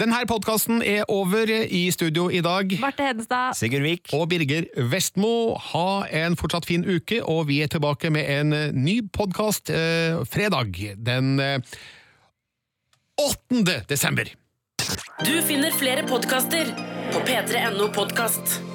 Denne 0.00 0.22
podkasten 0.24 0.80
er 0.86 1.04
over 1.12 1.50
i 1.50 1.82
studio 1.92 2.30
i 2.32 2.40
dag. 2.40 2.72
Marte 2.80 3.04
Hedenstad. 3.04 3.52
Sigurd 3.58 3.84
Vik. 3.84 4.08
Og 4.16 4.28
Birger 4.32 4.64
Vestmo. 4.88 5.58
Ha 5.74 6.06
en 6.22 6.38
fortsatt 6.40 6.66
fin 6.66 6.86
uke, 6.88 7.20
og 7.22 7.48
vi 7.50 7.60
er 7.60 7.68
tilbake 7.68 8.10
med 8.10 8.24
en 8.38 8.56
eh, 8.56 8.72
ny 8.72 9.00
podkast 9.12 9.70
eh, 9.70 10.22
fredag 10.30 10.72
den 10.96 11.36
eh, 11.40 11.60
8. 13.20 13.82
desember. 13.90 14.32
Du 15.20 15.34
finner 15.44 15.74
flere 15.76 16.06
podkaster 16.08 16.72
på 17.12 17.20
p3.no 17.28 17.92
podkast. 17.92 18.69